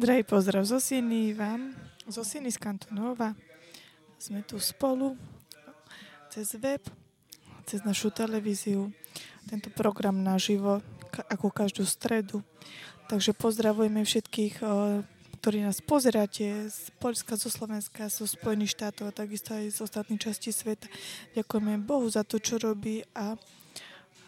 Drahý 0.00 0.24
pozdrav 0.24 0.64
zo 0.64 0.80
Sieny 0.80 1.36
vám, 1.36 1.76
zo 2.08 2.24
Sieny 2.24 2.48
z 2.48 2.56
Kantonova. 2.56 3.36
Sme 4.16 4.40
tu 4.40 4.56
spolu 4.56 5.12
cez 6.32 6.56
web, 6.56 6.80
cez 7.68 7.84
našu 7.84 8.08
televíziu, 8.08 8.88
tento 9.44 9.68
program 9.68 10.16
naživo, 10.24 10.80
ako 11.28 11.52
každú 11.52 11.84
stredu. 11.84 12.40
Takže 13.12 13.36
pozdravujeme 13.36 14.00
všetkých, 14.00 14.64
ktorí 15.44 15.68
nás 15.68 15.84
pozeráte 15.84 16.72
z 16.72 16.80
Polska, 16.96 17.36
zo 17.36 17.52
Slovenska, 17.52 18.08
zo 18.08 18.24
Spojených 18.24 18.80
štátov 18.80 19.12
a 19.12 19.12
takisto 19.12 19.52
aj 19.52 19.68
z 19.68 19.84
ostatných 19.84 20.24
častí 20.32 20.48
sveta. 20.48 20.88
Ďakujeme 21.36 21.76
Bohu 21.76 22.08
za 22.08 22.24
to, 22.24 22.40
čo 22.40 22.56
robí 22.56 23.04
a 23.12 23.36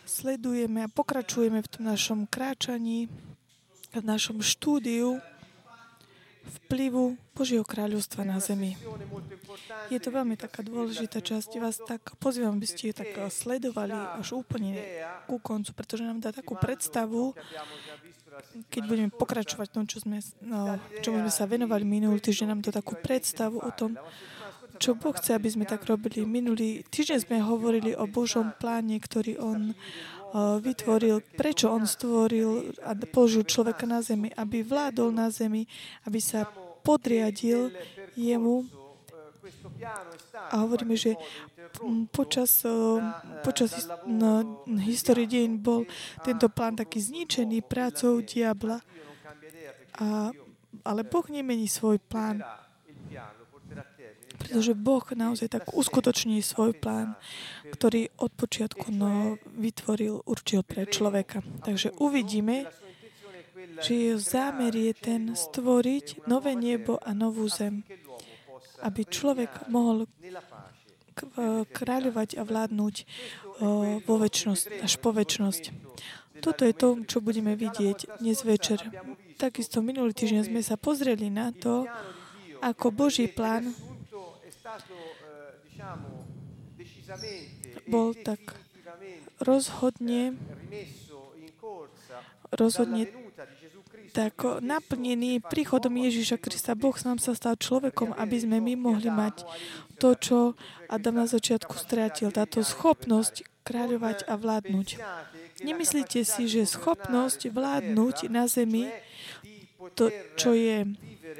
sledujeme 0.04 0.84
a 0.84 0.92
pokračujeme 0.92 1.64
v 1.64 1.70
tom 1.72 1.88
našom 1.88 2.28
kráčaní, 2.28 3.08
v 3.96 4.04
našom 4.04 4.44
štúdiu 4.44 5.16
vplyvu 6.42 7.16
Božieho 7.32 7.64
kráľovstva 7.64 8.26
na 8.26 8.38
zemi. 8.38 8.76
Je 9.88 9.98
to 10.00 10.12
veľmi 10.12 10.36
taká 10.36 10.64
dôležitá 10.64 11.20
časť. 11.20 11.60
Vás 11.60 11.80
tak 11.80 12.16
pozývam, 12.18 12.56
aby 12.56 12.66
ste 12.68 12.96
tak 12.96 13.12
sledovali 13.28 13.92
až 13.92 14.36
úplne 14.36 14.76
ku 15.28 15.38
koncu, 15.38 15.70
pretože 15.76 16.06
nám 16.06 16.20
dá 16.20 16.32
takú 16.32 16.56
predstavu, 16.58 17.36
keď 18.72 18.82
budeme 18.88 19.10
pokračovať 19.12 19.68
tom, 19.68 19.84
čo 19.84 20.00
sme, 20.00 20.24
no, 20.44 20.80
čomu 21.04 21.24
sme 21.28 21.32
sa 21.32 21.44
venovali 21.44 21.84
minulý 21.84 22.18
týždeň, 22.20 22.48
nám 22.48 22.64
dá 22.64 22.72
takú 22.72 22.96
predstavu 22.96 23.60
o 23.60 23.70
tom, 23.72 23.96
čo 24.80 24.96
Boh 24.96 25.14
chce, 25.14 25.36
aby 25.36 25.48
sme 25.52 25.64
tak 25.68 25.84
robili. 25.84 26.24
Minulý 26.24 26.82
týždeň 26.88 27.18
sme 27.28 27.38
hovorili 27.44 27.92
o 27.94 28.08
Božom 28.08 28.50
pláne, 28.56 28.98
ktorý 28.98 29.38
On 29.38 29.76
vytvoril, 30.34 31.20
prečo 31.36 31.68
on 31.68 31.84
stvoril 31.84 32.72
a 32.80 32.96
položil 33.12 33.44
človeka 33.44 33.84
na 33.84 34.00
zemi, 34.00 34.32
aby 34.32 34.64
vládol 34.64 35.12
na 35.12 35.28
zemi, 35.28 35.68
aby 36.08 36.18
sa 36.20 36.48
podriadil 36.82 37.68
jemu. 38.16 38.64
A 40.52 40.54
hovoríme, 40.64 40.96
že 40.96 41.18
počas, 42.12 42.64
počas 43.44 43.88
no, 44.06 44.64
histórie 44.80 45.28
deň 45.28 45.48
bol 45.60 45.84
tento 46.24 46.48
plán 46.48 46.80
taký 46.80 47.00
zničený 47.00 47.64
prácou 47.66 48.20
diabla. 48.24 48.80
A, 50.00 50.32
ale 50.82 51.00
Boh 51.04 51.26
nemení 51.28 51.68
svoj 51.68 52.00
plán 52.00 52.40
pretože 54.38 54.72
Boh 54.76 55.04
naozaj 55.12 55.48
tak 55.52 55.72
uskutoční 55.72 56.42
svoj 56.44 56.76
plán, 56.76 57.16
ktorý 57.72 58.08
od 58.20 58.32
počiatku 58.32 58.92
no, 58.92 59.36
vytvoril, 59.56 60.22
určil 60.24 60.62
pre 60.64 60.88
človeka. 60.88 61.40
Takže 61.64 61.96
uvidíme, 61.98 62.68
že 63.82 63.92
jeho 63.94 64.18
zámer 64.20 64.74
je 64.74 64.92
ten 64.94 65.22
stvoriť 65.34 66.28
nové 66.28 66.54
nebo 66.54 67.00
a 67.00 67.10
novú 67.16 67.48
zem, 67.48 67.82
aby 68.82 69.06
človek 69.06 69.70
mohol 69.70 70.06
kráľovať 71.72 72.40
a 72.40 72.42
vládnuť 72.42 72.94
vo 74.08 74.14
väčšnosť, 74.16 74.64
až 74.80 74.92
po 74.96 75.12
väčšnosť. 75.12 75.62
Toto 76.42 76.66
je 76.66 76.74
to, 76.74 76.88
čo 77.06 77.22
budeme 77.22 77.54
vidieť 77.54 78.18
dnes 78.18 78.42
večer. 78.42 78.82
Takisto 79.38 79.78
minulý 79.84 80.16
týždeň 80.16 80.50
sme 80.50 80.62
sa 80.64 80.74
pozreli 80.80 81.30
na 81.30 81.54
to, 81.54 81.86
ako 82.62 82.90
Boží 82.90 83.28
plán 83.30 83.70
bol 87.90 88.14
tak 88.14 88.40
rozhodne 89.42 90.38
rozhodne 92.54 93.10
tak 94.12 94.44
naplnený 94.60 95.40
príchodom 95.40 95.96
Ježíša 95.96 96.36
Krista. 96.36 96.76
Boh 96.76 96.92
nám 97.00 97.16
sa 97.16 97.32
stal 97.32 97.56
človekom, 97.56 98.12
aby 98.12 98.36
sme 98.36 98.60
my 98.60 98.76
mohli 98.76 99.08
mať 99.08 99.48
to, 99.96 100.12
čo 100.14 100.38
Adam 100.92 101.16
na 101.16 101.26
začiatku 101.26 101.72
strátil. 101.80 102.28
Táto 102.28 102.60
schopnosť 102.60 103.48
kráľovať 103.64 104.28
a 104.28 104.36
vládnuť. 104.36 105.00
Nemyslíte 105.64 106.28
si, 106.28 106.44
že 106.44 106.68
schopnosť 106.68 107.48
vládnuť 107.48 108.28
na 108.28 108.44
zemi, 108.44 108.92
to, 109.96 110.12
čo 110.36 110.52
je, 110.52 110.92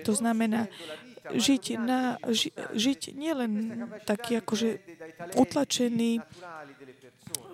to 0.03 0.17
znamená 0.17 0.67
žiť, 1.31 1.65
na, 1.79 2.19
ži, 2.27 2.51
žiť 2.55 3.15
nielen 3.15 3.53
taký 4.03 4.43
akože 4.43 4.83
utlačený, 5.39 6.19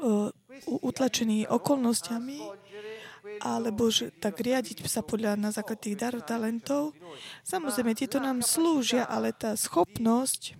uh, 0.04 0.32
utlačený 0.64 1.50
okolnostiami, 1.52 2.40
alebo 3.44 3.92
že 3.92 4.08
tak 4.16 4.40
riadiť 4.40 4.88
sa 4.88 5.04
podľa 5.04 5.36
na 5.36 5.52
základ 5.52 5.78
tých 5.78 6.00
darov, 6.00 6.24
talentov. 6.24 6.96
Samozrejme, 7.44 7.92
tieto 7.92 8.18
nám 8.18 8.40
slúžia, 8.40 9.04
ale 9.04 9.36
tá 9.36 9.52
schopnosť 9.54 10.56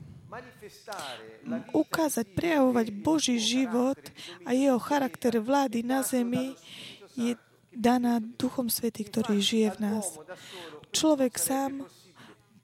ukázať, 1.72 2.36
prejavovať 2.36 2.86
Boží 2.92 3.40
život 3.40 3.98
a 4.44 4.52
jeho 4.52 4.76
charakter 4.76 5.40
vlády 5.40 5.80
na 5.80 6.04
zemi 6.04 6.52
je 7.16 7.34
daná 7.72 8.20
Duchom 8.20 8.68
Svety, 8.68 9.08
ktorý 9.08 9.40
žije 9.40 9.68
v 9.76 9.78
nás. 9.80 10.06
Človek 10.92 11.40
sám 11.40 11.88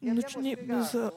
No, 0.05 0.21
ne, 0.45 0.53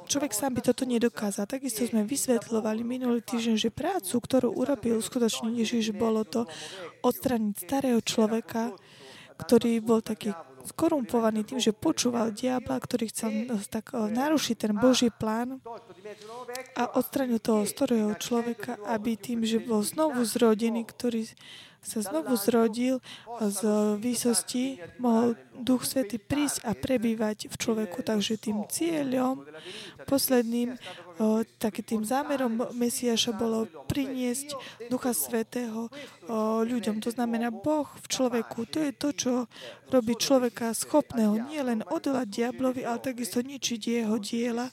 človek 0.07 0.31
sám 0.31 0.55
by 0.55 0.61
toto 0.63 0.87
nedokázal. 0.87 1.43
Takisto 1.43 1.83
sme 1.83 2.07
vysvetľovali 2.07 2.87
minulý 2.87 3.19
týždeň, 3.19 3.55
že 3.59 3.69
prácu, 3.69 4.15
ktorú 4.23 4.55
urobil 4.55 5.03
skutočne 5.03 5.51
Ježiš, 5.51 5.91
bolo 5.91 6.23
to 6.23 6.47
odstraniť 7.03 7.55
starého 7.67 7.99
človeka, 7.99 8.71
ktorý 9.35 9.83
bol 9.83 9.99
taký 9.99 10.31
skorumpovaný 10.67 11.47
tým, 11.47 11.59
že 11.63 11.71
počúval 11.71 12.35
diabla, 12.35 12.75
ktorý 12.75 13.07
chcel 13.07 13.31
eh, 13.47 13.63
tak 13.71 13.95
eh, 13.95 14.11
narušiť 14.11 14.55
ten 14.59 14.73
Boží 14.75 15.07
plán 15.07 15.63
a 16.75 16.83
odstranil 16.99 17.39
toho 17.39 17.63
starého 17.63 18.11
človeka, 18.19 18.75
aby 18.83 19.15
tým, 19.15 19.47
že 19.47 19.63
bol 19.63 19.79
znovu 19.79 20.27
zrodený, 20.27 20.83
ktorý 20.83 21.23
sa 21.87 22.03
znovu 22.03 22.35
zrodil 22.35 22.99
z 23.39 23.59
výsosti, 23.95 24.83
mohol 24.99 25.39
Duch 25.55 25.87
Svety 25.87 26.19
prísť 26.19 26.67
a 26.67 26.75
prebývať 26.75 27.47
v 27.47 27.55
človeku. 27.55 28.03
Takže 28.03 28.35
tým 28.35 28.67
cieľom, 28.67 29.47
posledným, 30.03 30.75
takým 31.57 31.85
tým 31.87 32.03
zámerom 32.03 32.75
Mesiaša 32.75 33.31
bolo 33.33 33.65
priniesť 33.87 34.53
Ducha 34.91 35.15
Svetého 35.15 35.87
ľuďom. 36.67 36.99
To 37.01 37.09
znamená, 37.09 37.49
Boh 37.49 37.87
v 37.87 38.05
človeku, 38.11 38.67
to 38.67 38.83
je 38.83 38.91
to, 38.91 39.09
čo 39.15 39.33
robí 39.87 40.19
človeka 40.19 40.75
schopného 40.75 41.39
nielen 41.47 41.87
odolať 41.87 42.27
diablovi, 42.27 42.83
ale 42.83 42.99
takisto 42.99 43.39
ničiť 43.39 44.03
jeho 44.03 44.19
diela 44.19 44.67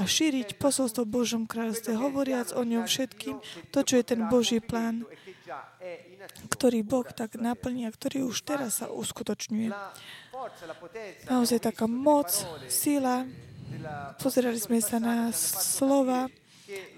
a 0.00 0.08
šíriť 0.08 0.56
posolstvo 0.56 1.04
Božom 1.04 1.44
kráľovstve, 1.44 1.92
hovoriac 1.92 2.56
o 2.56 2.64
ňom 2.64 2.88
všetkým, 2.88 3.36
to, 3.68 3.78
čo 3.84 4.00
je 4.00 4.04
ten 4.06 4.26
Boží 4.32 4.56
plán, 4.56 5.04
ktorý 6.52 6.84
Boh 6.84 7.06
tak 7.08 7.38
naplní 7.40 7.88
a 7.88 7.94
ktorý 7.94 8.28
už 8.28 8.44
teraz 8.44 8.84
sa 8.84 8.92
uskutočňuje. 8.92 9.72
Naozaj 11.28 11.58
taká 11.60 11.88
moc, 11.88 12.28
sila. 12.68 13.24
Pozerali 14.18 14.58
sme 14.58 14.82
sa 14.82 14.98
na 14.98 15.30
slova, 15.32 16.28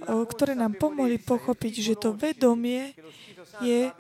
ktoré 0.03 0.57
nám 0.59 0.77
pomohli 0.77 1.21
pochopiť, 1.21 1.75
že 1.81 1.95
to 1.97 2.13
vedomie 2.17 2.97
je 3.61 3.93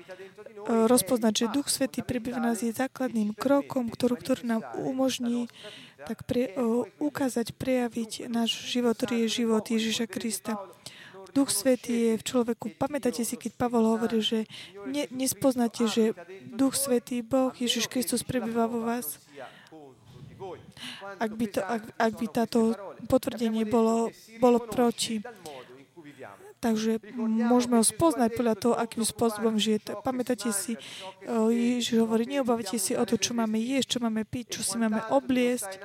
rozpoznať, 0.67 1.33
že 1.37 1.53
Duch 1.53 1.69
Svetý 1.69 2.01
prebýva 2.01 2.41
nás 2.41 2.65
je 2.65 2.73
základným 2.73 3.37
krokom, 3.37 3.93
ktorú, 3.93 4.17
ktorý 4.17 4.43
nám 4.49 4.63
umožní 4.81 5.49
tak 6.03 6.27
pre, 6.27 6.51
ukázať, 6.99 7.55
prejaviť 7.55 8.27
náš 8.27 8.51
život, 8.73 8.99
ktorý 8.99 9.27
je 9.27 9.45
život 9.45 9.63
Ježiša 9.63 10.11
Krista. 10.11 10.59
Duch 11.33 11.49
Svetý 11.49 12.13
je 12.13 12.15
v 12.21 12.25
človeku. 12.25 12.77
Pamätáte 12.77 13.25
si, 13.25 13.41
keď 13.41 13.57
Pavol 13.57 13.89
hovorí, 13.89 14.21
že 14.21 14.45
ne, 14.85 15.09
nespoznáte, 15.09 15.89
že 15.89 16.13
Duch 16.53 16.77
Svetý, 16.77 17.25
Boh, 17.25 17.53
Ježiš 17.57 17.89
Kristus 17.89 18.21
prebýva 18.21 18.69
vo 18.69 18.85
vás? 18.85 19.17
Ak 21.17 21.33
by, 21.33 21.47
to, 21.49 21.61
ak, 21.63 21.83
ak 21.97 22.13
by 22.19 22.27
táto 22.29 22.75
potvrdenie 23.07 23.65
bolo, 23.65 24.11
bolo 24.43 24.59
proti. 24.61 25.23
Takže 26.63 27.03
môžeme 27.19 27.75
ho 27.75 27.83
spoznať 27.83 28.39
podľa 28.39 28.55
toho, 28.55 28.75
akým 28.79 29.03
spôsobom 29.03 29.59
žije. 29.59 29.99
Pamätáte 30.07 30.55
si, 30.55 30.79
Ježiš 31.27 31.99
hovorí, 31.99 32.23
neobávajte 32.31 32.79
si 32.79 32.95
o 32.95 33.03
to, 33.03 33.19
čo 33.19 33.35
máme 33.35 33.59
jesť, 33.59 33.99
čo 33.99 34.07
máme 34.07 34.23
piť, 34.23 34.59
čo 34.59 34.61
si 34.63 34.79
máme 34.79 35.03
obliesť. 35.11 35.83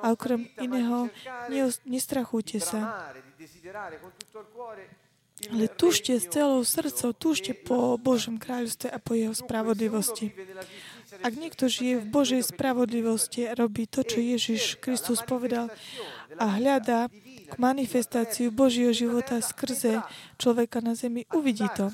A 0.00 0.16
okrem 0.16 0.48
iného, 0.56 1.12
nestrachujte 1.84 2.56
sa. 2.56 3.12
Ale 5.44 5.68
tušte 5.68 6.16
s 6.16 6.24
celou 6.32 6.64
srdcou, 6.64 7.12
tušte 7.12 7.52
po 7.52 8.00
Božom 8.00 8.40
kráľovstve 8.40 8.88
a 8.88 8.96
po 8.96 9.12
jeho 9.12 9.36
spravodlivosti. 9.36 10.32
Ak 11.20 11.36
niekto 11.36 11.68
žije 11.68 12.00
v 12.00 12.06
Božej 12.08 12.48
spravodlivosti 12.48 13.52
robí 13.52 13.84
to, 13.84 14.00
čo 14.00 14.24
Ježiš 14.24 14.80
Kristus 14.80 15.20
povedal 15.20 15.68
a 16.40 16.46
hľadá 16.56 17.12
manifestáciu 17.58 18.50
Božieho 18.50 18.92
života 18.92 19.40
skrze 19.40 20.02
človeka 20.38 20.80
na 20.80 20.94
zemi, 20.94 21.26
uvidí 21.32 21.66
to. 21.74 21.90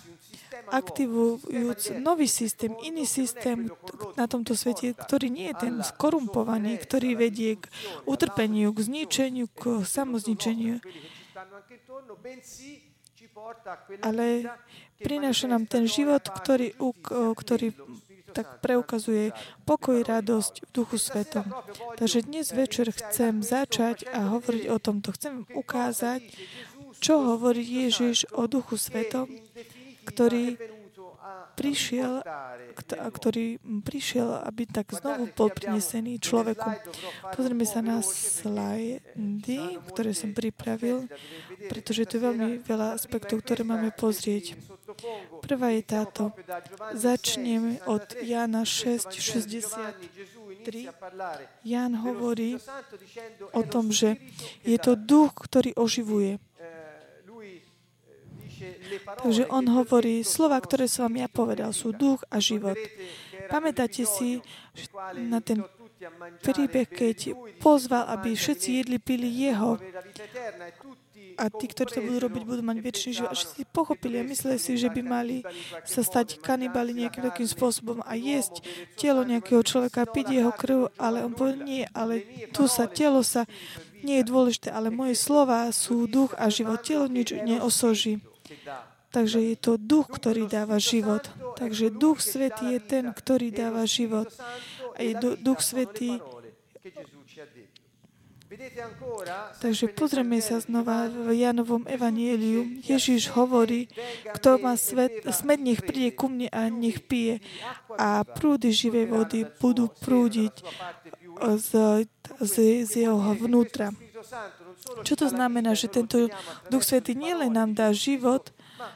aktivujúc 0.70 1.98
nový 1.98 2.28
systém, 2.28 2.76
iný 2.86 3.06
systém 3.06 3.70
na 4.14 4.26
tomto 4.30 4.54
svete, 4.54 4.94
ktorý 4.94 5.26
nie 5.30 5.50
je 5.50 5.66
ten 5.66 5.74
skorumpovaný, 5.82 6.78
ktorý 6.78 7.18
vedie 7.18 7.58
k 7.58 7.66
utrpeniu, 8.06 8.70
k 8.70 8.78
zničeniu, 8.86 9.46
k 9.50 9.82
samozničeniu. 9.82 10.78
Ale 14.00 14.46
prináša 15.02 15.46
nám 15.50 15.66
ten 15.66 15.84
život, 15.90 16.22
ktorý, 16.22 16.76
ktorý 17.34 17.74
tak 18.32 18.62
preukazuje 18.64 19.34
pokoj, 19.66 20.00
radosť 20.02 20.54
v 20.66 20.70
duchu 20.70 20.96
svetom. 20.96 21.46
Takže 21.98 22.26
dnes 22.26 22.50
večer 22.54 22.90
chcem 22.94 23.42
začať 23.42 24.06
a 24.10 24.30
hovoriť 24.32 24.64
o 24.70 24.78
tomto. 24.78 25.12
Chcem 25.14 25.44
ukázať, 25.52 26.22
čo 27.00 27.20
hovorí 27.34 27.62
Ježiš 27.62 28.28
o 28.32 28.46
duchu 28.46 28.76
svetom, 28.76 29.26
ktorý 30.04 30.58
prišiel, 31.54 32.24
ktorý 32.88 33.60
prišiel, 33.84 34.40
aby 34.48 34.64
tak 34.64 34.88
znovu 34.96 35.28
bol 35.36 35.52
prinesený 35.52 36.16
človeku. 36.16 36.70
Pozrieme 37.36 37.68
sa 37.68 37.84
na 37.84 38.00
slajdy, 38.00 39.76
ktoré 39.92 40.16
som 40.16 40.32
pripravil, 40.32 41.04
pretože 41.68 42.08
tu 42.08 42.16
je 42.16 42.24
veľmi 42.24 42.64
veľa 42.64 42.96
aspektov, 42.96 43.44
ktoré 43.44 43.62
máme 43.62 43.92
pozrieť. 43.92 44.56
Prvá 45.40 45.68
je 45.74 45.82
táto. 45.82 46.32
Začneme 46.94 47.80
od 47.86 48.02
Jana 48.22 48.64
6, 48.64 49.12
63. 49.12 50.88
Jan 51.64 51.92
hovorí 52.00 52.58
o 53.54 53.62
tom, 53.62 53.92
že 53.94 54.16
je 54.66 54.78
to 54.78 54.94
duch, 54.98 55.34
ktorý 55.36 55.74
oživuje. 55.76 56.38
Takže 59.00 59.48
on 59.48 59.64
hovorí, 59.72 60.20
slova, 60.20 60.60
ktoré 60.60 60.84
som 60.84 61.08
vám 61.08 61.24
ja 61.24 61.28
povedal, 61.32 61.72
sú 61.72 61.96
duch 61.96 62.20
a 62.28 62.36
život. 62.36 62.76
Pamätáte 63.48 64.04
si 64.04 64.44
na 65.16 65.40
ten 65.40 65.64
príbeh, 66.44 66.88
keď 66.88 67.32
pozval, 67.60 68.08
aby 68.12 68.36
všetci 68.36 68.84
jedli, 68.84 68.98
pili 69.00 69.28
jeho 69.28 69.80
a 71.40 71.48
tí, 71.48 71.72
ktorí 71.72 71.88
to 71.88 72.04
budú 72.04 72.28
robiť, 72.28 72.42
budú 72.44 72.62
mať 72.62 72.78
väčší 72.84 73.10
život. 73.16 73.32
Všetci 73.32 73.64
pochopili 73.72 74.20
a 74.20 74.28
mysleli 74.28 74.60
si, 74.60 74.76
že 74.76 74.92
by 74.92 75.00
mali 75.00 75.40
sa 75.88 76.04
stať 76.04 76.36
kanibali 76.44 76.92
nejakým 76.92 77.24
takým 77.24 77.48
spôsobom 77.48 78.04
a 78.04 78.12
jesť 78.12 78.60
telo 79.00 79.24
nejakého 79.24 79.64
človeka, 79.64 80.04
piť 80.04 80.44
jeho 80.44 80.52
krv, 80.52 80.92
ale 81.00 81.24
on 81.24 81.32
povedal, 81.32 81.64
nie, 81.64 81.88
ale 81.96 82.28
tu 82.52 82.68
sa, 82.68 82.84
telo 82.84 83.24
sa 83.24 83.48
nie 84.04 84.20
je 84.20 84.28
dôležité, 84.28 84.68
ale 84.72 84.92
moje 84.92 85.16
slova 85.16 85.68
sú 85.72 86.04
duch 86.04 86.36
a 86.36 86.52
život. 86.52 86.80
Telo 86.84 87.08
nič 87.08 87.32
neosoží. 87.32 88.20
Takže 89.10 89.42
je 89.42 89.56
to 89.58 89.74
duch, 89.74 90.06
ktorý 90.06 90.46
dáva 90.46 90.78
život. 90.78 91.26
Takže 91.58 91.90
duch 91.90 92.22
svetý 92.22 92.78
je 92.78 92.80
ten, 92.80 93.04
ktorý 93.10 93.50
dáva 93.50 93.82
život. 93.84 94.30
A 94.94 95.00
je 95.02 95.18
duch 95.42 95.60
svetý. 95.60 96.22
Takže 99.60 99.88
pozrieme 99.96 100.36
sa 100.44 100.60
znova 100.60 101.08
v 101.08 101.32
Janovom 101.32 101.88
evanieliu. 101.88 102.84
Ježiš 102.84 103.32
hovorí, 103.32 103.88
kto 104.36 104.60
má 104.60 104.76
svet, 104.76 105.24
smet, 105.32 105.60
nech 105.60 105.80
príde 105.80 106.12
ku 106.12 106.28
mne 106.28 106.52
a 106.52 106.68
nech 106.68 107.00
pije. 107.00 107.40
A 107.96 108.20
prúdy 108.24 108.68
živej 108.68 109.08
vody 109.08 109.48
budú 109.58 109.88
prúdiť 109.88 110.54
z, 111.56 111.70
z, 112.44 112.54
z 112.84 112.92
jeho 113.08 113.32
vnútra. 113.32 113.96
Čo 115.00 115.14
to 115.16 115.26
znamená, 115.32 115.72
že 115.72 115.88
tento 115.88 116.28
Duch 116.68 116.84
Svetý 116.84 117.16
nielen 117.16 117.56
nám 117.56 117.72
dá 117.72 117.96
život, 117.96 118.52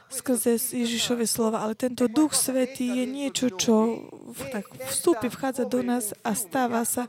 skrze 0.09 0.57
Ježišove 0.57 1.25
slova, 1.29 1.61
ale 1.61 1.77
tento 1.77 2.09
Duch 2.09 2.33
Svetý 2.33 3.03
je 3.03 3.05
niečo, 3.05 3.53
čo 3.53 4.05
tak 4.49 4.65
vstúpi, 4.89 5.29
vchádza 5.29 5.65
do 5.65 5.81
nás 5.85 6.13
a 6.25 6.33
stáva 6.33 6.81
sa 6.85 7.05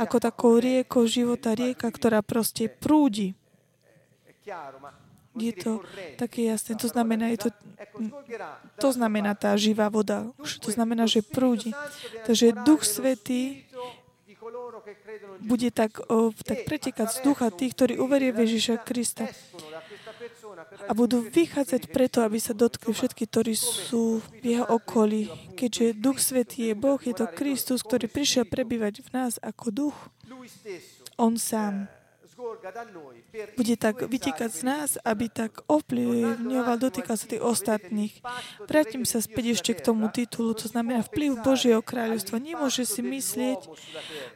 ako 0.00 0.16
takou 0.20 0.56
riekou 0.56 1.04
života, 1.04 1.52
rieka, 1.52 1.88
ktorá 1.90 2.24
proste 2.24 2.68
prúdi. 2.68 3.36
Je 5.34 5.50
to 5.50 5.82
také 6.14 6.46
jasné. 6.46 6.78
To 6.78 6.86
znamená, 6.86 7.34
je 7.34 7.48
to, 7.48 7.48
to 8.78 8.88
znamená 8.94 9.34
tá 9.34 9.58
živá 9.58 9.90
voda. 9.90 10.30
To 10.38 10.70
znamená, 10.70 11.10
že 11.10 11.26
prúdi. 11.26 11.74
Takže 12.22 12.54
Duch 12.62 12.86
Svetý 12.86 13.66
bude 15.42 15.68
tak, 15.74 15.98
o, 16.06 16.30
tak 16.30 16.68
pretekať 16.68 17.08
z 17.10 17.18
ducha 17.24 17.48
tých, 17.50 17.74
ktorí 17.74 17.94
uveria 17.98 18.30
v 18.30 18.46
Ježiša 18.46 18.84
Krista 18.84 19.26
a 20.88 20.92
budú 20.92 21.24
vychádzať 21.24 21.88
preto, 21.90 22.22
aby 22.22 22.38
sa 22.38 22.52
dotkli 22.52 22.92
všetky, 22.92 23.24
ktorí 23.28 23.54
sú 23.56 24.20
v 24.42 24.58
jeho 24.58 24.66
okolí. 24.68 25.28
Keďže 25.56 25.96
Duch 25.98 26.20
Svetý 26.20 26.72
je 26.72 26.74
Boh, 26.76 27.00
je 27.00 27.14
to 27.16 27.26
Kristus, 27.32 27.82
ktorý 27.82 28.06
prišiel 28.06 28.44
prebývať 28.46 29.02
v 29.04 29.08
nás 29.12 29.40
ako 29.40 29.66
duch. 29.72 29.98
On 31.16 31.34
sám 31.38 31.88
bude 33.54 33.74
tak 33.78 34.04
vytekať 34.04 34.50
z 34.50 34.62
nás, 34.66 34.90
aby 35.02 35.30
tak 35.30 35.62
ovplyvňoval, 35.70 36.76
dotýkal 36.78 37.16
sa 37.16 37.26
tých 37.30 37.42
ostatných. 37.42 38.20
Vrátim 38.66 39.06
sa 39.06 39.22
späť 39.22 39.58
ešte 39.58 39.72
k 39.78 39.84
tomu 39.84 40.10
titulu, 40.10 40.54
to 40.54 40.66
znamená 40.66 41.02
vplyv 41.06 41.40
Božieho 41.40 41.82
kráľovstva. 41.82 42.42
Nemôže 42.42 42.84
si 42.84 43.00
myslieť, 43.00 43.60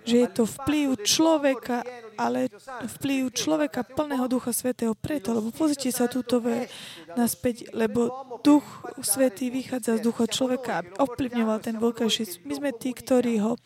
že 0.07 0.17
je 0.25 0.29
to 0.31 0.47
vplyv 0.47 0.99
človeka, 1.03 1.83
ale 2.15 2.51
vplyv 2.99 3.35
človeka 3.35 3.83
plného 3.83 4.27
Ducha 4.31 4.55
Svetého 4.55 4.95
preto, 4.95 5.35
lebo 5.35 5.51
pozrite 5.55 5.91
sa 5.91 6.11
túto 6.11 6.43
ve 6.43 6.71
naspäť, 7.15 7.71
lebo 7.75 8.11
Duch 8.43 8.65
Svetý 9.03 9.51
vychádza 9.51 9.99
z 9.99 10.05
ducha 10.05 10.31
človeka, 10.31 10.83
aby 10.83 10.91
ovplyvňoval 10.99 11.59
ten 11.63 11.77
vonkajší. 11.79 12.47
My 12.47 12.55
sme 12.59 12.71
tí, 12.75 12.95
ktorí 12.95 13.43
ho 13.43 13.59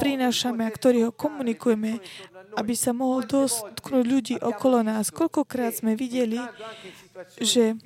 prinášame 0.00 0.64
a 0.64 0.70
ktorí 0.70 1.04
ho 1.08 1.12
komunikujeme, 1.12 2.00
aby 2.56 2.74
sa 2.74 2.96
mohol 2.96 3.26
dotknúť 3.28 4.04
ľudí 4.04 4.36
okolo 4.40 4.80
nás. 4.86 5.12
Koľkokrát 5.12 5.76
sme 5.76 5.98
videli, 5.98 6.40
že 7.38 7.76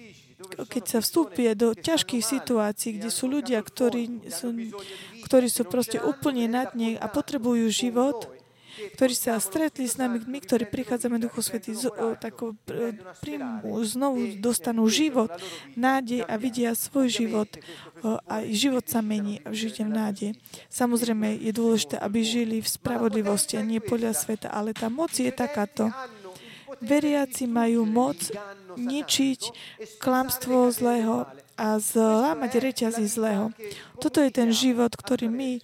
keď 0.42 0.84
sa 0.88 0.98
vstúpie 0.98 1.54
do 1.54 1.72
ťažkých 1.72 2.24
situácií, 2.24 2.98
kde 2.98 3.10
sú 3.14 3.30
ľudia, 3.30 3.62
ktorí 3.62 4.26
sú, 4.28 4.50
ktorí 5.22 5.46
sú 5.46 5.62
proste 5.68 6.02
úplne 6.02 6.50
na 6.50 6.66
dne 6.66 6.98
a 6.98 7.06
potrebujú 7.06 7.70
život, 7.70 8.26
ktorí 8.96 9.14
sa 9.14 9.36
stretli 9.38 9.84
s 9.84 10.00
nami, 10.00 10.22
my, 10.24 10.38
ktorí 10.42 10.68
prichádzame 10.68 11.20
Duchu 11.20 11.44
Svety, 11.44 11.76
tak 12.18 12.40
príjmu, 13.20 13.76
znovu 13.84 14.36
dostanú 14.40 14.88
život, 14.88 15.30
nádej 15.76 16.24
a 16.24 16.34
vidia 16.40 16.72
svoj 16.76 17.08
život. 17.08 17.50
A 18.26 18.42
život 18.48 18.84
sa 18.88 19.04
mení 19.04 19.44
a 19.44 19.54
žite 19.54 19.86
v 19.86 19.92
nádej. 19.92 20.30
Samozrejme, 20.72 21.38
je 21.38 21.52
dôležité, 21.54 21.96
aby 22.00 22.24
žili 22.26 22.58
v 22.58 22.68
spravodlivosti 22.68 23.58
a 23.58 23.62
nie 23.62 23.78
podľa 23.78 24.16
sveta, 24.16 24.48
ale 24.50 24.74
tá 24.74 24.90
moc 24.90 25.14
je 25.14 25.30
takáto. 25.30 25.92
Veriaci 26.82 27.46
majú 27.46 27.84
moc 27.86 28.18
ničiť 28.74 29.40
klamstvo 30.00 30.72
zlého 30.72 31.28
a 31.52 31.76
zlámať 31.78 32.58
reťazy 32.58 33.04
zlého. 33.06 33.52
Toto 34.00 34.18
je 34.24 34.32
ten 34.32 34.48
život, 34.50 34.90
ktorý 34.90 35.28
my 35.28 35.60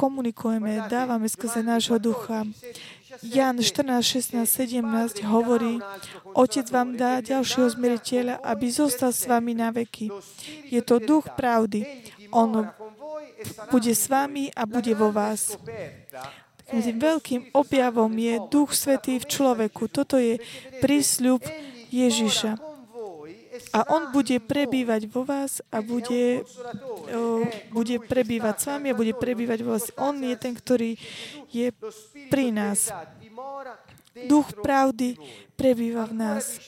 komunikujeme, 0.00 0.88
dávame 0.88 1.28
skrze 1.28 1.60
nášho 1.60 2.00
ducha. 2.00 2.48
Jan 3.20 3.60
14, 3.60 4.00
16, 4.00 4.48
17 4.48 5.28
hovorí, 5.28 5.76
Otec 6.32 6.64
vám 6.72 6.96
dá 6.96 7.20
ďalšieho 7.20 7.68
zmieriteľa, 7.76 8.40
aby 8.40 8.72
zostal 8.72 9.12
s 9.12 9.28
vami 9.28 9.52
na 9.52 9.68
veky. 9.68 10.08
Je 10.72 10.80
to 10.80 10.96
duch 10.96 11.28
pravdy. 11.36 11.84
On 12.32 12.64
bude 13.68 13.92
s 13.92 14.08
vami 14.08 14.48
a 14.56 14.64
bude 14.64 14.96
vo 14.96 15.12
vás. 15.12 15.60
Takým 16.70 17.02
veľkým 17.02 17.42
objavom 17.52 18.14
je 18.14 18.34
Duch 18.46 18.72
Svetý 18.78 19.18
v 19.18 19.26
človeku. 19.26 19.90
Toto 19.90 20.16
je 20.16 20.38
prísľub 20.78 21.42
Ježiša. 21.90 22.69
A 23.70 23.86
on 23.86 24.10
bude 24.10 24.42
prebývať 24.42 25.06
vo 25.06 25.22
vás 25.22 25.62
a 25.70 25.78
bude, 25.78 26.42
bude 27.70 27.96
prebývať 28.02 28.54
s 28.58 28.64
vami 28.66 28.86
a 28.90 28.98
bude 28.98 29.14
prebývať 29.14 29.58
vo 29.62 29.78
vás. 29.78 29.86
On 29.94 30.14
je 30.18 30.34
ten, 30.34 30.54
ktorý 30.54 30.98
je 31.50 31.70
pri 32.26 32.50
nás. 32.50 32.90
Duch 34.26 34.50
pravdy 34.58 35.14
prebýva 35.54 36.10
v 36.10 36.14
nás. 36.18 36.58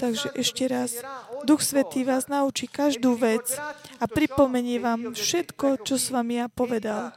Takže 0.00 0.32
ešte 0.32 0.64
raz, 0.64 0.96
Duch 1.44 1.60
Svetý 1.60 2.08
vás 2.08 2.24
naučí 2.24 2.64
každú 2.64 3.20
vec 3.20 3.52
a 4.00 4.08
pripomenie 4.08 4.80
vám 4.80 5.12
všetko, 5.12 5.84
čo 5.84 6.00
som 6.00 6.24
vám 6.24 6.28
ja 6.32 6.46
povedal 6.48 7.12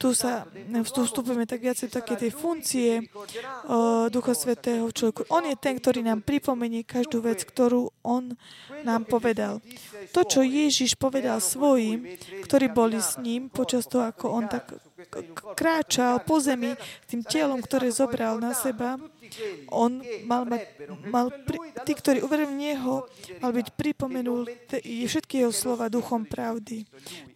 tu 0.00 0.10
sa 0.16 0.48
tu 0.90 1.00
vstupujeme 1.06 1.44
tak 1.46 1.60
viacej 1.62 1.88
také 1.92 2.16
tej 2.16 2.32
funkcie 2.34 3.04
uh, 3.04 4.10
Ducha 4.10 4.34
Svetého 4.34 4.88
v 4.88 4.96
človeku. 4.96 5.28
On 5.30 5.44
je 5.44 5.54
ten, 5.54 5.78
ktorý 5.78 6.02
nám 6.02 6.24
pripomenie 6.26 6.82
každú 6.82 7.22
vec, 7.22 7.44
ktorú 7.44 7.94
on 8.02 8.34
nám 8.82 9.06
povedal. 9.06 9.62
To, 10.16 10.20
čo 10.24 10.40
Ježiš 10.42 10.96
povedal 10.96 11.38
svojim, 11.38 12.16
ktorí 12.44 12.72
boli 12.72 12.98
s 12.98 13.20
ním 13.20 13.52
počas 13.52 13.86
toho, 13.86 14.08
ako 14.08 14.26
on 14.32 14.44
tak 14.50 14.74
kráčal 15.56 16.20
po 16.24 16.40
zemi 16.42 16.76
tým 17.08 17.24
telom, 17.24 17.60
ktoré 17.60 17.88
zobral 17.88 18.36
na 18.40 18.52
seba, 18.52 19.00
On 19.68 20.02
mal, 20.24 20.48
mať, 20.48 20.62
mal 21.06 21.26
pri, 21.44 21.58
tí, 21.84 21.92
ktorí 21.94 22.18
uverili 22.24 22.48
v 22.50 22.56
Neho, 22.56 22.94
mal 23.38 23.52
byť 23.52 23.68
pripomenutý 23.76 24.80
všetky 25.10 25.42
jeho 25.44 25.52
slova 25.52 25.90
duchom 25.92 26.24
pravdy, 26.24 26.86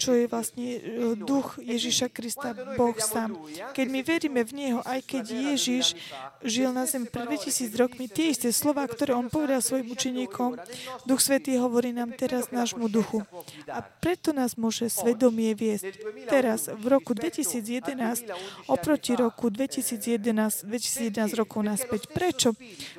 čo 0.00 0.14
je 0.14 0.30
vlastne 0.30 0.78
e, 0.78 0.80
duch 1.18 1.58
Ježiša 1.58 2.08
Krista, 2.08 2.54
Boh 2.78 2.94
sám. 2.96 3.34
Keď 3.76 3.86
my 3.90 4.00
veríme 4.06 4.40
v 4.46 4.52
Neho, 4.54 4.80
aj 4.86 5.02
keď 5.02 5.24
Ježiš 5.52 5.98
žil 6.40 6.70
na 6.70 6.86
zemi 6.86 7.10
pred 7.10 7.26
2000 7.28 7.74
rokmi, 7.74 8.06
tie 8.06 8.30
isté 8.30 8.54
slova, 8.54 8.86
ktoré 8.86 9.12
on 9.12 9.26
povedal 9.26 9.58
svojim 9.58 9.90
učeníkom, 9.90 10.56
Duch 11.04 11.20
Svetý 11.20 11.58
hovorí 11.58 11.90
nám 11.90 12.14
teraz 12.14 12.54
nášmu 12.54 12.86
duchu. 12.86 13.26
A 13.66 13.82
preto 13.82 14.30
nás 14.30 14.54
môže 14.54 14.86
svedomie 14.86 15.52
viesť. 15.52 15.98
Teraz, 16.30 16.70
v 16.70 16.84
roku 16.88 17.12
2011, 17.12 18.30
oproti 18.70 19.12
roku 19.18 19.50
2011, 19.50 20.64
2011 20.64 21.40
rokov 21.40 21.60
naspäť. 21.84 22.02
Prečo? 22.10 22.48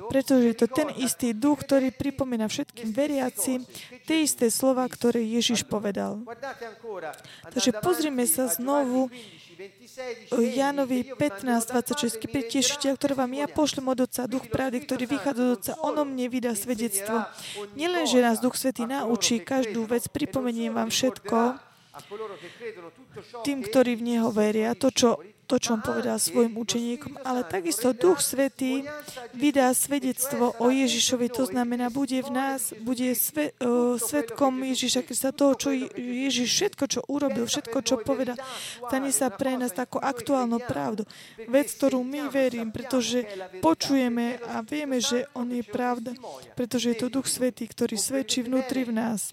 Pretože 0.06 0.44
je 0.52 0.56
to 0.56 0.66
ten 0.70 0.88
istý 0.94 1.34
duch, 1.34 1.66
ktorý 1.66 1.90
pripomína 1.90 2.46
všetkým 2.46 2.94
veriacim 2.94 3.66
tie 4.06 4.22
isté 4.22 4.48
slova, 4.48 4.86
ktoré 4.86 5.20
Ježiš 5.22 5.66
povedal. 5.66 6.22
Takže 7.50 7.70
pozrime 7.82 8.24
sa 8.30 8.46
znovu 8.46 9.10
Janovi 10.36 11.16
15, 11.16 11.72
26, 11.72 12.20
keď 12.20 12.42
tešiteľ, 12.52 12.92
ktoré 13.00 13.12
vám 13.16 13.32
ja 13.32 13.48
pošlem 13.48 13.88
od 13.88 14.04
Otca, 14.04 14.28
Duch 14.28 14.52
pravdy, 14.52 14.84
ktorý 14.84 15.08
vychádza 15.08 15.42
od 15.42 15.52
Otca, 15.56 15.72
ono 15.80 16.04
mne 16.04 16.28
vydá 16.28 16.52
svedectvo. 16.52 17.24
Nielen, 17.72 18.04
že 18.04 18.20
nás 18.20 18.36
Duch 18.44 18.60
Svetý 18.60 18.84
naučí 18.84 19.40
každú 19.40 19.88
vec, 19.88 20.04
pripomeniem 20.12 20.76
vám 20.76 20.92
všetko, 20.92 21.56
tým, 23.40 23.64
ktorí 23.64 23.96
v 23.96 24.02
Neho 24.04 24.28
veria, 24.28 24.76
to, 24.76 24.92
čo 24.92 25.16
to, 25.46 25.62
čo 25.62 25.78
on 25.78 25.82
povedal 25.82 26.18
svojim 26.18 26.58
učeníkom, 26.58 27.22
ale 27.22 27.46
takisto 27.46 27.94
Duch 27.94 28.18
Svetý 28.18 28.82
vydá 29.30 29.70
svedectvo 29.70 30.58
o 30.58 30.66
Ježišovi, 30.74 31.30
to 31.30 31.46
znamená, 31.46 31.86
bude 31.88 32.18
v 32.18 32.30
nás, 32.34 32.74
bude 32.82 33.14
sve, 33.14 33.54
uh, 33.62 33.94
svetkom 33.94 34.58
Ježiša 34.66 35.00
Krista, 35.06 35.30
toho, 35.30 35.54
čo 35.54 35.70
Ježiš, 35.94 36.48
všetko, 36.50 36.84
čo 36.90 37.00
urobil, 37.06 37.46
všetko, 37.46 37.78
čo 37.86 37.94
povedal, 38.02 38.34
stane 38.90 39.14
sa 39.14 39.30
pre 39.30 39.54
nás 39.54 39.70
takú 39.70 40.02
aktuálnu 40.02 40.58
pravdu. 40.66 41.06
Vec, 41.46 41.70
ktorú 41.78 42.02
my 42.02 42.26
verím, 42.26 42.74
pretože 42.74 43.22
počujeme 43.62 44.42
a 44.50 44.66
vieme, 44.66 44.98
že 44.98 45.30
On 45.38 45.46
je 45.46 45.62
pravda, 45.62 46.18
pretože 46.58 46.90
je 46.90 46.96
to 46.98 47.06
Duch 47.06 47.30
Svetý, 47.30 47.70
ktorý 47.70 47.94
svedčí 47.94 48.42
vnútri 48.42 48.82
v 48.82 48.92
nás. 48.98 49.30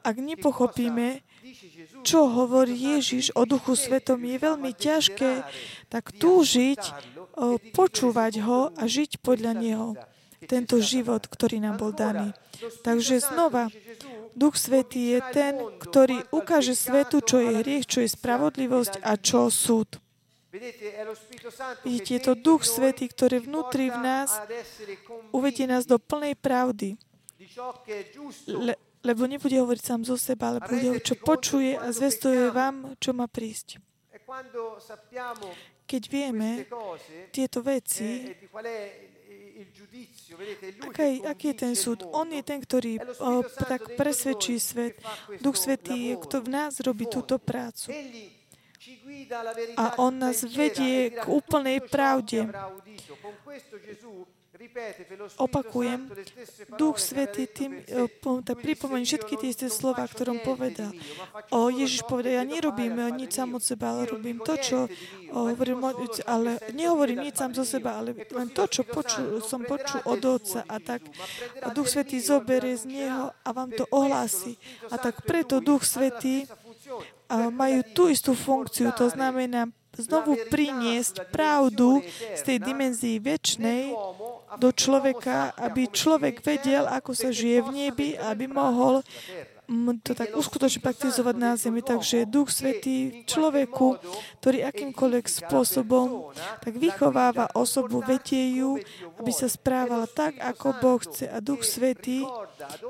Ak 0.00 0.16
nepochopíme, 0.16 1.20
čo 2.04 2.28
hovorí 2.28 2.76
Ježiš 2.76 3.32
o 3.34 3.42
Duchu 3.48 3.74
Svetom, 3.74 3.97
je 4.02 4.38
veľmi 4.38 4.72
ťažké 4.74 5.44
tak 5.90 6.14
túžiť, 6.14 6.82
počúvať 7.74 8.32
ho 8.42 8.74
a 8.74 8.82
žiť 8.86 9.22
podľa 9.22 9.52
neho. 9.58 9.88
Tento 10.46 10.78
život, 10.78 11.26
ktorý 11.26 11.58
nám 11.58 11.82
bol 11.82 11.90
daný. 11.90 12.30
Takže 12.86 13.18
znova, 13.18 13.70
Duch 14.38 14.54
Svetý 14.54 15.18
je 15.18 15.20
ten, 15.34 15.54
ktorý 15.82 16.22
ukáže 16.30 16.78
svetu, 16.78 17.18
čo 17.18 17.42
je 17.42 17.58
hriech, 17.58 17.90
čo 17.90 18.06
je 18.06 18.14
spravodlivosť 18.14 19.02
a 19.02 19.18
čo 19.18 19.50
súd. 19.50 19.98
Vidíte, 21.82 22.10
je 22.14 22.22
to 22.22 22.32
Duch 22.38 22.62
Svetý, 22.62 23.10
ktorý 23.10 23.42
vnútri 23.44 23.90
v 23.90 23.98
nás 23.98 24.38
uvedie 25.34 25.66
nás 25.66 25.84
do 25.84 25.98
plnej 25.98 26.38
pravdy. 26.38 26.94
Le, 28.46 28.74
lebo 29.02 29.26
nebude 29.26 29.58
hovoriť 29.58 29.82
sám 29.82 30.02
zo 30.06 30.16
seba, 30.18 30.54
ale 30.54 30.60
bude 30.64 31.02
čo 31.02 31.14
počuje 31.18 31.74
a 31.78 31.90
zvestuje 31.90 32.50
vám, 32.54 32.94
čo 32.98 33.10
má 33.14 33.26
prísť. 33.26 33.82
E 34.28 34.44
Keď 35.88 36.02
vieme 36.12 36.68
tieto 37.32 37.64
veci, 37.64 38.36
Aký, 40.86 41.26
aký 41.26 41.46
je 41.50 41.56
ten 41.56 41.74
súd? 41.74 42.06
On 42.14 42.28
je 42.30 42.42
ten, 42.46 42.62
ktorý 42.62 43.02
o, 43.18 43.42
tak 43.42 43.98
presvedčí 43.98 44.54
svet. 44.62 45.02
Duch 45.42 45.58
Svetý 45.58 46.12
je, 46.12 46.14
kto 46.14 46.46
v 46.46 46.48
nás 46.54 46.78
robí 46.78 47.10
túto 47.10 47.42
prácu. 47.42 47.90
A 49.74 49.98
on 49.98 50.14
nás 50.14 50.46
vedie 50.46 51.10
k 51.10 51.26
úplnej 51.26 51.82
pravde. 51.82 52.46
Opakujem, 55.38 56.10
Duch 56.74 56.98
Svetý 56.98 57.46
tým 57.46 57.78
tak 58.42 58.58
pripomenie 58.58 59.06
všetky 59.06 59.38
tie 59.38 59.48
isté 59.54 59.66
slova, 59.70 60.02
ktorom 60.02 60.42
povedal. 60.42 60.90
O 61.54 61.70
Ježiš 61.70 62.02
povedal, 62.02 62.42
ja 62.42 62.44
nerobím 62.44 62.98
nič 63.14 63.38
sám 63.38 63.54
od 63.54 63.62
seba, 63.62 63.94
ale 63.94 64.10
robím 64.10 64.42
to, 64.42 64.58
čo 64.58 64.78
hovorím, 65.30 65.78
ale 66.26 66.58
nehovorím 66.74 67.30
nič 67.30 67.38
sám 67.38 67.54
zo 67.54 67.62
seba, 67.62 68.02
ale 68.02 68.18
len 68.34 68.50
to, 68.50 68.66
čo 68.66 68.82
poču, 68.82 69.38
som 69.46 69.62
počul 69.62 70.02
od 70.02 70.20
Otca. 70.26 70.66
A 70.66 70.82
tak 70.82 71.06
a 71.62 71.70
Duch 71.70 71.86
Svetý 71.86 72.18
zoberie 72.18 72.74
z 72.74 72.90
Neho 72.90 73.30
a 73.30 73.48
vám 73.54 73.70
to 73.70 73.86
ohlási. 73.94 74.58
A 74.90 74.98
tak 74.98 75.22
preto 75.22 75.62
Duch 75.62 75.86
Svetý 75.86 76.50
majú 77.30 77.84
tú 77.94 78.10
istú 78.10 78.34
funkciu, 78.34 78.90
to 78.96 79.06
znamená 79.06 79.70
znovu 79.98 80.38
priniesť 80.48 81.28
pravdu 81.28 82.00
z 82.34 82.40
tej 82.46 82.58
dimenzii 82.62 83.18
väčšnej 83.18 83.92
do 84.56 84.70
človeka, 84.72 85.52
aby 85.58 85.90
človek 85.90 86.40
vedel, 86.40 86.88
ako 86.88 87.12
sa 87.12 87.28
žije 87.28 87.58
v 87.66 87.70
nebi, 87.74 88.08
aby 88.16 88.48
mohol 88.48 89.04
to 90.00 90.16
tak 90.16 90.32
uskutočne 90.32 90.80
praktizovať 90.80 91.34
na 91.36 91.52
zemi. 91.60 91.84
Takže 91.84 92.24
Duch 92.24 92.48
Svetý 92.48 93.28
človeku, 93.28 94.00
ktorý 94.40 94.64
akýmkoľvek 94.64 95.26
spôsobom 95.28 96.32
tak 96.64 96.72
vychováva 96.80 97.52
osobu, 97.52 98.00
vedie 98.00 98.64
ju, 98.64 98.80
aby 99.20 99.28
sa 99.28 99.44
správala 99.44 100.08
tak, 100.08 100.40
ako 100.40 100.66
Boh 100.80 101.00
chce. 101.04 101.28
A 101.28 101.44
Duch 101.44 101.68
Svetý 101.68 102.24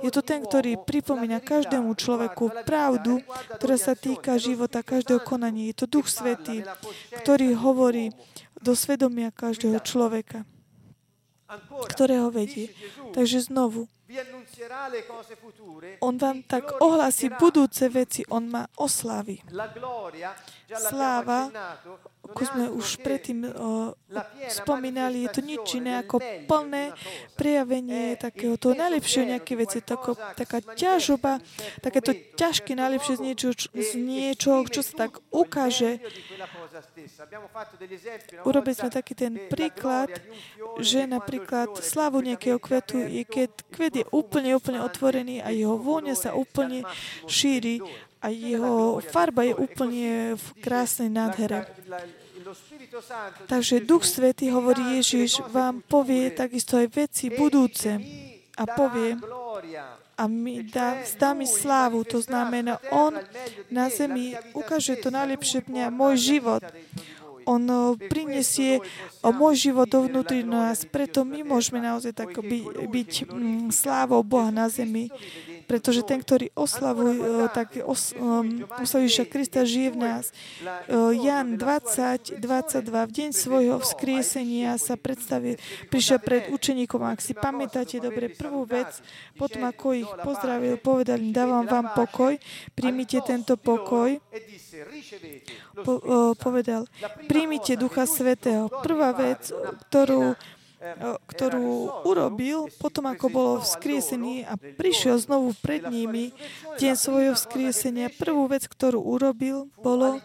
je 0.07 0.11
to 0.15 0.23
ten, 0.23 0.39
ktorý 0.47 0.79
pripomína 0.79 1.43
každému 1.43 1.99
človeku 1.99 2.63
pravdu, 2.63 3.27
ktorá 3.59 3.75
sa 3.75 3.99
týka 3.99 4.39
života 4.39 4.87
každého 4.87 5.19
konania. 5.27 5.75
Je 5.75 5.83
to 5.83 5.91
Duch 5.91 6.07
Svetý, 6.07 6.63
ktorý 7.27 7.59
hovorí 7.59 8.15
do 8.63 8.79
svedomia 8.79 9.35
každého 9.35 9.83
človeka, 9.83 10.47
ktorého 11.91 12.31
vedie. 12.31 12.71
Takže 13.19 13.51
znovu, 13.51 13.91
on 16.01 16.19
vám 16.19 16.43
tak 16.43 16.65
ohlási 16.81 17.29
budúce 17.29 17.89
veci, 17.89 18.27
on 18.27 18.51
má 18.51 18.67
oslavy. 18.77 19.39
Sláva, 20.75 21.51
ako 22.29 22.43
sme 22.45 22.65
už 22.69 23.01
predtým 23.01 23.41
uh, 23.49 23.97
spomínali, 24.53 25.25
je 25.25 25.31
to 25.33 25.41
nič 25.41 25.65
iné 25.81 26.05
ako 26.05 26.21
plné 26.45 26.93
prejavenie 27.41 28.21
takého 28.21 28.61
toho 28.61 28.77
najlepšieho 28.77 29.33
nejaké 29.33 29.57
veci, 29.57 29.81
tako, 29.81 30.13
taká 30.37 30.61
ťažoba, 30.61 31.41
takéto 31.81 32.13
ťažké 32.37 32.77
najlepšie 32.77 33.17
z 33.17 33.23
niečoho, 33.25 33.53
z 33.73 33.91
niečoho, 33.97 34.59
čo 34.69 34.85
sa 34.85 35.09
tak 35.09 35.25
ukáže. 35.33 36.05
Urobili 38.45 38.77
sme 38.77 38.91
taký 38.93 39.17
ten 39.17 39.33
príklad, 39.49 40.13
že 40.85 41.09
napríklad 41.09 41.81
slávu 41.81 42.21
nejakého 42.21 42.61
kvetu 42.61 43.01
je, 43.09 43.25
keď 43.25 43.51
kvet 43.73 43.95
je 43.99 44.05
úplne, 44.13 44.53
úplne 44.53 44.85
otvorený 44.85 45.41
a 45.41 45.49
jeho 45.49 45.81
vôňa 45.81 46.13
sa 46.13 46.37
úplne 46.37 46.85
šíri 47.25 47.81
a 48.19 48.35
jeho 48.35 48.99
farba 49.01 49.47
je 49.47 49.55
úplne 49.55 50.35
v 50.35 50.47
krásnej 50.59 51.11
nádhere. 51.11 51.71
Takže 53.47 53.85
Duch 53.85 54.05
Svetý, 54.05 54.49
hovorí 54.51 55.01
Ježiš, 55.01 55.45
vám 55.53 55.85
povie 55.85 56.33
takisto 56.33 56.81
aj 56.81 56.87
veci 56.89 57.29
budúce 57.29 58.01
a 58.57 58.63
povie 58.67 59.17
a 60.19 60.27
mi 60.27 60.67
dá, 60.67 60.99
dá 61.15 61.31
mi 61.31 61.47
slávu. 61.47 62.03
To 62.11 62.19
znamená, 62.19 62.83
On 62.91 63.15
na 63.71 63.87
zemi 63.87 64.35
ukáže 64.51 64.99
to 64.99 65.15
najlepšie 65.15 65.63
mňa, 65.71 65.95
môj 65.95 66.15
život. 66.19 66.63
On 67.49 67.97
prinesie 67.97 68.85
môj 69.25 69.73
život 69.73 69.89
dovnútri 69.89 70.45
nás. 70.45 70.85
Preto 70.85 71.25
my 71.25 71.41
môžeme 71.41 71.81
naozaj 71.81 72.13
tak 72.13 72.37
byť, 72.37 72.65
byť 72.85 73.11
mm, 73.25 73.73
slávou 73.73 74.21
Boha 74.21 74.53
na 74.53 74.69
zemi 74.69 75.09
pretože 75.69 76.01
ten, 76.01 76.25
ktorý 76.25 76.49
oslavuje, 76.57 77.45
tak 77.53 77.77
os, 77.85 78.17
um, 78.17 78.65
oslavíša 78.81 79.29
Krista 79.29 79.69
žije 79.69 79.93
v 79.93 79.99
nás. 80.01 80.25
Jan 81.13 81.61
20, 81.61 82.41
22, 82.41 82.89
v 82.89 83.13
deň 83.13 83.31
svojho 83.37 83.77
vzkriesenia 83.85 84.81
sa 84.81 84.97
predstavil, 84.97 85.61
prišiel 85.93 86.25
pred 86.25 86.49
učeníkom, 86.49 87.05
ak 87.05 87.21
si 87.21 87.37
pamätáte 87.37 88.01
dobre, 88.01 88.33
prvú 88.33 88.65
vec, 88.65 88.89
potom 89.37 89.69
ako 89.69 89.87
ich 89.93 90.09
pozdravil, 90.25 90.81
povedal 90.81 91.21
dávam 91.21 91.69
vám 91.69 91.93
pokoj, 91.93 92.41
príjmite 92.73 93.21
tento 93.21 93.61
pokoj, 93.61 94.17
po, 95.85 95.93
povedal, 96.41 96.89
príjmite 97.39 97.79
Ducha 97.79 98.03
Svetého. 98.03 98.67
Prvá 98.83 99.15
vec, 99.15 99.55
ktorú 99.87 100.35
ktorú 101.27 101.91
urobil 102.07 102.71
potom, 102.79 103.11
ako 103.11 103.27
bol 103.31 103.51
vzkriesený 103.63 104.47
a 104.47 104.55
prišiel 104.55 105.19
znovu 105.19 105.51
pred 105.59 105.83
nimi 105.91 106.31
deň 106.79 106.95
svojho 106.95 107.35
vzkriesenia. 107.35 108.15
Prvú 108.15 108.47
vec, 108.47 108.67
ktorú 108.67 109.03
urobil, 109.03 109.67
bolo 109.83 110.23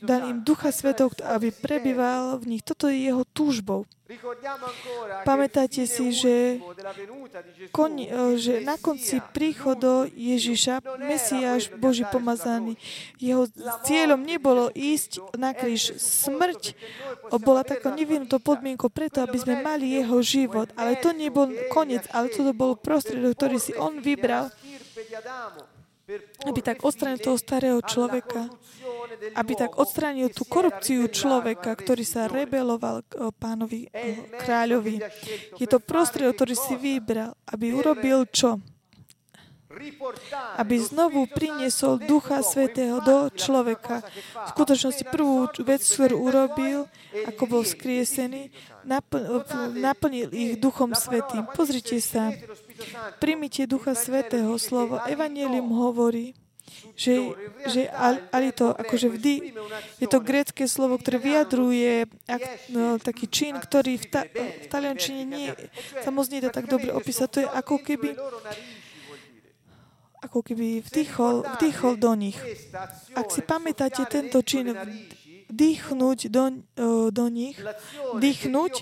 dal 0.00 0.20
im 0.32 0.40
Ducha 0.40 0.72
Svetov, 0.72 1.12
aby 1.20 1.52
prebýval 1.52 2.40
v 2.40 2.56
nich. 2.56 2.62
Toto 2.64 2.88
je 2.88 3.12
jeho 3.12 3.22
túžbou. 3.36 3.84
Pamätáte 5.28 5.84
si, 5.84 6.16
že, 6.16 6.64
kon, 7.68 7.92
e, 8.00 8.08
že 8.40 8.64
na 8.64 8.80
konci 8.80 9.20
príchodu 9.36 10.08
Ježiša, 10.08 10.80
Mesiáš, 10.96 11.68
Boží 11.76 12.08
pomazaný, 12.08 12.80
jeho 13.20 13.44
cieľom 13.84 14.24
nebolo 14.24 14.72
ísť 14.72 15.36
na 15.36 15.52
kríž. 15.52 16.00
Smrť 16.00 16.72
bola 17.36 17.68
takou 17.68 17.92
nevyhnutou 17.92 18.40
podmienkou 18.40 18.88
preto, 18.88 19.20
aby 19.20 19.36
sme 19.36 19.60
mali 19.60 20.00
jeho 20.00 20.24
život. 20.24 20.72
Ale 20.72 20.96
to 20.96 21.12
nebol 21.12 21.44
koniec, 21.68 22.08
ale 22.08 22.32
toto 22.32 22.56
bol 22.56 22.80
prostriedok, 22.80 23.36
ktorý 23.36 23.60
si 23.60 23.76
on 23.76 24.00
vybral 24.00 24.48
aby 26.48 26.60
tak 26.64 26.80
odstranil 26.80 27.20
toho 27.20 27.36
starého 27.36 27.78
človeka, 27.84 28.48
aby 29.36 29.52
tak 29.52 29.76
odstranil 29.76 30.32
tú 30.32 30.48
korupciu 30.48 31.04
človeka, 31.12 31.76
ktorý 31.76 32.04
sa 32.06 32.26
rebeloval 32.32 33.04
pánovi 33.36 33.92
kráľovi. 34.40 35.04
Je 35.60 35.66
to 35.68 35.76
prostriedok, 35.82 36.32
ktorý 36.40 36.54
si 36.56 36.74
vybral, 36.80 37.36
aby 37.44 37.76
urobil 37.76 38.24
čo? 38.32 38.56
aby 40.58 40.74
znovu 40.80 41.30
priniesol 41.30 42.02
Ducha 42.02 42.42
Svetého 42.42 42.98
do 42.98 43.30
človeka. 43.30 44.02
V 44.34 44.48
skutočnosti 44.56 45.04
prvú 45.06 45.46
vec, 45.62 45.84
ktorú 45.84 46.18
urobil, 46.18 46.90
ako 47.14 47.42
bol 47.46 47.62
skriesený, 47.62 48.50
naplnil 49.78 50.34
ich 50.34 50.58
Duchom 50.58 50.96
Svetým. 50.98 51.46
Pozrite 51.54 52.00
sa, 52.02 52.34
Primite 53.18 53.66
Ducha 53.66 53.94
Svetého 53.94 54.54
slovo. 54.58 55.02
Evangelium 55.06 55.68
hovorí, 55.72 56.34
že, 56.94 57.32
že 57.66 57.88
ali 58.32 58.52
to, 58.52 58.74
akože 58.76 59.08
vždy, 59.08 59.34
je 59.98 60.06
to 60.10 60.18
grecké 60.20 60.68
slovo, 60.68 60.98
ktoré 61.00 61.16
vyjadruje 61.18 62.06
ak, 62.28 62.42
no, 62.70 62.98
taký 63.00 63.26
čin, 63.30 63.56
ktorý 63.56 63.96
v, 63.96 64.06
ta, 64.10 64.22
v 64.28 64.66
taliančine 64.68 65.22
nie, 65.24 65.48
sa 66.04 66.10
moc 66.12 66.28
tak 66.28 66.66
dobre 66.68 66.92
opísať. 66.92 67.28
To 67.32 67.38
je 67.44 67.48
ako 67.48 67.76
keby 67.80 68.08
ako 70.18 70.42
keby 70.42 70.82
vdýchol, 70.82 71.46
vdýchol 71.46 71.94
do 71.94 72.12
nich. 72.18 72.38
Ak 73.14 73.30
si 73.30 73.38
pamätáte 73.38 74.02
tento 74.10 74.42
čin, 74.42 74.74
vdýchnuť 75.48 76.18
do, 76.28 76.44
do 77.08 77.24
nich, 77.28 77.56
vdýchnuť, 78.14 78.72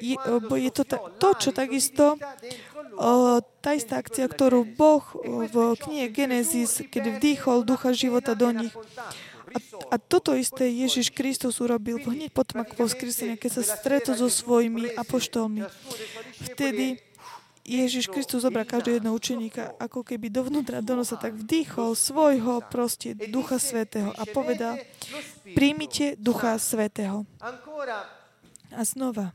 je, 0.00 0.16
je 0.38 0.70
to 0.74 0.82
to, 1.18 1.30
čo 1.38 1.50
takisto 1.54 2.18
tá 3.60 3.70
istá 3.76 4.00
akcia, 4.02 4.26
ktorú 4.26 4.66
Boh 4.66 5.04
v 5.24 5.56
knihe 5.78 6.10
Genesis, 6.10 6.82
keď 6.90 7.20
vdýchol 7.20 7.62
ducha 7.64 7.94
života 7.94 8.34
do 8.34 8.50
nich. 8.50 8.74
A, 9.50 9.58
a 9.90 9.96
toto 9.98 10.38
isté 10.38 10.70
Ježiš 10.70 11.10
Kristus 11.10 11.58
urobil 11.58 11.98
hneď 11.98 12.30
ako 12.30 12.72
bol 12.78 12.86
skriesený, 12.86 13.34
keď 13.34 13.50
sa 13.58 13.62
stretol 13.66 14.14
so 14.14 14.30
svojimi 14.30 14.94
apoštolmi. 14.94 15.66
Vtedy 16.54 17.02
Ježiš 17.70 18.10
Kristus 18.10 18.42
zobral 18.42 18.66
každého 18.66 18.98
jedného 18.98 19.14
učeníka, 19.14 19.78
ako 19.78 20.02
keby 20.02 20.26
dovnútra 20.26 20.82
do 20.82 20.98
nosa 20.98 21.14
tak 21.14 21.38
vdýchol 21.38 21.94
svojho 21.94 22.66
proste 22.66 23.14
Ducha 23.14 23.62
Svetého 23.62 24.10
a 24.10 24.26
povedal, 24.26 24.82
príjmite 25.54 26.18
Ducha 26.18 26.58
Svetého. 26.58 27.22
A 28.74 28.82
znova, 28.82 29.30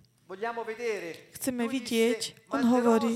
Chceme 1.38 1.70
vidieť, 1.70 2.50
on 2.50 2.65
hovorí, 2.65 3.13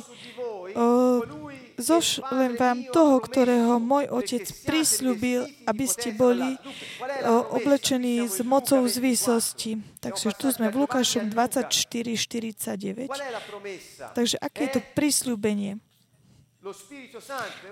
zošlem 1.80 2.60
vám 2.60 2.84
toho, 2.92 3.24
ktorého 3.24 3.80
môj 3.80 4.12
otec 4.12 4.46
prisľúbil, 4.68 5.48
aby 5.66 5.86
ste 5.88 6.12
boli 6.12 6.60
oblečení 7.56 8.28
s 8.28 8.44
mocou 8.44 8.84
z 8.86 8.96
výsosti. 9.00 9.72
Takže 10.04 10.36
tu 10.36 10.52
sme 10.52 10.70
v 10.70 10.86
Lukášom 10.86 11.32
24.49. 11.32 13.10
Takže 14.14 14.36
aké 14.38 14.60
je 14.68 14.72
to 14.78 14.82
prisľúbenie? 14.96 15.80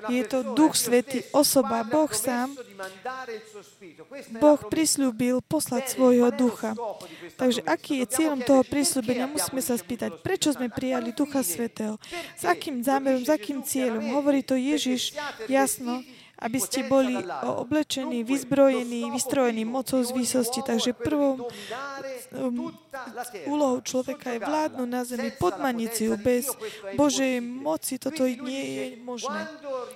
Je 0.07 0.23
to 0.23 0.55
Duch 0.55 0.79
Svetý, 0.79 1.19
osoba, 1.35 1.83
Boh 1.83 2.07
sám. 2.07 2.55
Boh 4.39 4.59
prislúbil 4.71 5.43
poslať 5.43 5.91
svojho 5.91 6.31
ducha. 6.31 6.71
Takže 7.35 7.67
aký 7.67 7.99
je 7.99 8.07
cieľom 8.07 8.39
toho 8.47 8.63
prislúbenia? 8.63 9.27
Musíme 9.27 9.59
sa 9.59 9.75
spýtať, 9.75 10.23
prečo 10.23 10.55
sme 10.55 10.71
prijali 10.71 11.11
Ducha 11.11 11.43
Svetého? 11.43 11.99
S 12.39 12.47
akým 12.47 12.79
zámerom, 12.79 13.27
s 13.27 13.31
akým 13.31 13.59
cieľom? 13.59 14.07
Hovorí 14.15 14.39
to 14.39 14.55
Ježiš 14.55 15.19
jasno 15.51 15.99
aby 16.37 16.59
ste 16.61 16.85
boli 16.85 17.17
oblečení, 17.41 18.21
vyzbrojení, 18.21 19.09
vystrojení 19.09 19.65
mocou 19.65 20.03
z 20.05 20.11
výsosti. 20.13 20.61
Takže 20.61 20.93
prvou 20.93 21.49
um, 22.37 22.69
úlohou 23.49 23.81
človeka 23.81 24.37
je 24.37 24.39
vládnuť 24.45 24.89
na 24.89 25.01
zemi, 25.01 25.29
podmaniť 25.33 25.89
si 25.93 26.05
bez 26.21 26.45
Božej 26.93 27.41
moci. 27.41 27.97
Toto 27.97 28.29
nie 28.29 28.63
je 28.65 28.85
možné. 29.01 29.49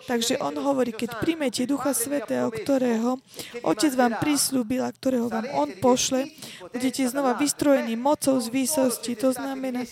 Takže 0.07 0.41
on 0.41 0.55
hovorí, 0.57 0.91
keď 0.95 1.21
príjmete 1.21 1.69
Ducha 1.69 1.93
Svetého, 1.93 2.49
ktorého 2.49 3.21
Otec 3.61 3.93
vám 3.93 4.17
prislúbil 4.17 4.81
a 4.81 4.91
ktorého 4.91 5.29
vám 5.29 5.45
On 5.53 5.69
pošle, 5.77 6.29
budete 6.73 7.05
znova 7.05 7.37
vystrojení 7.37 7.93
mocou 7.93 8.39
z 8.41 8.47
výsosti. 8.49 9.13
To 9.21 9.33
znamená, 9.35 9.85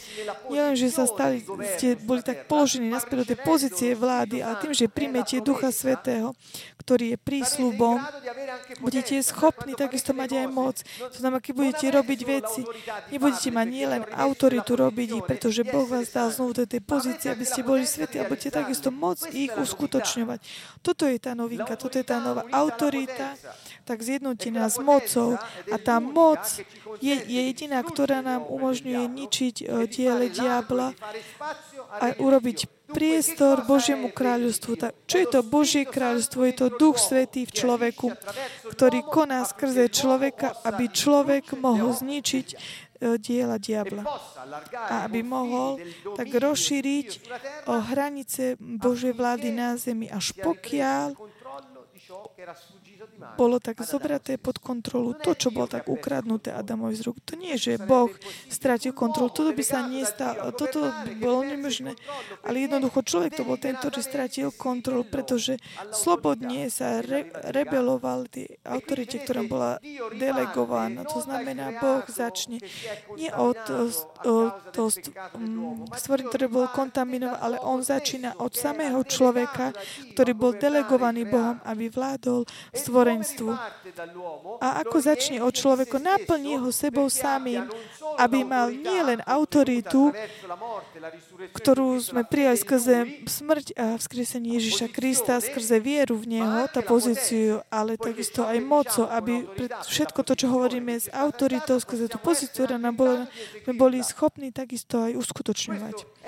nielen, 0.49 0.73
že 0.73 0.89
sa 0.89 1.05
stali, 1.05 1.45
ste 1.77 1.99
boli 1.99 2.25
tak 2.25 2.49
položení 2.49 2.89
naspäť 2.89 3.15
do 3.21 3.29
tej 3.35 3.39
pozície 3.45 3.89
vlády, 3.93 4.41
ale 4.41 4.57
tým, 4.63 4.73
že 4.73 4.89
príjmete 4.89 5.41
Ducha 5.45 5.69
Svetého, 5.69 6.33
ktorý 6.81 7.13
je 7.13 7.17
prísľubom, 7.21 8.01
budete 8.81 9.21
schopní 9.21 9.77
takisto 9.77 10.15
mať 10.15 10.41
aj 10.41 10.47
moc. 10.49 10.75
To 10.97 11.17
znamená, 11.21 11.37
keď 11.37 11.53
budete 11.53 11.85
robiť 11.93 12.19
veci, 12.25 12.61
nebudete 13.13 13.49
mať 13.53 13.67
nielen 13.69 14.01
autoritu 14.09 14.73
robiť 14.73 15.21
ich, 15.21 15.25
pretože 15.27 15.61
Boh 15.67 15.85
vás 15.85 16.09
dal 16.09 16.33
znovu 16.33 16.57
do 16.57 16.65
tej 16.65 16.81
pozície, 16.81 17.29
aby 17.29 17.45
ste 17.45 17.61
boli 17.61 17.85
svety 17.85 18.17
a 18.17 18.25
budete 18.25 18.57
takisto 18.57 18.89
moc 18.89 19.21
ich 19.29 19.53
uskutočňovať. 19.99 20.39
Toto 20.79 21.03
je 21.05 21.17
tá 21.19 21.35
novinka, 21.35 21.75
toto 21.75 21.99
je 21.99 22.05
tá 22.07 22.23
nová 22.23 22.47
autorita, 22.49 23.35
tak 23.83 23.99
zjednotená 23.99 24.71
s 24.71 24.79
mocou. 24.79 25.35
A 25.69 25.75
tá 25.75 25.99
moc 25.99 26.39
je, 27.03 27.15
je 27.15 27.41
jediná, 27.51 27.83
ktorá 27.83 28.23
nám 28.23 28.47
umožňuje 28.47 29.03
ničiť 29.03 29.55
uh, 29.67 29.85
diele 29.85 30.31
diabla 30.31 30.95
a 31.99 32.05
urobiť 32.17 32.79
priestor 32.89 33.69
Božiemu 33.69 34.09
kráľovstvu. 34.09 34.81
Čo 35.05 35.17
je 35.21 35.27
to 35.29 35.45
Božie 35.45 35.85
kráľovstvo? 35.85 36.41
Je 36.41 36.55
to 36.57 36.67
Duch 36.73 36.97
Svetý 36.97 37.45
v 37.45 37.53
človeku, 37.53 38.17
ktorý 38.73 39.05
koná 39.05 39.45
skrze 39.45 39.93
človeka, 39.93 40.57
aby 40.65 40.89
človek 40.89 41.53
mohol 41.61 41.93
zničiť 41.93 42.47
diela 43.17 43.57
diabla. 43.57 44.03
A 44.75 45.07
aby 45.07 45.23
mohol 45.23 45.79
tak 46.19 46.27
rozšíriť 46.29 47.07
o 47.71 47.79
hranice 47.79 48.59
Božej 48.59 49.15
vlády 49.15 49.55
na 49.55 49.79
zemi, 49.79 50.11
až 50.11 50.35
pokiaľ 50.35 51.15
bolo 53.35 53.59
tak 53.59 53.83
zobraté 53.83 54.39
pod 54.39 54.63
kontrolu 54.63 55.11
to, 55.19 55.35
čo 55.35 55.51
bolo 55.51 55.67
tak 55.67 55.91
ukradnuté 55.91 56.55
Adamovi 56.55 56.95
z 56.95 57.11
rúk. 57.11 57.19
To 57.27 57.35
nie, 57.35 57.59
že 57.59 57.75
Boh 57.75 58.07
stratil 58.47 58.95
kontrolu. 58.95 59.27
Toto 59.27 59.51
by 59.51 59.63
sa 59.65 59.83
nestalo. 59.83 60.55
Toto 60.55 60.87
by 60.87 61.13
bolo 61.19 61.43
nemožné. 61.43 61.99
Ale 62.47 62.63
jednoducho 62.63 63.03
človek 63.03 63.35
to 63.35 63.43
bol 63.43 63.59
ten, 63.59 63.75
ktorý 63.75 63.99
stratil 63.99 64.47
kontrolu, 64.55 65.03
pretože 65.03 65.59
slobodne 65.91 66.71
sa 66.71 67.03
re, 67.03 67.27
rebeloval 67.51 68.31
tie 68.31 68.59
autorite, 68.63 69.19
ktorá 69.19 69.43
bola 69.43 69.83
delegovaná. 70.15 71.03
To 71.11 71.19
znamená, 71.19 71.75
Boh 71.83 72.07
začne 72.07 72.63
nie 73.19 73.31
od 73.35 73.59
to 74.71 74.87
stvorenie, 75.99 76.29
ktoré 76.31 76.45
bol 76.47 76.71
kontaminované, 76.71 77.41
ale 77.41 77.57
on 77.59 77.83
začína 77.83 78.39
od 78.39 78.55
samého 78.55 79.03
človeka, 79.03 79.75
ktorý 80.15 80.31
bol 80.37 80.51
delegovaný 80.55 81.27
Bohom, 81.27 81.59
aby 81.67 81.91
vládol 81.91 82.47
stvorenie 82.71 83.08
stvorenstvu. 83.09 83.49
A 84.61 84.67
ako 84.85 84.97
začne 85.01 85.41
od 85.41 85.53
človeka, 85.55 85.97
naplní 85.97 86.61
ho 86.61 86.69
sebou 86.69 87.09
samým, 87.09 87.65
aby 88.21 88.45
mal 88.45 88.69
nielen 88.69 89.25
autoritu, 89.25 90.13
ktorú 91.55 91.97
sme 91.99 92.21
prijali 92.27 92.57
skrze 92.59 92.95
smrť 93.25 93.65
a 93.79 93.85
vzkriesenie 93.97 94.59
Ježiša 94.59 94.87
Krista, 94.93 95.41
skrze 95.41 95.81
vieru 95.81 96.19
v 96.19 96.39
Neho, 96.39 96.67
tá 96.69 96.83
pozíciu, 96.83 97.63
ale 97.71 97.97
takisto 97.97 98.45
aj 98.45 98.59
moco, 98.61 99.07
aby 99.09 99.47
všetko 99.87 100.19
to, 100.21 100.33
čo 100.35 100.47
hovoríme 100.51 100.99
s 100.99 101.07
autoritou, 101.09 101.79
skrze 101.79 102.11
tú 102.11 102.19
pozíciu, 102.21 102.67
ktorá 102.67 102.77
nám 102.77 102.95
bola, 102.99 103.25
sme 103.63 103.73
boli 103.73 103.97
schopní 104.03 104.51
takisto 104.51 104.99
aj 105.01 105.15
uskutočňovať. 105.15 106.18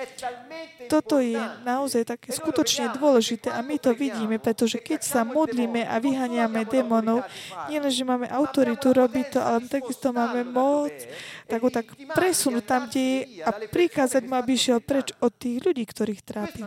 Toto 0.87 1.19
je 1.19 1.37
naozaj 1.67 2.07
také 2.07 2.31
skutočne 2.31 2.95
dôležité 2.95 3.51
a 3.51 3.59
my 3.59 3.75
to 3.77 3.91
vidíme, 3.91 4.39
pretože 4.39 4.79
keď 4.79 5.03
sa 5.03 5.21
modlíme 5.27 5.83
a 5.83 5.99
vyhaniame 5.99 6.63
démonov, 6.65 7.27
nielen, 7.67 7.91
že 7.91 8.07
máme 8.07 8.27
autoritu 8.31 8.95
robiť 8.95 9.25
to, 9.35 9.39
ale 9.43 9.67
takisto 9.67 10.15
máme 10.15 10.47
moc 10.47 10.95
tak 11.51 11.59
ho 11.67 11.69
tak 11.69 11.87
presunúť 12.15 12.63
tam, 12.63 12.81
kde 12.87 13.03
je 13.03 13.43
a 13.43 13.51
prikázať 13.51 14.23
mu, 14.23 14.39
aby 14.39 14.55
šiel 14.55 14.79
preč 14.79 15.11
od 15.19 15.35
tých 15.35 15.59
ľudí, 15.59 15.83
ktorých 15.83 16.21
trápi. 16.23 16.63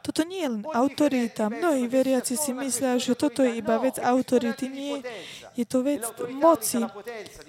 Toto 0.00 0.24
nie 0.24 0.40
je 0.40 0.48
len 0.48 0.64
autorita. 0.64 1.52
Mnohí 1.52 1.84
veriaci 1.84 2.40
si 2.40 2.56
myslia, 2.56 2.96
že 2.96 3.12
toto 3.12 3.44
je 3.44 3.60
iba 3.60 3.76
vec 3.76 4.00
autority. 4.00 4.64
Nie, 4.72 5.04
je 5.60 5.66
to 5.68 5.84
vec 5.84 6.00
moci. 6.32 6.80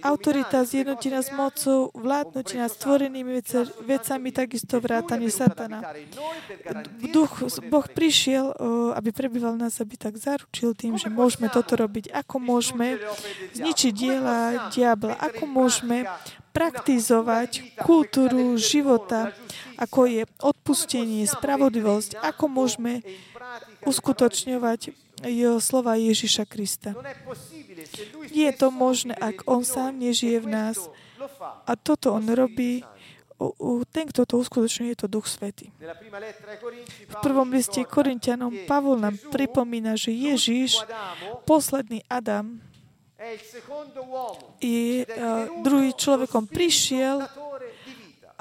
Autorita 0.03 0.67
zjednotená 0.67 1.23
s 1.23 1.31
mocou, 1.31 1.95
vládnutie 1.95 2.59
nad 2.59 2.67
stvorenými 2.67 3.39
vecami, 3.87 4.27
takisto 4.35 4.83
vrátanie 4.83 5.31
satana. 5.31 5.95
Duch, 7.15 7.47
boh 7.71 7.87
prišiel, 7.87 8.51
aby 8.99 9.09
prebýval 9.15 9.55
nás, 9.55 9.79
aby 9.79 9.95
tak 9.95 10.19
zaručil 10.19 10.75
tým, 10.75 10.99
že 10.99 11.07
môžeme 11.07 11.47
toto 11.47 11.79
robiť. 11.79 12.11
Ako 12.11 12.43
môžeme 12.43 12.99
zničiť 13.55 13.91
diela 13.95 14.67
diabla? 14.75 15.15
Ako 15.15 15.47
môžeme 15.47 16.03
praktizovať 16.51 17.79
kultúru 17.79 18.59
života, 18.59 19.31
ako 19.79 20.03
je 20.03 20.27
odpustenie, 20.43 21.23
spravodlivosť, 21.23 22.19
ako 22.19 22.43
môžeme 22.51 22.99
uskutočňovať 23.87 24.91
slova 25.63 25.95
Ježiša 25.95 26.43
Krista. 26.49 26.91
Je 28.31 28.49
to 28.53 28.67
možné, 28.71 29.13
ak 29.15 29.45
on 29.49 29.65
sám 29.65 29.97
nežije 29.99 30.39
v 30.41 30.47
nás. 30.47 30.77
A 31.69 31.77
toto 31.77 32.13
on 32.17 32.25
robí 32.29 32.85
ten, 33.89 34.05
kto 34.05 34.21
to 34.29 34.37
uskutočňuje, 34.37 34.93
je 34.93 34.99
to 35.01 35.09
Duch 35.09 35.25
Svetý. 35.25 35.73
V 37.09 37.15
prvom 37.25 37.49
liste 37.49 37.81
Korintianom 37.81 38.53
Pavol 38.69 39.01
nám 39.01 39.17
pripomína, 39.33 39.97
že 39.97 40.13
Ježiš, 40.13 40.77
posledný 41.49 42.05
Adam, 42.05 42.61
i 44.61 45.05
druhý 45.61 45.93
človekom 45.93 46.49
prišiel, 46.49 47.25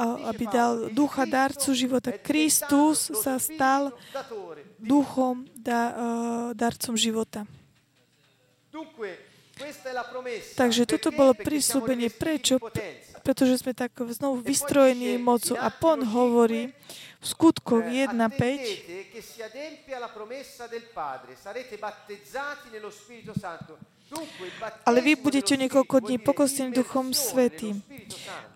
aby 0.00 0.44
dal 0.48 0.88
ducha 0.92 1.28
darcu 1.28 1.76
života. 1.76 2.16
Kristus 2.16 3.12
sa 3.20 3.36
stal 3.36 3.92
duchom, 4.80 5.44
da, 5.52 5.92
darcom 6.56 6.96
života. 6.96 7.44
Takže 10.56 10.82
toto 10.88 11.08
bolo 11.12 11.32
prísľubenie. 11.36 12.08
Prečo? 12.10 12.58
Pretože 13.20 13.60
sme 13.60 13.76
tak 13.76 13.92
znovu 14.10 14.40
vystrojení 14.40 15.20
mocou. 15.20 15.56
A 15.60 15.68
Pon 15.68 16.00
hovorí 16.04 16.72
v 17.20 17.24
skutkoch 17.24 17.84
1.5 17.84 18.16
ale 24.86 24.98
vy 25.00 25.12
budete 25.14 25.54
niekoľko 25.54 25.96
dní 26.02 26.18
pokostení 26.18 26.74
Duchom 26.74 27.14
Svetým. 27.14 27.78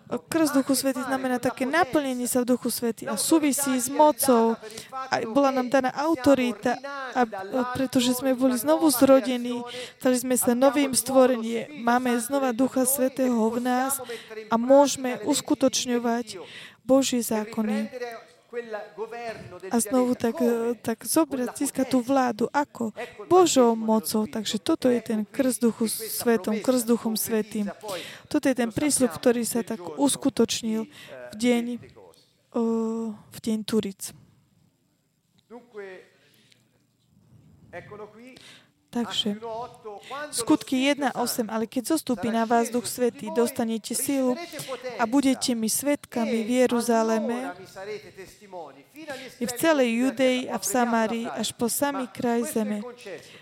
Krst 0.05 0.53
Duchu 0.53 0.77
Svetý 0.77 1.01
znamená 1.01 1.41
také 1.41 1.65
naplnenie 1.65 2.29
sa 2.29 2.45
v 2.45 2.53
Duchu 2.53 2.69
Svetý 2.69 3.09
a 3.09 3.17
súvisí 3.17 3.73
s 3.73 3.89
mocou. 3.89 4.53
A 5.09 5.25
bola 5.25 5.49
nám 5.49 5.73
daná 5.73 5.89
autorita, 5.97 6.77
a, 7.17 7.25
pretože 7.73 8.13
sme 8.13 8.37
boli 8.37 8.53
znovu 8.53 8.85
zrodení, 8.93 9.65
stali 9.97 10.17
sme 10.21 10.35
sa 10.37 10.53
novým 10.53 10.93
stvorením. 10.93 11.81
Máme 11.81 12.13
znova 12.21 12.53
Ducha 12.53 12.85
Svetého 12.85 13.37
v 13.49 13.57
nás 13.65 13.97
a 14.53 14.55
môžeme 14.61 15.17
uskutočňovať 15.25 16.37
Božie 16.85 17.25
zákony 17.25 17.89
a 19.71 19.77
znovu 19.79 20.15
tak, 20.15 20.35
e, 20.41 20.75
tak 20.79 21.03
zobrať, 21.03 21.49
získať 21.57 21.87
tú 21.91 21.99
vládu. 22.01 22.45
Ako? 22.51 22.95
Božou 23.27 23.75
mocou. 23.75 24.27
Takže 24.27 24.57
toto 24.59 24.87
je 24.87 25.01
ten 25.01 25.25
krst 25.25 25.59
duchu 25.61 25.87
svetom, 25.89 26.59
krst 26.61 26.85
duchom 26.87 27.13
svetým. 27.19 27.67
Toto 28.31 28.45
je 28.47 28.55
ten 28.55 28.71
prísľub, 28.71 29.11
ktorý 29.11 29.43
sa 29.43 29.61
tak 29.65 29.81
uskutočnil 29.81 30.87
v 31.31 31.35
deň, 31.35 31.65
v 33.31 33.37
deň 33.43 33.57
Turic. 33.67 34.15
Takže 38.95 39.35
skutky 40.31 40.95
1.8, 40.95 41.51
ale 41.51 41.67
keď 41.67 41.99
zostúpi 41.99 42.31
na 42.31 42.47
vás 42.47 42.71
Duch 42.71 42.87
Svetý, 42.87 43.27
dostanete 43.35 43.91
silu 43.91 44.39
a 44.95 45.03
budete 45.03 45.51
mi 45.51 45.67
svetkami 45.67 46.47
v 46.47 46.63
Jeruzaleme, 46.63 47.51
i 49.35 49.43
v 49.43 49.53
celej 49.59 49.89
Judei 49.99 50.47
a 50.47 50.55
v 50.55 50.65
Samárii, 50.65 51.27
až 51.27 51.51
po 51.51 51.67
samý 51.67 52.07
kraj 52.07 52.47
zeme. 52.55 52.79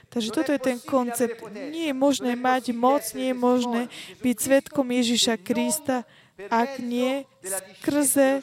Takže 0.09 0.29
toto 0.33 0.49
je 0.49 0.57
ten 0.57 0.81
koncept. 0.81 1.37
Nie 1.53 1.93
je 1.93 1.95
možné 1.95 2.33
mať 2.33 2.73
moc, 2.73 3.05
nie 3.13 3.29
je 3.29 3.37
možné 3.37 3.81
byť 4.25 4.35
svetkom 4.41 4.89
Ježiša 4.89 5.37
Krista, 5.37 6.01
ak 6.49 6.81
nie 6.81 7.29
skrze 7.45 8.41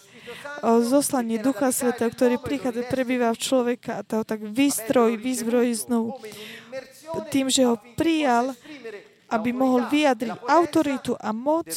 zoslanie 0.62 1.40
Ducha 1.40 1.72
Sveta, 1.74 2.06
ktorý 2.08 2.38
prichádza, 2.40 2.86
prebýva 2.86 3.32
v 3.34 3.42
človeka 3.42 4.00
a 4.00 4.06
to 4.06 4.22
tak 4.22 4.44
vystroj, 4.44 5.16
vyzbrojí 5.16 5.72
znovu 5.74 6.18
tým, 7.30 7.50
že 7.50 7.66
ho 7.66 7.78
prijal, 7.98 8.54
aby 9.30 9.50
mohol 9.50 9.86
vyjadriť 9.90 10.46
autoritu 10.46 11.18
a 11.18 11.30
moc 11.34 11.70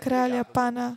kráľa 0.00 0.44
pána, 0.48 0.96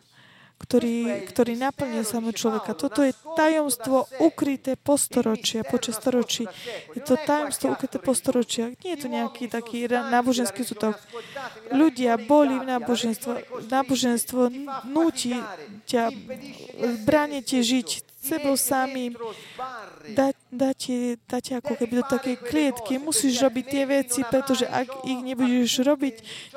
ktorý, 0.55 1.27
ktorý 1.27 1.59
naplnil 1.59 2.07
samo 2.07 2.31
človeka. 2.31 2.79
Toto 2.79 3.03
je 3.03 3.11
tajomstvo 3.35 4.07
ukryté 4.23 4.79
po 4.79 4.95
storočia, 4.95 5.67
počas 5.67 5.99
storočí. 5.99 6.47
Je 6.95 7.03
to 7.03 7.19
tajomstvo 7.19 7.75
ukryté 7.75 7.99
po 7.99 8.15
storočia. 8.15 8.71
Nie 8.81 8.95
je 8.95 9.03
to 9.03 9.07
nejaký 9.11 9.51
taký 9.51 9.91
náboženský 9.91 10.63
sútok. 10.63 10.95
Ľudia 11.75 12.15
boli 12.15 12.55
v 12.55 12.71
náboženstvo. 12.71 13.31
Náboženstvo 13.67 14.41
núti 14.87 15.35
ťa, 15.85 16.03
bráne 17.05 17.45
žiť 17.45 18.05
sebou 18.25 18.57
samým, 18.57 19.13
dať, 20.17 20.35
dáte, 20.49 21.21
dáte 21.29 21.51
ako 21.53 21.77
keby 21.77 21.93
do 22.01 22.05
takej 22.09 22.35
klietky. 22.41 22.97
Musíš 22.97 23.37
robiť 23.45 23.65
tie 23.69 23.83
veci, 23.85 24.19
pretože 24.25 24.65
ak 24.65 25.05
ich 25.05 25.21
nebudeš 25.21 25.85
robiť, 25.85 26.15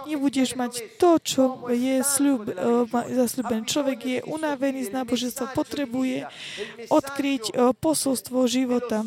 nebudeš 0.09 0.57
mať 0.57 0.97
to, 0.97 1.21
čo 1.21 1.43
je 1.69 2.01
sľub, 2.01 2.49
uh, 2.49 2.88
zasľúbené. 2.88 3.69
Človek 3.69 3.99
je 4.01 4.19
unavený 4.25 4.88
z 4.88 4.91
náboženstva, 4.97 5.53
potrebuje 5.53 6.25
odkryť 6.88 7.53
uh, 7.53 7.77
posolstvo 7.77 8.49
života. 8.49 9.05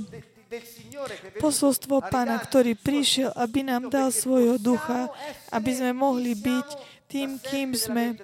Posolstvo 1.39 2.03
Pána, 2.11 2.35
ktorý 2.35 2.75
prišiel, 2.75 3.31
aby 3.39 3.63
nám 3.63 3.87
dal 3.87 4.11
svojho 4.11 4.59
ducha, 4.59 5.07
aby 5.47 5.71
sme 5.71 5.95
mohli 5.95 6.35
byť 6.35 6.67
tým, 7.07 7.39
kým 7.39 7.71
sme 7.71 8.19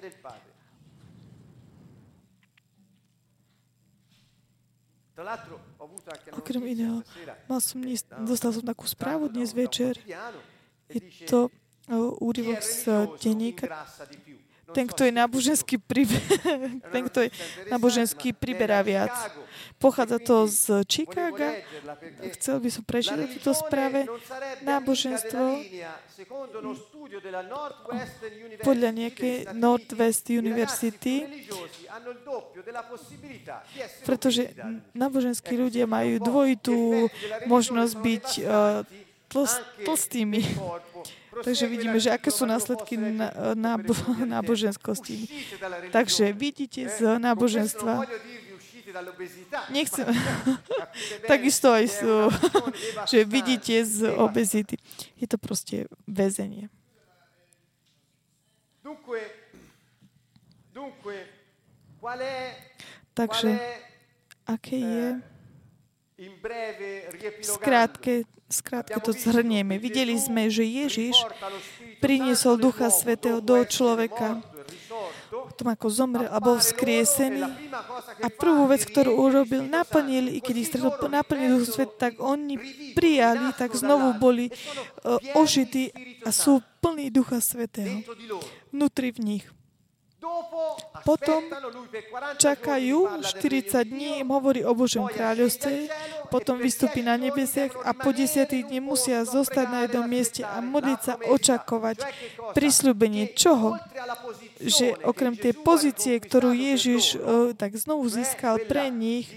Okrem 6.38 6.62
iného, 6.66 7.02
mal 7.50 7.58
som 7.58 7.82
dnes, 7.82 8.06
dostal 8.22 8.54
som 8.54 8.62
takú 8.62 8.86
správu 8.86 9.26
dnes 9.26 9.50
večer. 9.50 9.98
Je 10.86 11.00
to 11.26 11.50
úryvok 12.22 12.62
z 12.62 12.86
denníka 13.18 13.66
ten, 14.72 14.84
kto 14.88 15.04
je 15.04 15.12
náboženský, 15.12 15.76
pribe- 15.80 16.20
ten, 16.94 17.02
kto 17.08 17.18
je 17.26 17.30
náboženský 17.72 18.36
priberá 18.36 18.84
viac. 18.84 19.12
Pochádza 19.78 20.18
to 20.18 20.50
z 20.50 20.82
Chicaga. 20.90 21.62
Chcel 22.34 22.58
by 22.58 22.68
som 22.68 22.82
prečítať 22.82 23.28
túto 23.38 23.54
správe. 23.54 24.10
Náboženstvo 24.66 25.62
podľa 28.66 28.90
nejakej 28.90 29.54
Northwest 29.54 30.26
University, 30.34 31.22
pretože 34.02 34.50
náboženskí 34.98 35.54
ľudia 35.54 35.86
majú 35.86 36.18
dvojitú 36.18 37.06
možnosť 37.46 37.94
byť 37.94 38.26
uh, 38.42 38.82
tlstými. 39.86 40.42
Takže 41.44 41.64
vidíme, 41.66 41.98
že 42.00 42.10
aké 42.10 42.30
sú 42.30 42.46
následky 42.46 42.96
na, 42.98 43.30
náboženskosti. 44.26 45.28
Takže 45.92 46.32
vidíte 46.32 46.88
z 46.88 47.18
náboženstva. 47.18 48.06
Nechcem. 49.70 50.08
Takisto 51.30 51.72
aj 51.72 51.86
sú, 51.88 52.14
že 53.10 53.24
vidíte 53.24 53.84
z 53.84 54.10
obezity. 54.16 54.76
Je 55.18 55.26
to 55.28 55.38
proste 55.38 55.86
väzenie. 56.08 56.72
Takže, 63.12 63.50
aké 64.46 64.78
je 64.78 65.06
Skrátke, 67.46 68.26
skrátke 68.50 68.98
to 68.98 69.14
zhrnieme. 69.14 69.78
Videli 69.78 70.18
sme, 70.18 70.50
že 70.50 70.66
Ježiš 70.66 71.14
priniesol 72.02 72.58
Ducha 72.58 72.90
Svetého 72.90 73.38
do 73.38 73.54
človeka. 73.62 74.42
tom, 75.54 75.68
ako 75.74 75.86
zomrel 75.90 76.26
a 76.26 76.38
bol 76.42 76.58
vzkriesený. 76.58 77.46
A 78.22 78.26
prvú 78.30 78.66
vec, 78.66 78.82
ktorú 78.82 79.14
urobil, 79.14 79.62
naplnil, 79.62 80.30
i 80.34 80.42
keď 80.42 80.54
ich 80.58 80.68
stretol, 80.70 81.06
naplnil 81.06 81.62
Duch 81.62 81.70
Svet, 81.70 81.94
tak 81.98 82.18
oni 82.18 82.58
prijali, 82.98 83.54
tak 83.54 83.74
znovu 83.78 84.18
boli 84.18 84.50
uh, 84.50 85.38
ožití 85.38 85.94
a 86.26 86.34
sú 86.34 86.62
plní 86.82 87.14
Ducha 87.14 87.38
Svetého 87.38 88.02
vnútri 88.74 89.14
v 89.14 89.18
nich. 89.22 89.44
Potom 91.06 91.46
čakajú 92.42 93.22
40 93.22 93.86
dní, 93.86 94.18
im 94.18 94.28
hovorí 94.34 94.66
o 94.66 94.74
Božom 94.74 95.06
kráľovstve, 95.06 95.86
potom 96.26 96.58
vystúpi 96.58 97.06
na 97.06 97.14
nebesiach 97.14 97.70
a 97.86 97.94
po 97.94 98.10
10 98.10 98.50
dní 98.50 98.82
musia 98.82 99.22
zostať 99.22 99.66
na 99.70 99.78
jednom 99.86 100.10
mieste 100.10 100.42
a 100.42 100.58
modliť 100.58 101.00
sa, 101.00 101.14
očakovať 101.22 102.02
prisľúbenie 102.50 103.30
čoho? 103.38 103.78
Že 104.58 105.06
okrem 105.06 105.38
tej 105.38 105.54
pozície, 105.54 106.18
ktorú 106.18 106.50
Ježiš 106.50 107.14
tak 107.54 107.78
znovu 107.78 108.10
získal 108.10 108.58
pre 108.66 108.90
nich, 108.90 109.30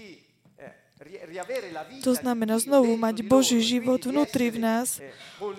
to 2.02 2.12
znamená 2.12 2.58
znovu 2.58 2.98
mať 2.98 3.22
Boží 3.22 3.62
život 3.62 4.02
vnútri 4.02 4.50
v 4.50 4.58
nás. 4.60 4.98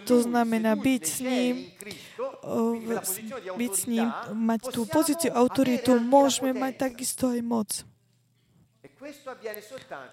To 0.06 0.20
znamená 0.22 0.76
byť 0.76 1.04
s 1.04 1.18
ním, 1.24 1.72
byť 3.58 3.74
s 3.74 3.84
ním, 3.88 4.08
mať 4.36 4.62
tú 4.76 4.84
pozíciu 4.86 5.32
autoritu, 5.32 5.96
môžeme 6.00 6.52
mať 6.52 6.92
takisto 6.92 7.32
aj 7.32 7.42
moc. 7.42 7.70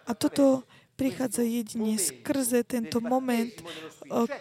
A 0.06 0.12
toto 0.14 0.66
prichádza 1.00 1.40
jedine 1.40 1.96
skrze 1.96 2.60
tento 2.60 3.00
moment 3.00 3.48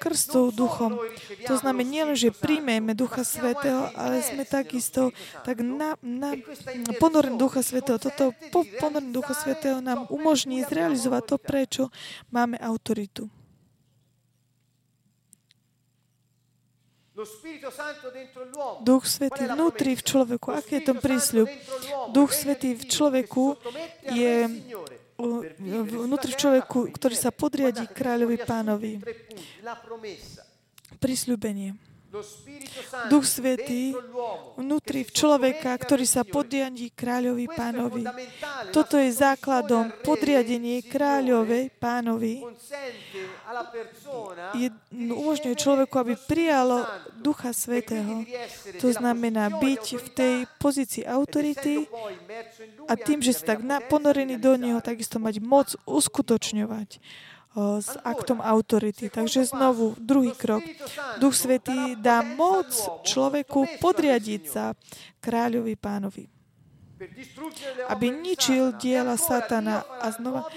krstov 0.03 0.51
duchom. 0.51 0.99
To 1.47 1.55
znamená 1.55 1.87
nielen, 1.87 2.17
že 2.19 2.35
príjmeme 2.35 2.91
Ducha 2.91 3.23
Svetého, 3.23 3.87
ale 3.95 4.19
sme 4.19 4.43
takisto 4.43 5.15
tak 5.47 5.63
na, 5.63 5.95
na 6.03 6.35
ponorení 6.99 7.39
Ducha 7.39 7.63
Svetého. 7.63 7.95
Toto 7.95 8.35
po, 8.51 8.67
ponorení 8.75 9.15
Ducha 9.15 9.31
Svetého 9.39 9.79
nám 9.79 10.11
umožní 10.11 10.67
zrealizovať 10.67 11.23
to, 11.23 11.35
prečo 11.39 11.83
máme 12.27 12.59
autoritu. 12.59 13.31
Duch 18.79 19.03
Svetý 19.03 19.43
vnútri 19.51 19.91
v 19.99 20.03
človeku. 20.03 20.47
Aký 20.55 20.79
je 20.79 20.83
to 20.87 20.93
prísľub? 20.95 21.47
Duch 22.15 22.31
Svetý 22.31 22.79
v 22.79 22.83
človeku 22.87 23.59
je 24.07 24.47
vnútri 25.99 26.31
v 26.31 26.39
človeku, 26.39 26.95
ktorý 26.95 27.15
sa 27.19 27.35
podriadí 27.35 27.83
kráľovi 27.91 28.37
pánovi. 28.39 29.03
Prisľúbenie. 30.99 31.88
Duch 33.09 33.25
Svetý 33.29 33.93
vnútri 34.57 35.05
v 35.05 35.11
človeka, 35.13 35.77
ktorý 35.77 36.09
sa 36.09 36.25
podriadí 36.25 36.89
kráľovi 36.89 37.45
pánovi. 37.53 38.01
Toto 38.73 38.97
je 38.97 39.13
základom 39.13 39.93
podriadenie 40.01 40.81
kráľovej 40.81 41.69
pánovi. 41.77 42.41
Je, 44.57 44.73
umožňuje 44.89 45.53
človeku, 45.53 45.93
aby 46.01 46.17
prijalo 46.17 46.81
Ducha 47.21 47.53
Svetého. 47.53 48.25
To 48.81 48.89
znamená 48.89 49.53
byť 49.61 49.83
v 50.01 50.07
tej 50.09 50.35
pozícii 50.57 51.05
autority 51.05 51.85
a 52.89 52.97
tým, 52.97 53.21
že 53.21 53.37
si 53.37 53.45
tak 53.45 53.61
ponorený 53.85 54.41
do 54.41 54.57
Neho, 54.57 54.81
takisto 54.81 55.21
mať 55.21 55.37
moc 55.45 55.77
uskutočňovať 55.85 56.97
s 57.57 57.97
aktom 58.05 58.39
autority. 58.39 59.09
Takže 59.09 59.49
znovu, 59.49 59.97
druhý 59.99 60.31
krok. 60.31 60.63
Duch 61.17 61.35
Svetý 61.35 61.97
dá 61.99 62.21
moc 62.21 62.69
človeku 63.03 63.81
podriadiť 63.81 64.41
sa 64.45 64.73
kráľovi 65.19 65.75
pánovi 65.75 66.38
aby 67.87 68.07
ničil 68.11 68.75
diela 68.75 69.15
Satana. 69.15 69.87
A 70.03 70.11
znova, 70.11 70.47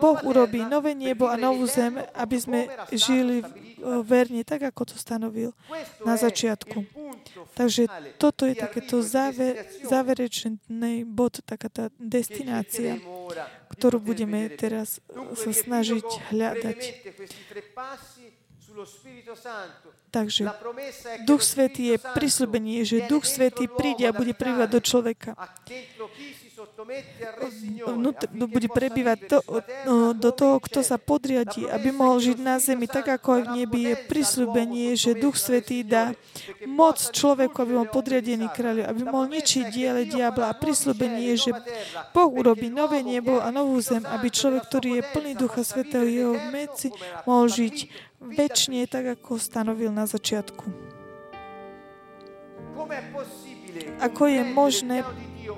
Boh 0.00 0.18
urobí 0.24 0.64
nové 0.64 0.92
nebo 0.92 1.28
a 1.28 1.36
novú 1.36 1.64
zem, 1.66 2.00
aby 2.14 2.36
sme 2.36 2.60
žili 2.92 3.40
verne, 4.04 4.40
tak 4.44 4.68
ako 4.72 4.92
to 4.92 4.96
stanovil 4.96 5.52
na 6.04 6.16
začiatku. 6.16 6.84
Takže 7.54 7.86
toto 8.16 8.48
je 8.48 8.54
takéto 8.56 9.04
záver, 9.04 9.68
záverečný 9.84 11.04
bod, 11.04 11.44
taká 11.44 11.68
tá 11.68 11.84
destinácia, 12.00 12.98
ktorú 13.76 14.00
budeme 14.00 14.48
teraz 14.54 14.98
sa 15.36 15.50
snažiť 15.52 16.06
hľadať. 16.32 16.78
Takže 20.10 20.46
Duch 21.26 21.42
Svetý 21.42 21.94
je 21.94 21.98
prislúbenie, 21.98 22.86
že 22.86 23.06
Duch 23.10 23.26
Svetý 23.26 23.66
príde 23.66 24.06
a 24.06 24.14
bude 24.14 24.34
pribývať 24.34 24.68
do 24.70 24.80
človeka. 24.82 25.30
Bude 28.30 28.68
prebývať 28.70 29.18
to, 29.26 29.38
do 30.14 30.30
toho, 30.30 30.62
kto 30.62 30.86
sa 30.86 30.96
podriadí, 31.02 31.66
aby 31.66 31.90
mohol 31.90 32.22
žiť 32.22 32.38
na 32.40 32.62
zemi, 32.62 32.86
tak 32.86 33.10
ako 33.10 33.28
aj 33.36 33.42
v 33.42 33.50
nebi 33.62 33.80
je 33.90 33.94
prislúbenie, 34.06 34.94
že 34.94 35.18
Duch 35.18 35.34
Svetý 35.34 35.82
dá 35.82 36.14
moc 36.66 36.98
človeku, 36.98 37.58
aby 37.58 37.72
bol 37.74 37.88
podriadený 37.90 38.48
kráľu, 38.54 38.86
aby 38.86 39.00
mohol 39.02 39.34
ničiť 39.34 39.64
diele 39.70 40.06
diabla. 40.06 40.50
A 40.50 40.58
prislúbenie 40.58 41.34
je, 41.34 41.50
že 41.50 41.52
Boh 42.14 42.30
urobí 42.30 42.70
nové 42.70 43.02
nebo 43.02 43.42
a 43.42 43.50
novú 43.50 43.78
zem, 43.82 44.06
aby 44.06 44.30
človek, 44.30 44.62
ktorý 44.66 45.02
je 45.02 45.02
plný 45.10 45.32
Ducha 45.34 45.62
Svetého, 45.66 46.06
jeho 46.06 46.34
medzi, 46.54 46.94
mohol 47.26 47.50
žiť 47.50 47.76
väčšine, 48.24 48.88
tak 48.88 49.20
ako 49.20 49.36
stanovil 49.36 49.92
na 49.92 50.08
začiatku. 50.08 50.64
Ako 54.00 54.22
je 54.28 54.42
možné 54.44 55.04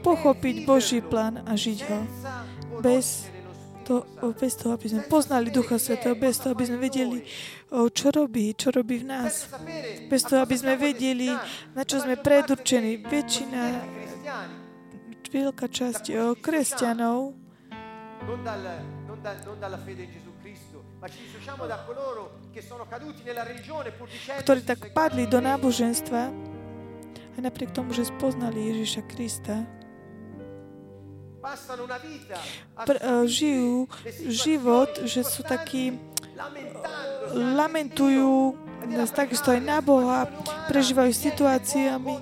pochopiť 0.02 0.54
Boží 0.66 0.98
plán 1.02 1.42
a 1.46 1.54
žiť 1.54 1.78
ho 1.86 2.00
bez, 2.82 3.30
to, 3.86 4.02
bez 4.36 4.58
toho, 4.58 4.74
aby 4.74 4.86
sme 4.90 5.02
poznali 5.06 5.48
Ducha 5.50 5.78
Svetého, 5.78 6.18
bez 6.18 6.42
toho, 6.42 6.52
aby 6.54 6.66
sme 6.66 6.78
vedeli, 6.78 7.22
čo 7.70 8.06
robí, 8.10 8.54
čo 8.54 8.74
robí 8.74 9.02
v 9.02 9.06
nás. 9.06 9.46
Bez 10.10 10.26
toho, 10.26 10.42
aby 10.42 10.54
sme 10.58 10.74
vedeli, 10.74 11.30
na 11.74 11.82
čo 11.86 12.02
sme 12.02 12.18
predurčení. 12.18 13.00
Väčšina, 13.06 13.62
veľká 15.30 15.66
časť 15.66 16.38
kresťanov 16.38 17.34
ktorí 24.40 24.60
tak 24.64 24.80
padli 24.96 25.28
do 25.28 25.38
náboženstva 25.44 26.22
a 27.36 27.38
napriek 27.38 27.70
tomu, 27.76 27.92
že 27.92 28.08
spoznali 28.08 28.72
Ježiša 28.72 29.02
Krista, 29.04 29.68
pr- 32.82 33.02
e, 33.02 33.28
žijú 33.28 33.86
život, 34.26 34.90
že 35.04 35.22
sú 35.22 35.44
takí 35.46 35.94
lamentujú 37.32 38.56
takisto 39.12 39.52
aj 39.52 39.60
na 39.62 39.78
Boha, 39.84 40.26
prežívajú 40.68 41.12
situáciami 41.12 42.14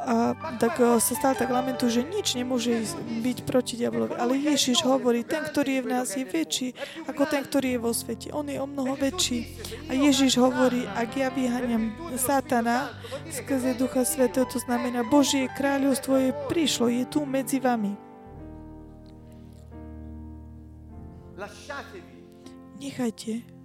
a 0.00 0.32
tak 0.56 0.80
e, 0.80 0.96
sa 0.98 1.12
stále 1.12 1.36
tak 1.36 1.52
lamentujú, 1.52 2.00
že 2.00 2.02
nič 2.02 2.32
nemôže 2.36 2.72
byť 3.20 3.38
proti 3.44 3.76
diablovi. 3.76 4.16
Ale 4.16 4.40
Ježiš 4.40 4.82
hovorí, 4.84 5.22
ten, 5.22 5.44
ktorý 5.44 5.80
je 5.80 5.82
v 5.84 5.90
nás, 5.90 6.08
je 6.16 6.24
väčší 6.24 6.68
ako 7.04 7.22
ten, 7.28 7.44
ktorý 7.44 7.76
je 7.76 7.80
vo 7.80 7.92
svete. 7.92 8.32
On 8.32 8.46
je 8.48 8.56
o 8.56 8.66
mnoho 8.66 8.96
väčší. 8.96 9.60
A 9.88 9.92
Ježiš 9.92 10.40
hovorí, 10.40 10.88
ak 10.88 11.10
ja 11.16 11.28
vyháňam 11.28 12.16
Satana 12.16 12.92
skrze 13.28 13.76
Ducha 13.76 14.02
Svetého, 14.08 14.48
to 14.48 14.58
znamená, 14.58 15.04
Božie 15.04 15.52
kráľovstvo 15.52 16.16
je 16.16 16.30
prišlo, 16.48 16.88
je 16.88 17.04
tu 17.06 17.22
medzi 17.28 17.60
vami. 17.60 17.96
Nechajte 22.80 23.60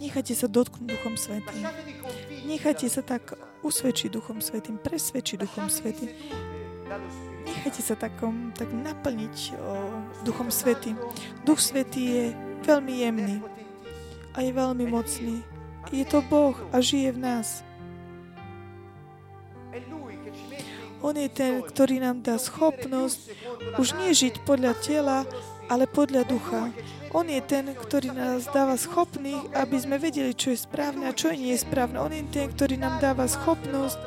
Nechajte 0.00 0.32
sa 0.32 0.48
dotknúť 0.48 0.96
Duchom 0.96 1.14
Svetým. 1.20 1.60
Nechajte 2.48 2.88
sa 2.88 3.04
tak 3.04 3.36
usvedčiť 3.60 4.08
Duchom 4.08 4.40
Svetým, 4.40 4.80
presvedčiť 4.80 5.36
Duchom 5.44 5.68
Svetým. 5.68 6.08
Nechajte 7.44 7.84
sa 7.84 7.94
takom, 8.00 8.48
tak 8.56 8.72
naplniť 8.72 9.36
o, 9.60 10.00
Duchom 10.24 10.48
Svetým. 10.48 10.96
Duch 11.44 11.60
Svetý 11.60 12.02
je 12.08 12.24
veľmi 12.64 13.04
jemný 13.04 13.36
a 14.32 14.40
je 14.40 14.50
veľmi 14.56 14.88
mocný. 14.88 15.44
Je 15.92 16.04
to 16.08 16.24
Boh 16.24 16.56
a 16.72 16.80
žije 16.80 17.12
v 17.12 17.20
nás. 17.20 17.60
On 21.00 21.16
je 21.16 21.28
ten, 21.32 21.60
ktorý 21.64 22.00
nám 22.00 22.20
dá 22.20 22.36
schopnosť 22.36 23.32
už 23.80 23.96
nie 24.00 24.12
žiť 24.12 24.44
podľa 24.44 24.76
tela, 24.80 25.18
ale 25.68 25.88
podľa 25.88 26.28
ducha. 26.28 26.68
On 27.10 27.26
je 27.26 27.42
ten, 27.42 27.66
ktorý 27.74 28.14
nás 28.14 28.46
dáva 28.54 28.78
schopných, 28.78 29.50
aby 29.58 29.76
sme 29.82 29.98
vedeli, 29.98 30.30
čo 30.30 30.54
je 30.54 30.62
správne 30.62 31.10
a 31.10 31.16
čo 31.16 31.34
nie 31.34 31.50
je 31.58 31.66
správne. 31.66 31.98
On 31.98 32.12
je 32.14 32.22
ten, 32.30 32.46
ktorý 32.46 32.78
nám 32.78 33.02
dáva 33.02 33.26
schopnosť, 33.26 33.98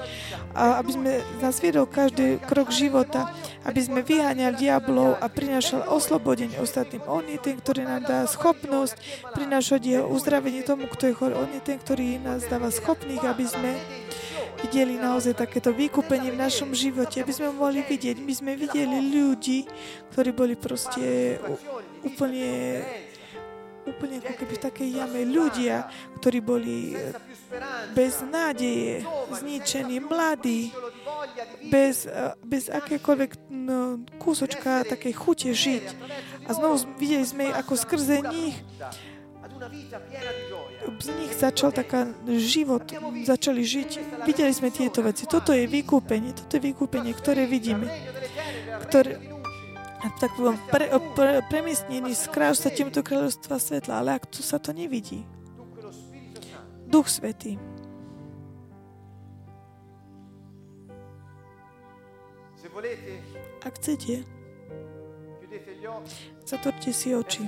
a 0.56 0.80
aby 0.80 0.92
sme 0.96 1.12
nás 1.44 1.60
viedol 1.60 1.84
každý 1.84 2.40
krok 2.48 2.72
života, 2.72 3.28
aby 3.68 3.82
sme 3.84 4.06
vyháňali 4.06 4.56
diablov 4.56 5.20
a 5.20 5.28
prinášal 5.28 5.84
oslobodenie 5.92 6.56
ostatným. 6.64 7.04
On 7.10 7.26
je 7.28 7.36
ten, 7.44 7.60
ktorý 7.60 7.84
nám 7.84 8.08
dá 8.08 8.24
schopnosť 8.24 8.96
prinášať 9.36 9.82
jeho 9.84 10.06
uzdravenie 10.08 10.64
tomu, 10.64 10.88
kto 10.88 11.12
je 11.12 11.18
chorý. 11.18 11.34
On 11.36 11.50
je 11.52 11.60
ten, 11.60 11.82
ktorý 11.82 12.24
nás 12.24 12.48
dáva 12.48 12.72
schopných, 12.72 13.26
aby 13.26 13.46
sme 13.50 13.72
videli 14.64 14.96
naozaj 14.96 15.36
takéto 15.36 15.76
vykúpenie 15.76 16.32
v 16.32 16.40
našom 16.40 16.72
živote, 16.72 17.20
aby 17.20 17.34
sme 17.36 17.52
mohli 17.52 17.84
vidieť. 17.84 18.16
My 18.24 18.32
sme 18.32 18.56
videli 18.56 19.12
ľudí, 19.12 19.68
ktorí 20.16 20.32
boli 20.32 20.56
proste 20.56 21.36
úplne 22.04 22.52
úplne 23.84 24.24
ako 24.24 24.34
keby 24.40 24.54
v 24.56 24.64
takej 24.64 24.90
jame 24.96 25.22
ľudia, 25.28 25.92
ktorí 26.20 26.40
boli 26.40 26.96
bez 27.92 28.24
nádeje, 28.24 29.04
zničení, 29.28 30.00
mladí, 30.00 30.72
bez, 31.68 32.08
bez 32.48 32.72
akékoľvek 32.72 33.32
no, 33.52 34.00
kúsočka 34.24 34.88
takej 34.88 35.14
chute 35.14 35.52
žiť. 35.52 35.86
A 36.48 36.50
znovu 36.56 36.88
videli 36.96 37.28
sme, 37.28 37.52
ako 37.52 37.76
skrze 37.76 38.24
nich 38.32 38.56
z 41.00 41.08
nich 41.16 41.32
začal 41.40 41.72
taká 41.72 42.12
život, 42.28 42.84
začali 43.24 43.64
žiť. 43.64 43.92
Videli 44.28 44.52
sme 44.52 44.68
tieto 44.72 45.00
veci. 45.00 45.24
Toto 45.24 45.56
je 45.56 45.64
vykúpenie, 45.68 46.36
toto 46.36 46.60
je 46.60 46.62
vykúpenie, 46.68 47.16
ktoré 47.16 47.48
vidíme. 47.48 47.88
Ktoré, 48.84 49.33
tak 50.20 50.36
pre, 50.68 50.92
pre, 51.16 51.30
premiestnený 51.48 52.12
z 52.12 52.28
kráľovstva 52.28 52.70
týmto 52.76 53.00
kráľovstva 53.00 53.56
svetla, 53.56 53.94
ale 54.04 54.10
ak 54.20 54.28
tu 54.28 54.44
sa 54.44 54.60
to 54.60 54.76
nevidí. 54.76 55.24
Duch 56.88 57.08
Svetý. 57.08 57.56
Ak 63.64 63.80
chcete, 63.80 64.28
Zatvorte 66.44 66.92
si 66.92 67.14
oči 67.16 67.46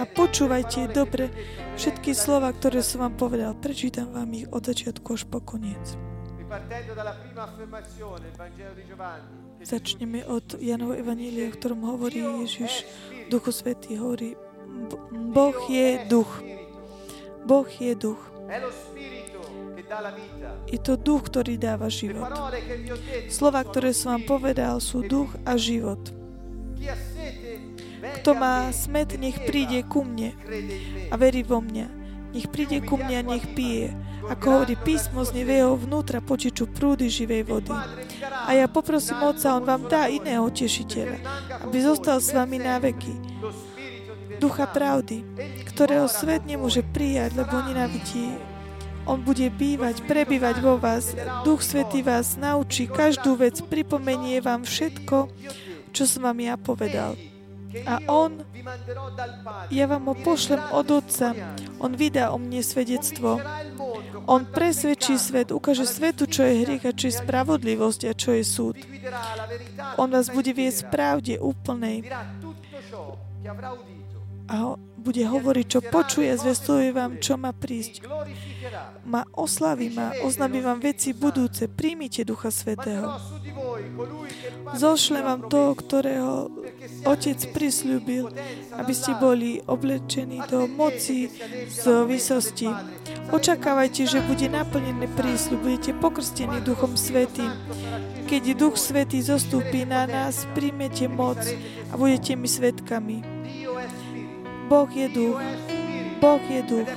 a 0.00 0.02
počúvajte 0.08 0.90
dobre 0.90 1.30
všetky 1.76 2.16
slova, 2.16 2.50
ktoré 2.50 2.80
som 2.80 3.04
vám 3.06 3.14
povedal. 3.14 3.52
Prečítam 3.54 4.10
vám 4.16 4.32
ich 4.32 4.48
od 4.50 4.64
začiatku 4.64 5.14
až 5.14 5.28
po 5.28 5.44
koniec. 5.44 6.15
Začneme 9.66 10.22
od 10.30 10.46
Janova 10.62 10.94
Evanília, 10.94 11.50
v 11.50 11.58
ktorom 11.58 11.80
hovorí 11.82 12.22
Ježiš, 12.22 12.86
Duchu 13.26 13.50
Svetý 13.50 13.98
hovorí, 13.98 14.38
Boh 15.10 15.58
je 15.66 16.06
duch. 16.06 16.30
Boh 17.42 17.66
je 17.66 17.92
duch. 17.98 18.22
Je 20.70 20.78
to 20.78 20.94
duch, 20.94 21.22
ktorý 21.26 21.58
dáva 21.58 21.90
život. 21.90 22.30
Slova, 23.26 23.66
ktoré 23.66 23.90
som 23.90 24.14
vám 24.14 24.38
povedal, 24.38 24.78
sú 24.78 25.02
duch 25.02 25.34
a 25.42 25.58
život. 25.58 25.98
Kto 28.22 28.30
má 28.38 28.70
smet, 28.70 29.18
nech 29.18 29.42
príde 29.42 29.82
ku 29.82 30.06
mne 30.06 30.30
a 31.10 31.14
verí 31.18 31.42
vo 31.42 31.58
mňa. 31.58 31.86
Nech 32.38 32.46
príde 32.54 32.78
ku 32.86 32.94
mne 33.00 33.14
a 33.18 33.26
nech 33.34 33.46
pije. 33.50 33.94
Ako 34.26 34.46
hovorí 34.50 34.74
písmo, 34.74 35.22
z 35.22 35.46
jeho 35.46 35.78
vnútra 35.78 36.18
počiču 36.18 36.66
prúdy 36.66 37.06
živej 37.06 37.46
vody. 37.46 37.74
A 38.22 38.50
ja 38.58 38.66
poprosím 38.66 39.22
Otca, 39.22 39.54
On 39.54 39.62
vám 39.62 39.86
dá 39.86 40.10
iného 40.10 40.46
tešiteľa, 40.50 41.18
aby 41.62 41.78
zostal 41.82 42.18
s 42.18 42.34
vami 42.34 42.58
na 42.58 42.82
veky. 42.82 43.14
Ducha 44.36 44.68
pravdy, 44.68 45.22
ktorého 45.70 46.10
svet 46.10 46.44
nemôže 46.44 46.84
prijať, 46.84 47.38
lebo 47.38 47.56
nenávidí 47.64 48.36
on 49.06 49.22
bude 49.22 49.46
bývať, 49.54 50.02
prebývať 50.02 50.58
vo 50.58 50.82
vás. 50.82 51.14
Duch 51.46 51.62
Svetý 51.62 52.02
vás 52.02 52.34
naučí 52.34 52.90
každú 52.90 53.38
vec, 53.38 53.54
pripomenie 53.62 54.42
vám 54.42 54.66
všetko, 54.66 55.30
čo 55.94 56.02
som 56.10 56.26
vám 56.26 56.42
ja 56.42 56.58
povedal. 56.58 57.14
A 57.84 58.00
on, 58.08 58.40
ja 59.68 59.84
vám 59.84 60.08
ho 60.08 60.14
pošlem 60.16 60.62
od 60.72 60.88
Otca, 60.88 61.36
on 61.76 61.92
vydá 61.92 62.32
o 62.32 62.40
mne 62.40 62.64
svedectvo. 62.64 63.42
On 64.26 64.42
presvedčí 64.48 65.20
svet, 65.20 65.52
ukáže 65.52 65.84
svetu, 65.84 66.24
čo 66.26 66.42
je 66.42 66.64
hriech 66.64 66.84
a 66.88 66.96
čo 66.96 67.12
je 67.12 67.18
spravodlivosť 67.20 68.00
a 68.08 68.12
čo 68.16 68.32
je 68.32 68.44
súd. 68.46 68.76
On 70.00 70.08
vás 70.08 70.32
bude 70.32 70.50
viesť 70.50 70.86
v 70.86 70.90
pravde 70.90 71.34
úplnej. 71.38 72.08
A 74.46 74.78
bude 75.06 75.22
hovoriť, 75.22 75.66
čo 75.70 75.80
počuje, 75.86 76.34
zvestuje 76.34 76.90
vám, 76.90 77.22
čo 77.22 77.38
má 77.38 77.54
prísť. 77.54 78.02
Ma 79.06 79.22
oslaví 79.38 79.94
ma, 79.94 80.10
oznámi 80.26 80.58
vám 80.58 80.82
veci 80.82 81.14
budúce. 81.14 81.70
Príjmite 81.70 82.26
Ducha 82.26 82.50
Svetého. 82.50 83.14
Zošle 84.74 85.22
vám 85.22 85.46
to, 85.46 85.74
ktorého 85.78 86.50
Otec 87.06 87.38
prisľúbil, 87.54 88.30
aby 88.74 88.92
ste 88.94 89.14
boli 89.18 89.62
oblečení 89.64 90.42
do 90.50 90.66
moci 90.66 91.30
z 91.70 91.84
vysosti. 92.06 92.66
Očakávajte, 93.30 94.06
že 94.06 94.22
bude 94.26 94.46
naplnený 94.50 95.06
prísľub, 95.14 95.62
budete 95.62 95.92
pokrstení 95.98 96.62
Duchom 96.62 96.98
Svetým. 96.98 97.50
Keď 98.26 98.42
Duch 98.58 98.74
Svetý 98.78 99.22
zostúpi 99.22 99.86
na 99.86 100.06
nás, 100.06 100.46
príjmete 100.54 101.06
moc 101.06 101.38
a 101.90 101.94
budete 101.94 102.34
mi 102.34 102.50
svetkami. 102.50 103.16
Boh 104.66 104.90
je 104.90 105.06
duch. 105.06 105.38
Boh 106.18 106.42
je 106.42 106.62
duch. 106.66 106.90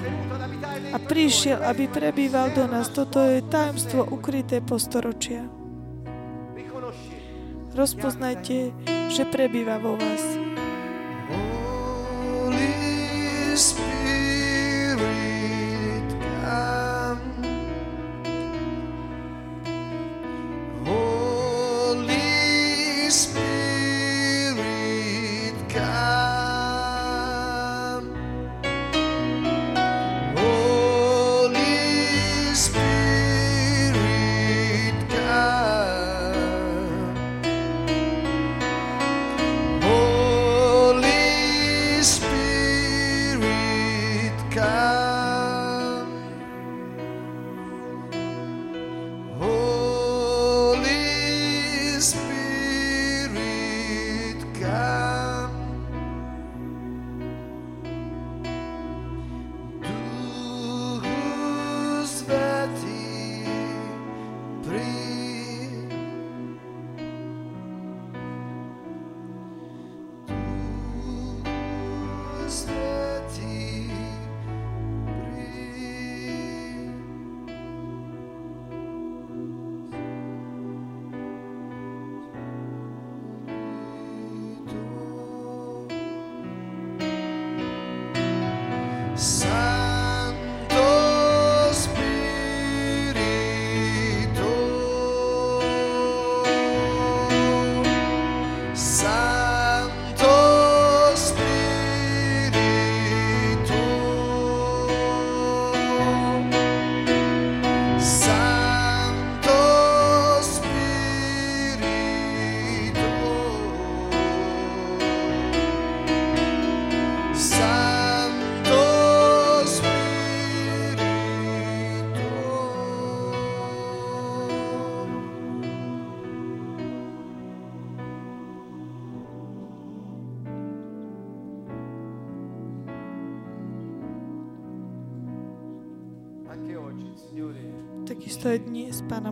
A 0.89 0.97
prišiel, 0.97 1.62
aby 1.62 1.86
prebýval 1.86 2.49
do 2.58 2.65
nás. 2.65 2.89
Toto 2.89 3.21
je 3.21 3.45
tajomstvo 3.45 4.10
ukryté 4.10 4.58
po 4.58 4.82
storočia. 4.82 5.58
Rozpoznajte, 7.79 8.75
že 9.07 9.23
prebýva 9.31 9.79
vo 9.79 9.95
vás. 9.95 10.23
Holy 11.31 12.75
Spirit, 13.55 13.88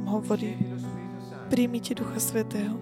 nám 0.08 0.24
hovorí, 0.24 0.56
príjmite 1.52 1.92
Ducha 1.92 2.16
Svetého. 2.16 2.80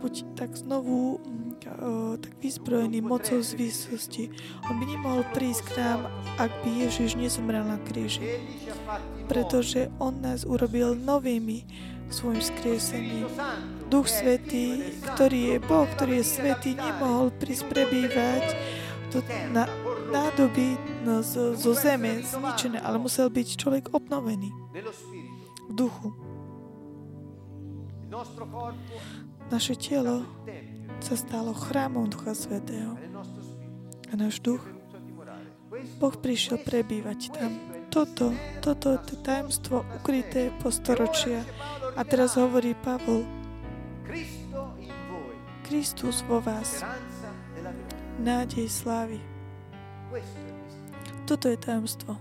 Buď 0.00 0.24
tak 0.32 0.56
znovu 0.56 1.20
tak 2.16 2.32
vyzbrojený 2.40 3.04
mocou 3.04 3.44
z 3.44 3.52
výsosti. 3.60 4.32
On 4.72 4.80
by 4.80 4.88
nemohol 4.88 5.20
prísť 5.36 5.68
k 5.68 5.70
nám, 5.84 6.00
ak 6.40 6.48
by 6.64 6.88
Ježiš 6.88 7.20
nezomrel 7.20 7.60
na 7.60 7.76
kríži. 7.84 8.40
Pretože 9.28 9.92
On 10.00 10.16
nás 10.16 10.48
urobil 10.48 10.96
novými 10.96 11.68
svojim 12.08 12.40
skriesením. 12.40 13.28
Duch 13.92 14.08
Svetý, 14.08 14.96
ktorý 15.12 15.40
je 15.52 15.58
Boh, 15.60 15.84
ktorý 15.92 16.24
je 16.24 16.40
Svetý, 16.40 16.72
nemohol 16.72 17.28
prísť 17.36 17.68
prebývať 17.68 18.44
na 19.52 19.68
nádoby 20.08 20.68
no, 21.04 21.20
zo, 21.22 21.72
zeme 21.76 22.24
zničené, 22.24 22.80
ale 22.80 22.96
musel 22.96 23.28
byť 23.28 23.48
človek 23.56 23.84
obnovený 23.92 24.50
v 25.68 25.72
duchu. 25.72 26.12
Naše 29.48 29.74
telo 29.78 30.24
sa 30.98 31.14
stalo 31.14 31.54
chrámom 31.54 32.10
Ducha 32.10 32.34
Svetého 32.34 32.98
a 34.08 34.12
náš 34.16 34.40
duch 34.40 34.64
Boh 36.00 36.14
prišiel 36.16 36.64
prebývať 36.64 37.30
tam. 37.36 37.52
Toto, 37.88 38.32
toto 38.60 38.96
je 38.96 39.16
tajemstvo 39.20 39.84
ukryté 40.00 40.52
po 40.60 40.72
storočia. 40.72 41.44
A 41.96 42.04
teraz 42.04 42.36
hovorí 42.36 42.72
Pavol, 42.78 43.24
Kristus 45.64 46.24
vo 46.24 46.40
vás, 46.40 46.84
nádej 48.22 48.68
slávy. 48.70 49.37
Toto 51.28 51.48
je 51.48 51.56
tajomstvo. 51.60 52.16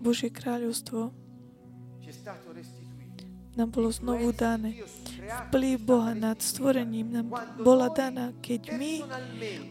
Božie 0.00 0.32
kráľovstvo 0.32 1.12
nám 3.60 3.68
bolo 3.68 3.92
znovu 3.92 4.32
dané. 4.32 4.80
Vplyv 5.48 5.76
Boha 5.84 6.16
nad 6.16 6.40
stvorením 6.40 7.12
nám 7.12 7.28
bola 7.60 7.92
daná, 7.92 8.32
keď 8.40 8.72
my 8.80 9.04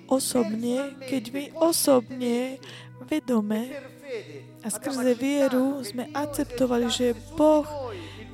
osobne, 0.06 0.94
keď 1.02 1.24
my 1.34 1.46
osobne 1.58 2.62
vedome 3.10 3.74
a 4.64 4.68
skrze 4.68 5.14
vieru 5.16 5.80
sme 5.86 6.10
akceptovali, 6.12 6.88
že 6.90 7.18
Boh 7.38 7.66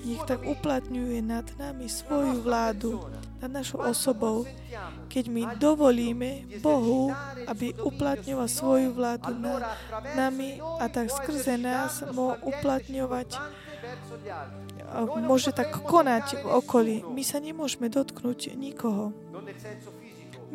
nech 0.05 0.21
tak 0.29 0.45
uplatňuje 0.45 1.19
nad 1.25 1.45
nami 1.57 1.89
svoju 1.89 2.45
vládu, 2.45 3.01
nad 3.41 3.49
našou 3.49 3.81
osobou, 3.81 4.45
keď 5.09 5.25
my 5.33 5.43
dovolíme 5.57 6.61
Bohu, 6.61 7.09
aby 7.49 7.73
uplatňoval 7.81 8.45
svoju 8.45 8.93
vládu 8.93 9.33
nad 9.33 9.65
nami 10.13 10.61
a 10.61 10.85
tak 10.85 11.09
skrze 11.09 11.57
nás 11.57 12.05
mohol 12.13 12.37
uplatňovať 12.45 13.41
môže 15.25 15.51
tak 15.51 15.81
konať 15.81 16.45
v 16.45 16.47
okolí. 16.47 16.95
My 17.09 17.25
sa 17.25 17.41
nemôžeme 17.41 17.89
dotknúť 17.89 18.53
nikoho 18.55 19.11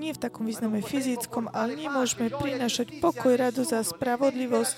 nie 0.00 0.16
v 0.16 0.22
takom 0.24 0.48
význame 0.48 0.80
fyzickom, 0.80 1.52
ale 1.52 1.76
nemôžeme 1.76 2.32
prinašať 2.32 3.04
pokoj, 3.04 3.36
radosť 3.36 3.72
a 3.76 3.84
spravodlivosť 3.84 4.74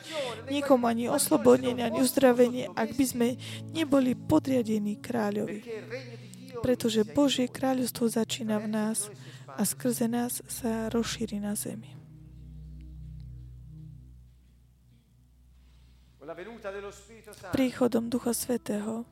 nikomu 0.50 0.90
ani 0.90 1.06
oslobodenie, 1.06 1.86
ani 1.86 2.02
uzdravenie, 2.02 2.74
ak 2.74 2.98
by 2.98 3.04
sme 3.06 3.28
neboli 3.70 4.18
podriadení 4.18 4.98
kráľovi. 4.98 5.62
Pretože 6.58 7.06
Božie 7.06 7.46
kráľovstvo 7.46 8.10
začína 8.10 8.58
v 8.58 8.66
nás 8.66 9.06
a 9.46 9.62
skrze 9.62 10.10
nás 10.10 10.42
sa 10.50 10.90
rozšíri 10.90 11.38
na 11.38 11.54
zemi. 11.54 11.94
Príchodom 17.54 18.10
Ducha 18.10 18.34
Svetého 18.34 19.06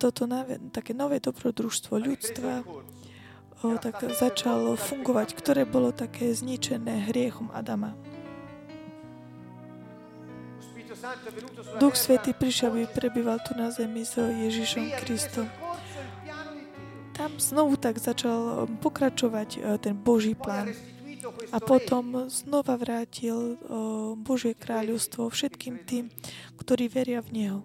toto 0.00 0.24
nové, 0.24 0.56
také 0.72 0.96
nové 0.96 1.20
dobrodružstvo 1.20 2.00
ľudstva 2.00 2.64
o, 3.64 3.78
tak 3.78 4.02
začalo 4.12 4.74
fungovať, 4.74 5.34
ktoré 5.38 5.62
bolo 5.62 5.94
také 5.94 6.34
zničené 6.34 7.10
hriechom 7.10 7.48
Adama. 7.54 7.94
Duch 11.82 11.98
Svetý 11.98 12.30
prišiel, 12.30 12.74
aby 12.74 12.84
prebýval 12.86 13.42
tu 13.42 13.58
na 13.58 13.74
zemi 13.74 14.06
s 14.06 14.18
Ježišom 14.18 15.02
Kristom. 15.02 15.50
Tam 17.12 17.36
znovu 17.36 17.74
tak 17.74 17.98
začal 17.98 18.70
pokračovať 18.80 19.48
e, 19.56 19.60
ten 19.82 19.94
Boží 19.98 20.32
plán. 20.38 20.72
A 21.52 21.60
potom 21.62 22.26
znova 22.26 22.74
vrátil 22.74 23.60
Božie 24.18 24.58
kráľovstvo 24.58 25.30
všetkým 25.30 25.84
tým, 25.86 26.04
ktorí 26.58 26.90
veria 26.90 27.22
v 27.22 27.30
Neho. 27.30 27.60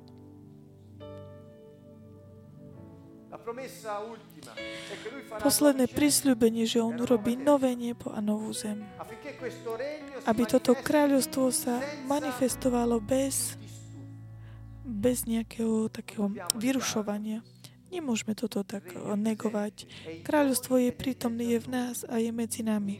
Posledné 5.39 5.87
prisľúbenie, 5.87 6.67
že 6.67 6.83
On 6.83 6.95
urobí 6.99 7.39
nové 7.39 7.79
nebo 7.79 8.11
a 8.11 8.19
novú 8.19 8.51
zem. 8.51 8.83
Aby 10.27 10.43
toto 10.43 10.75
kráľovstvo 10.75 11.47
sa 11.55 11.79
manifestovalo 12.03 12.99
bez, 12.99 13.55
bez 14.83 15.23
nejakého 15.23 15.87
takého 15.87 16.27
vyrušovania. 16.59 17.39
Nemôžeme 17.87 18.35
toto 18.35 18.67
tak 18.67 18.83
negovať. 18.99 19.87
Kráľovstvo 20.27 20.75
je 20.83 20.91
prítomné, 20.91 21.55
je 21.55 21.59
v 21.63 21.67
nás 21.71 22.03
a 22.03 22.19
je 22.19 22.35
medzi 22.35 22.67
nami. 22.67 22.99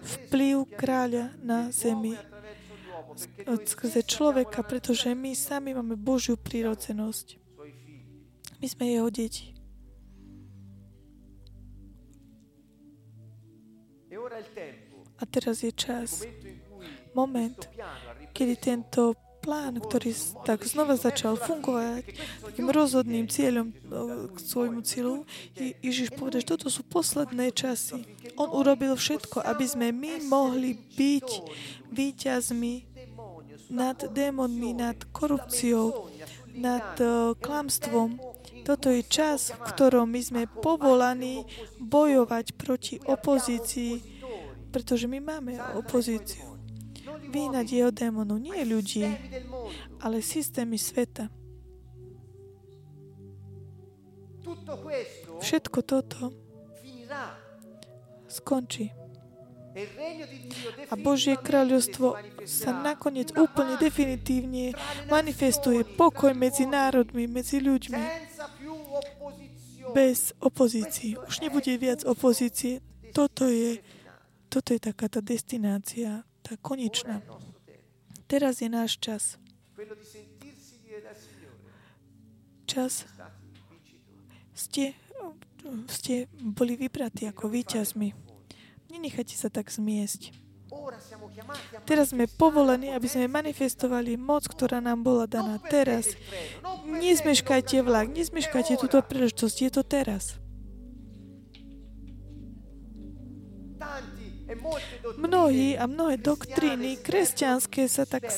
Vplyv 0.00 0.72
kráľa 0.72 1.36
na 1.44 1.68
zemi 1.68 2.16
skrze 3.68 4.02
človeka, 4.08 4.64
pretože 4.64 5.12
my 5.12 5.36
sami 5.36 5.76
máme 5.76 6.00
Božiu 6.00 6.40
prírodzenosť. 6.40 7.43
My 8.64 8.72
sme 8.72 8.96
jeho 8.96 9.12
deti. 9.12 9.52
A 15.20 15.22
teraz 15.28 15.60
je 15.60 15.68
čas, 15.68 16.24
moment, 17.12 17.60
kedy 18.32 18.56
tento 18.56 19.20
plán, 19.44 19.76
ktorý 19.84 20.16
tak 20.48 20.64
znova 20.64 20.96
začal 20.96 21.36
fungovať 21.36 22.08
takým 22.40 22.72
rozhodným 22.72 23.28
cieľom 23.28 23.68
k 24.32 24.36
svojmu 24.40 24.80
cieľu, 24.80 25.28
Ježiš 25.84 26.16
povedal, 26.16 26.40
že 26.40 26.56
toto 26.56 26.72
sú 26.72 26.88
posledné 26.88 27.52
časy. 27.52 28.00
On 28.40 28.48
urobil 28.48 28.96
všetko, 28.96 29.44
aby 29.44 29.68
sme 29.68 29.92
my 29.92 30.24
mohli 30.24 30.72
byť 30.72 31.28
víťazmi 31.92 32.74
nad 33.68 34.00
démonmi, 34.08 34.72
nad 34.72 34.96
korupciou, 35.12 36.08
nad 36.56 36.96
uh, 37.04 37.36
klamstvom. 37.36 38.33
Toto 38.64 38.88
je 38.88 39.04
čas, 39.04 39.52
v 39.52 39.60
ktorom 39.60 40.08
my 40.08 40.20
sme 40.24 40.42
povolaní 40.48 41.44
bojovať 41.76 42.56
proti 42.56 42.96
opozícii, 42.96 44.00
pretože 44.72 45.04
my 45.04 45.20
máme 45.20 45.60
opozíciu. 45.76 46.56
Vínať 47.28 47.66
jeho 47.68 47.92
démonu, 47.92 48.40
nie 48.40 48.64
ľudí, 48.64 49.04
ale 50.00 50.24
systémy 50.24 50.80
sveta. 50.80 51.28
Všetko 55.44 55.78
toto 55.84 56.32
skončí. 58.26 58.90
A 60.90 60.94
Božie 60.94 61.34
kráľovstvo 61.34 62.14
sa 62.46 62.70
nakoniec 62.70 63.34
úplne 63.34 63.74
definitívne 63.74 64.70
manifestuje 65.10 65.82
pokoj 65.82 66.30
medzi 66.30 66.62
národmi, 66.62 67.26
medzi 67.26 67.58
ľuďmi. 67.58 68.33
Bez 69.94 70.32
opozícií. 70.40 71.16
Už 71.28 71.40
nebude 71.40 71.78
viac 71.78 72.04
opozície. 72.04 72.80
Toto 73.14 73.46
je, 73.46 73.78
toto 74.48 74.74
je 74.74 74.80
taká 74.80 75.06
tá 75.08 75.20
destinácia, 75.22 76.26
tá 76.42 76.58
konečná. 76.58 77.22
Teraz 78.26 78.58
je 78.64 78.68
náš 78.68 78.98
čas. 78.98 79.38
Čas. 82.66 83.06
Ste, 84.54 84.94
ste 85.86 86.26
boli 86.38 86.74
vybratí 86.74 87.28
ako 87.28 87.50
víťazmi. 87.50 88.14
Nenechajte 88.90 89.34
sa 89.34 89.50
tak 89.50 89.70
zmiesť. 89.70 90.43
Teraz 91.84 92.16
sme 92.16 92.24
povolení, 92.26 92.94
aby 92.94 93.06
sme 93.08 93.28
manifestovali 93.28 94.16
moc, 94.16 94.48
ktorá 94.48 94.80
nám 94.80 95.04
bola 95.04 95.28
daná 95.28 95.60
teraz. 95.60 96.16
Nezmeškajte 96.86 97.84
vlak, 97.84 98.12
nezmeškajte 98.12 98.80
túto 98.80 99.00
príležitosť, 99.04 99.56
je 99.60 99.70
to 99.70 99.82
teraz. 99.84 100.40
Mnohí 105.18 105.76
a 105.76 105.84
mnohé 105.88 106.20
doktríny 106.20 107.00
kresťanské 107.00 107.88
sa 107.88 108.04
tak 108.08 108.28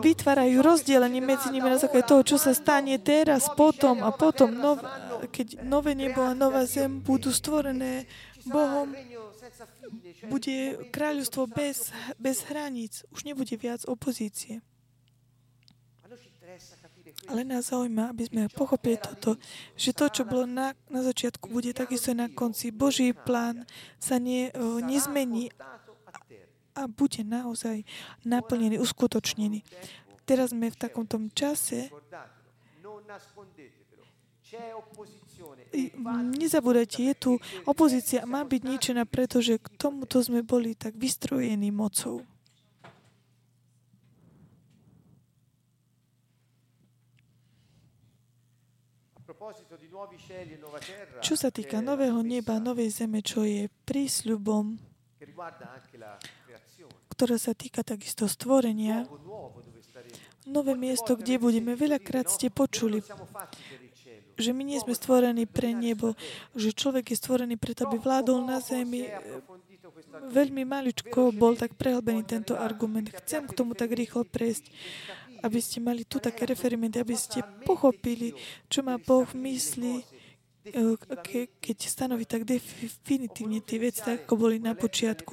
vytvárajú 0.00 0.60
rozdelenie 0.60 1.20
medzi 1.20 1.48
nimi 1.52 1.68
na 1.68 1.80
základe 1.80 2.08
toho, 2.08 2.22
čo 2.24 2.36
sa 2.36 2.52
stane 2.56 2.96
teraz, 3.00 3.48
potom 3.52 4.00
a 4.04 4.10
potom, 4.12 4.52
nov, 4.52 4.80
keď 5.32 5.64
nové 5.64 5.96
nebo 5.96 6.24
a 6.24 6.36
nová 6.36 6.64
zem 6.64 7.00
budú 7.00 7.32
stvorené 7.32 8.08
Bohom, 8.46 8.88
bude 10.28 10.56
kráľovstvo 10.88 11.50
bez, 11.50 11.92
bez 12.16 12.46
hraníc. 12.48 13.04
Už 13.12 13.24
nebude 13.28 13.52
viac 13.56 13.84
opozície. 13.84 14.64
Ale 17.28 17.44
nás 17.44 17.68
zaujíma, 17.70 18.10
aby 18.10 18.26
sme 18.26 18.42
pochopili 18.50 18.96
toto, 18.96 19.36
že 19.76 19.92
to, 19.92 20.08
čo 20.08 20.22
bolo 20.24 20.48
na, 20.48 20.72
na 20.88 21.04
začiatku, 21.04 21.52
bude 21.52 21.70
takisto 21.76 22.16
na 22.16 22.26
konci. 22.32 22.72
Boží 22.72 23.12
plán 23.12 23.68
sa 24.00 24.16
ne, 24.16 24.50
o, 24.56 24.80
nezmení 24.80 25.52
a 26.74 26.86
bude 26.88 27.22
naozaj 27.22 27.84
naplnený, 28.24 28.80
uskutočnený. 28.80 29.62
Teraz 30.24 30.54
sme 30.54 30.70
v 30.70 30.80
takomto 30.80 31.18
čase, 31.34 31.90
Nezabúdajte, 36.40 36.98
je 37.06 37.14
tu 37.14 37.30
opozícia, 37.64 38.26
má 38.26 38.42
byť 38.42 38.62
ničená, 38.66 39.02
pretože 39.06 39.58
k 39.62 39.66
tomuto 39.78 40.18
sme 40.18 40.42
boli 40.42 40.74
tak 40.74 40.98
vystrojení 40.98 41.70
mocou. 41.70 42.26
Čo 51.24 51.34
sa 51.36 51.48
týka 51.48 51.80
nového 51.80 52.20
neba, 52.20 52.60
novej 52.60 52.92
zeme, 52.92 53.24
čo 53.24 53.44
je 53.44 53.72
prísľubom, 53.88 54.76
ktorá 57.08 57.36
sa 57.36 57.52
týka 57.52 57.84
takisto 57.84 58.28
stvorenia, 58.28 59.04
nové 60.48 60.72
miesto, 60.76 61.16
kde 61.16 61.36
budeme. 61.36 61.76
Veľakrát 61.76 62.28
ste 62.32 62.48
počuli, 62.48 63.04
že 64.40 64.56
my 64.56 64.64
nie 64.64 64.80
sme 64.80 64.96
stvorení 64.96 65.44
pre 65.44 65.76
nebo, 65.76 66.16
že 66.56 66.72
človek 66.72 67.12
je 67.12 67.20
stvorený 67.20 67.60
preto, 67.60 67.84
aby 67.86 68.00
vládol 68.00 68.42
na 68.42 68.58
zemi. 68.58 69.06
Veľmi 70.32 70.64
maličko 70.64 71.30
bol 71.30 71.54
tak 71.54 71.76
prehlbený 71.76 72.24
tento 72.24 72.56
argument. 72.56 73.12
Chcem 73.24 73.46
k 73.46 73.54
tomu 73.54 73.76
tak 73.76 73.92
rýchlo 73.92 74.24
prejsť 74.24 74.72
aby 75.40 75.58
ste 75.60 75.80
mali 75.80 76.04
tu 76.04 76.20
také 76.20 76.44
referimenty, 76.44 77.00
aby 77.00 77.16
ste 77.16 77.40
pochopili, 77.64 78.36
čo 78.68 78.84
má 78.84 79.00
Boh 79.00 79.24
v 79.24 79.48
mysli, 79.48 80.04
e, 80.68 80.96
keď 81.60 81.76
stanoví 81.88 82.28
tak 82.28 82.44
definitívne 82.44 83.64
tie 83.64 83.80
veci, 83.80 84.04
tak 84.04 84.28
ako 84.28 84.34
boli 84.36 84.60
na 84.60 84.76
počiatku. 84.76 85.32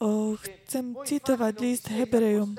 Chcem 0.00 0.96
citovať 0.96 1.54
list 1.60 1.92
Hebrejom. 1.92 2.56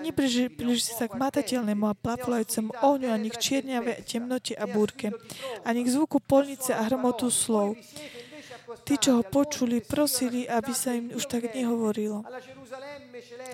Nepribliží 0.00 0.88
sa 0.88 1.04
k 1.04 1.12
matateľnému 1.12 1.84
a 1.84 1.92
plaflajúcemu 1.92 2.72
ohňu 2.80 3.12
ani 3.12 3.28
k 3.28 3.36
čierňave 3.36 4.00
temnote 4.08 4.56
a 4.56 4.64
búrke, 4.64 5.12
ani 5.68 5.84
k 5.84 5.92
zvuku 5.92 6.16
polnice 6.24 6.72
a 6.72 6.80
hromotu 6.88 7.28
slov. 7.28 7.76
Tí, 8.82 8.98
čo 8.98 9.18
ho 9.18 9.22
počuli, 9.22 9.78
prosili, 9.78 10.42
aby 10.46 10.72
sa 10.74 10.90
im 10.94 11.14
už 11.14 11.30
tak 11.30 11.54
nehovorilo. 11.54 12.26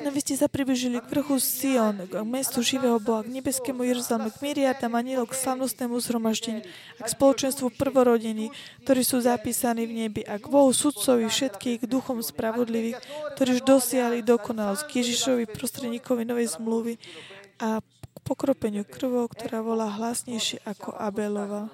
No 0.01 0.09
vy 0.09 0.19
ste 0.25 0.35
sa 0.41 0.49
približili 0.49 0.99
k 0.99 1.07
vrchu 1.07 1.37
Sion, 1.37 2.09
k 2.09 2.25
mestu 2.25 2.65
živého 2.65 2.97
Boha, 2.97 3.21
k 3.21 3.29
nebeskému 3.29 3.85
Jeruzalému, 3.85 4.33
k 4.33 4.41
miriatam 4.41 4.97
anielov, 4.97 5.29
k 5.31 5.39
slavnostnému 5.39 6.01
zhromaždeniu 6.01 6.65
a 6.97 7.03
k 7.05 7.13
spoločenstvu 7.13 7.77
prvorodení, 7.77 8.49
ktorí 8.89 9.05
sú 9.05 9.21
zapísaní 9.21 9.85
v 9.85 10.09
nebi 10.09 10.23
a 10.25 10.41
k 10.41 10.47
Bohu 10.49 10.73
sudcovi 10.73 11.29
všetkých, 11.29 11.85
duchom 11.85 12.25
spravodlivých, 12.25 12.99
ktorí 13.37 13.61
už 13.61 13.63
dosiahli 13.69 14.25
dokonalosť, 14.25 14.83
k 14.89 15.05
Ježišovi 15.05 15.45
prostredníkovi 15.53 16.25
novej 16.25 16.57
zmluvy 16.57 16.97
a 17.61 17.85
k 17.85 18.19
pokropeniu 18.25 18.89
krvou, 18.89 19.29
ktorá 19.29 19.61
volá 19.61 19.93
hlasnejšie 19.93 20.65
ako 20.65 20.97
Abelova. 20.97 21.69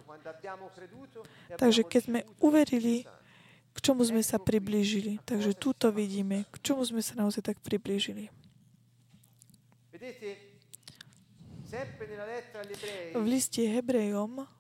Takže 1.56 1.86
keď 1.86 2.00
sme 2.04 2.20
uverili 2.44 3.08
k 3.78 3.94
čomu 3.94 4.02
sme 4.02 4.26
sa 4.26 4.42
priblížili. 4.42 5.22
Takže 5.22 5.54
túto 5.54 5.94
vidíme, 5.94 6.50
k 6.50 6.56
čomu 6.58 6.82
sme 6.82 6.98
sa 6.98 7.14
naozaj 7.14 7.54
tak 7.54 7.62
priblížili. 7.62 8.26
V 13.14 13.22
liste 13.22 13.62
Hebrejom 13.62 14.50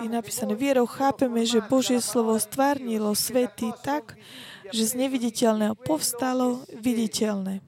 je 0.00 0.08
napísané, 0.08 0.56
vierou 0.56 0.88
chápeme, 0.88 1.44
že 1.44 1.60
Božie 1.60 2.00
slovo 2.00 2.40
stvárnilo 2.40 3.12
svety 3.12 3.76
tak, 3.84 4.16
že 4.72 4.88
z 4.88 4.92
neviditeľného 5.04 5.76
povstalo 5.76 6.64
viditeľné. 6.72 7.60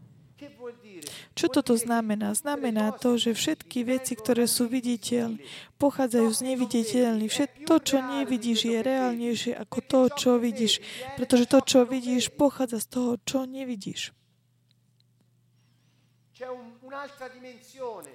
Čo 1.37 1.53
toto 1.53 1.77
znamená? 1.77 2.33
Znamená 2.33 2.97
to, 2.97 3.21
že 3.21 3.37
všetky 3.37 3.85
veci, 3.85 4.17
ktoré 4.17 4.49
sú 4.49 4.73
viditeľné, 4.73 5.37
pochádzajú 5.77 6.29
z 6.33 6.41
neviditeľných. 6.49 7.29
Všetko 7.29 7.73
čo 7.85 8.01
nevidíš, 8.01 8.65
je 8.65 8.81
reálnejšie 8.81 9.53
ako 9.53 9.79
to, 9.85 10.01
čo 10.17 10.31
vidíš. 10.41 10.81
Pretože 11.21 11.45
to, 11.45 11.61
čo 11.61 11.85
vidíš, 11.85 12.33
pochádza 12.33 12.81
z 12.81 12.89
toho, 12.89 13.11
čo 13.21 13.45
nevidíš. 13.45 14.17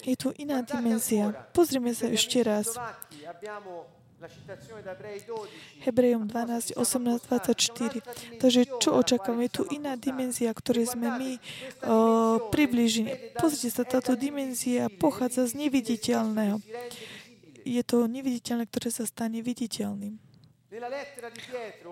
Je 0.02 0.16
tu 0.18 0.30
iná 0.42 0.66
dimenzia. 0.66 1.30
Pozrime 1.54 1.94
sa 1.94 2.10
ešte 2.10 2.42
raz. 2.42 2.74
Hebrejom 5.82 6.30
12, 6.30 6.78
18, 6.78 7.26
24. 7.26 8.38
Takže 8.38 8.62
čo 8.78 8.94
očakávame? 8.94 9.50
Je 9.50 9.54
tu 9.60 9.64
iná 9.74 9.98
dimenzia, 9.98 10.54
ktorej 10.54 10.94
sme 10.94 11.10
my 11.10 11.32
približení. 12.54 13.36
Pozrite 13.42 13.70
sa, 13.74 13.84
táto 13.84 14.14
dimenzia 14.14 14.88
pochádza 14.88 15.50
z 15.50 15.66
neviditeľného. 15.68 16.62
Je 17.62 17.82
to 17.86 18.06
neviditeľné, 18.10 18.66
ktoré 18.70 18.90
sa 18.94 19.06
stane 19.10 19.42
viditeľným. 19.42 20.18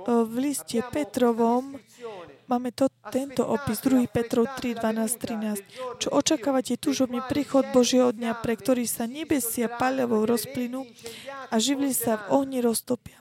V 0.07 0.36
liste 0.39 0.80
Petrovom 0.88 1.75
máme 2.47 2.71
to, 2.71 2.88
tento 3.11 3.43
opis, 3.43 3.84
2. 3.84 4.07
Petrov 4.07 4.47
3, 4.55 4.80
12, 4.80 5.99
13. 5.99 5.99
Čo 5.99 6.07
očakávate 6.15 6.80
túžobne 6.80 7.19
príchod 7.27 7.67
Božieho 7.75 8.15
dňa, 8.15 8.39
pre 8.39 8.55
ktorý 8.55 8.88
sa 8.88 9.03
nebesia 9.03 9.67
paľavou 9.67 10.23
rozplynú 10.23 10.88
a 11.51 11.59
živli 11.59 11.91
sa 11.91 12.23
v 12.23 12.39
ohni 12.39 12.63
roztopia. 12.63 13.19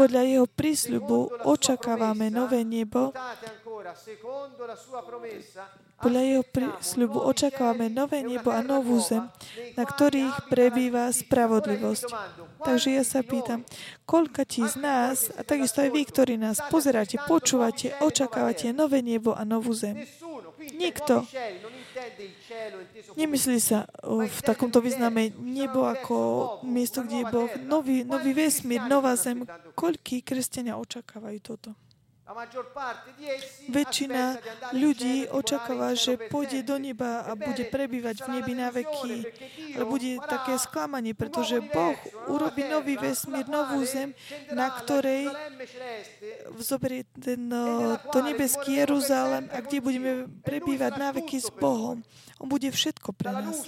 Podľa 0.00 0.22
jeho 0.24 0.46
prísľubu 0.48 1.44
očakávame 1.44 2.32
nové 2.32 2.64
nebo, 2.64 3.12
podľa 6.00 6.22
jeho 6.26 6.44
prísľubu 6.44 7.18
očakávame 7.28 7.86
nové 7.92 8.24
nebo 8.24 8.50
a 8.50 8.64
novú 8.64 8.98
zem, 8.98 9.28
na 9.76 9.84
ktorých 9.84 10.48
prebýva 10.48 11.12
spravodlivosť. 11.12 12.08
Takže 12.64 12.88
ja 12.96 13.04
sa 13.04 13.20
pýtam, 13.20 13.62
koľka 14.08 14.48
ti 14.48 14.64
z 14.64 14.80
nás, 14.80 15.28
a 15.36 15.44
takisto 15.44 15.84
aj 15.84 15.90
vy, 15.92 16.02
ktorí 16.08 16.34
nás 16.40 16.58
pozeráte, 16.72 17.20
počúvate, 17.28 17.94
očakávate 18.00 18.72
nové 18.72 19.04
nebo 19.04 19.36
a 19.36 19.44
novú 19.44 19.76
zem? 19.76 20.02
Nikto. 20.60 21.24
Nemyslí 23.16 23.58
sa 23.60 23.84
v 24.04 24.40
takomto 24.40 24.80
význame 24.80 25.32
nebo 25.36 25.84
ako 25.84 26.16
miesto, 26.64 27.04
kde 27.04 27.24
je 27.24 27.26
Boh. 27.28 27.50
Nový, 27.64 28.04
nový 28.08 28.32
vesmír, 28.32 28.84
nová 28.88 29.16
zem. 29.16 29.44
Koľký 29.76 30.24
kresťania 30.24 30.80
očakávajú 30.80 31.38
toto? 31.44 31.70
Väčšina 33.74 34.38
ľudí 34.70 35.26
očakáva, 35.34 35.98
že 35.98 36.14
pôjde 36.30 36.62
do 36.62 36.78
neba 36.78 37.26
a 37.26 37.34
bude 37.34 37.66
prebývať 37.66 38.22
v 38.22 38.38
nebi 38.38 38.54
na 38.54 38.70
veky. 38.70 39.26
Ale 39.74 39.84
bude 39.84 40.14
také 40.30 40.54
sklamanie, 40.62 41.10
pretože 41.10 41.58
Boh 41.58 41.98
urobí 42.30 42.62
nový 42.70 42.94
vesmír, 42.94 43.50
novú 43.50 43.82
zem, 43.82 44.14
na 44.54 44.70
ktorej 44.70 45.26
zoberie 46.62 47.02
ten, 47.18 47.50
to 48.14 48.18
nebeský 48.22 48.78
Jeruzalém 48.78 49.50
a 49.50 49.58
kde 49.58 49.82
budeme 49.82 50.30
prebývať 50.46 50.92
na 51.02 51.10
veky 51.10 51.38
s 51.42 51.50
Bohom. 51.50 51.98
On 52.38 52.46
bude 52.46 52.70
všetko 52.70 53.10
pre 53.10 53.34
nás. 53.34 53.66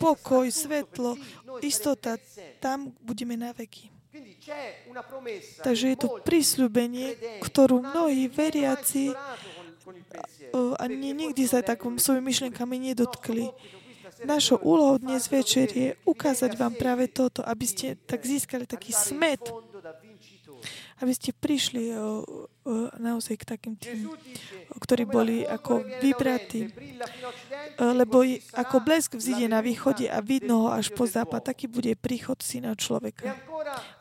Pokoj, 0.00 0.48
svetlo, 0.48 1.20
istota, 1.60 2.16
tam 2.64 2.96
budeme 3.04 3.36
na 3.36 3.52
veky. 3.52 3.91
Takže 5.64 5.86
je 5.88 5.96
to 5.96 6.20
prísľubenie, 6.20 7.40
ktorú 7.40 7.80
mnohí 7.80 8.28
veriaci 8.28 9.16
ani 10.76 11.16
nikdy 11.16 11.42
sa 11.48 11.64
tak 11.64 11.80
svojimi 11.82 12.28
myšlienkami 12.28 12.76
nedotkli. 12.92 13.48
Našou 14.22 14.60
úlohou 14.62 15.00
dnes 15.02 15.26
večer 15.26 15.72
je 15.72 15.98
ukázať 16.06 16.54
vám 16.54 16.76
práve 16.78 17.10
toto, 17.10 17.42
aby 17.42 17.66
ste 17.66 17.98
tak 18.06 18.22
získali 18.22 18.68
taký 18.68 18.92
smet, 18.94 19.40
aby 21.02 21.12
ste 21.16 21.34
prišli 21.34 21.90
naozaj 22.98 23.42
k 23.42 23.44
takým 23.56 23.74
tým, 23.74 24.06
ktorí 24.78 25.02
boli 25.02 25.42
ako 25.42 25.82
vybratí. 25.98 26.70
Lebo 27.78 28.22
ako 28.54 28.76
blesk 28.82 29.18
vzíde 29.18 29.50
na 29.50 29.58
východe 29.58 30.06
a 30.06 30.22
vidno 30.22 30.66
ho 30.66 30.68
až 30.70 30.94
po 30.94 31.02
západ, 31.02 31.50
taký 31.50 31.66
bude 31.66 31.94
príchod 31.98 32.38
syna 32.38 32.78
človeka. 32.78 33.34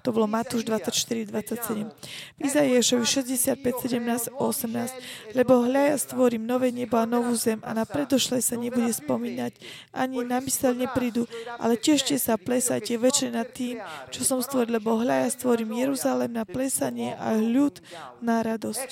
To 0.05 0.09
bolo 0.13 0.25
Matúš 0.25 0.65
24, 0.65 1.29
27. 1.29 1.89
V 2.37 2.39
Izaiášovi 2.41 3.05
65, 3.05 3.61
17, 3.61 4.33
18. 4.37 5.37
Lebo 5.37 5.61
hľa 5.65 5.93
ja 5.93 5.97
stvorím 5.97 6.45
nové 6.45 6.73
nebo 6.73 6.97
a 6.97 7.05
novú 7.05 7.33
zem 7.37 7.61
a 7.61 7.73
na 7.73 7.85
predošle 7.85 8.41
sa 8.41 8.57
nebude 8.57 8.89
spomínať, 8.89 9.53
ani 9.93 10.25
na 10.25 10.41
mysel 10.41 10.73
neprídu, 10.73 11.29
ale 11.61 11.77
tešte 11.77 12.17
sa, 12.17 12.37
plesajte 12.37 12.97
väčšie 12.97 13.29
nad 13.33 13.49
tým, 13.49 13.77
čo 14.09 14.25
som 14.25 14.41
stvoril, 14.41 14.81
lebo 14.81 14.97
hľa 14.97 15.25
ja 15.25 15.29
stvorím 15.33 15.77
Jeruzalém 15.77 16.33
na 16.33 16.45
plesanie 16.45 17.13
a 17.17 17.37
ľud 17.37 17.81
na 18.21 18.41
radosť. 18.55 18.89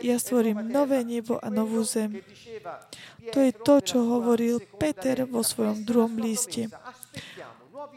Ja 0.00 0.16
stvorím 0.16 0.64
nové 0.68 1.04
nebo 1.04 1.36
a 1.36 1.48
novú 1.52 1.84
zem. 1.84 2.24
To 3.32 3.38
je 3.40 3.52
to, 3.52 3.74
čo 3.84 3.98
hovoril 4.00 4.60
Peter 4.80 5.28
vo 5.28 5.44
svojom 5.44 5.84
druhom 5.84 6.16
liste. 6.16 6.72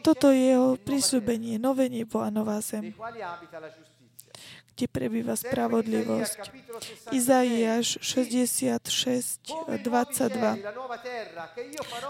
Toto 0.00 0.32
je 0.32 0.52
jeho 0.52 0.80
prísľubenie, 0.80 1.60
nové 1.60 1.92
nebo 1.92 2.20
a 2.20 2.32
nová 2.32 2.60
zem, 2.64 2.96
kde 4.74 4.90
prebýva 4.90 5.38
spravodlivosť. 5.38 6.50
Izaiáš 7.14 8.02
66, 8.02 9.70
22. 9.70 9.78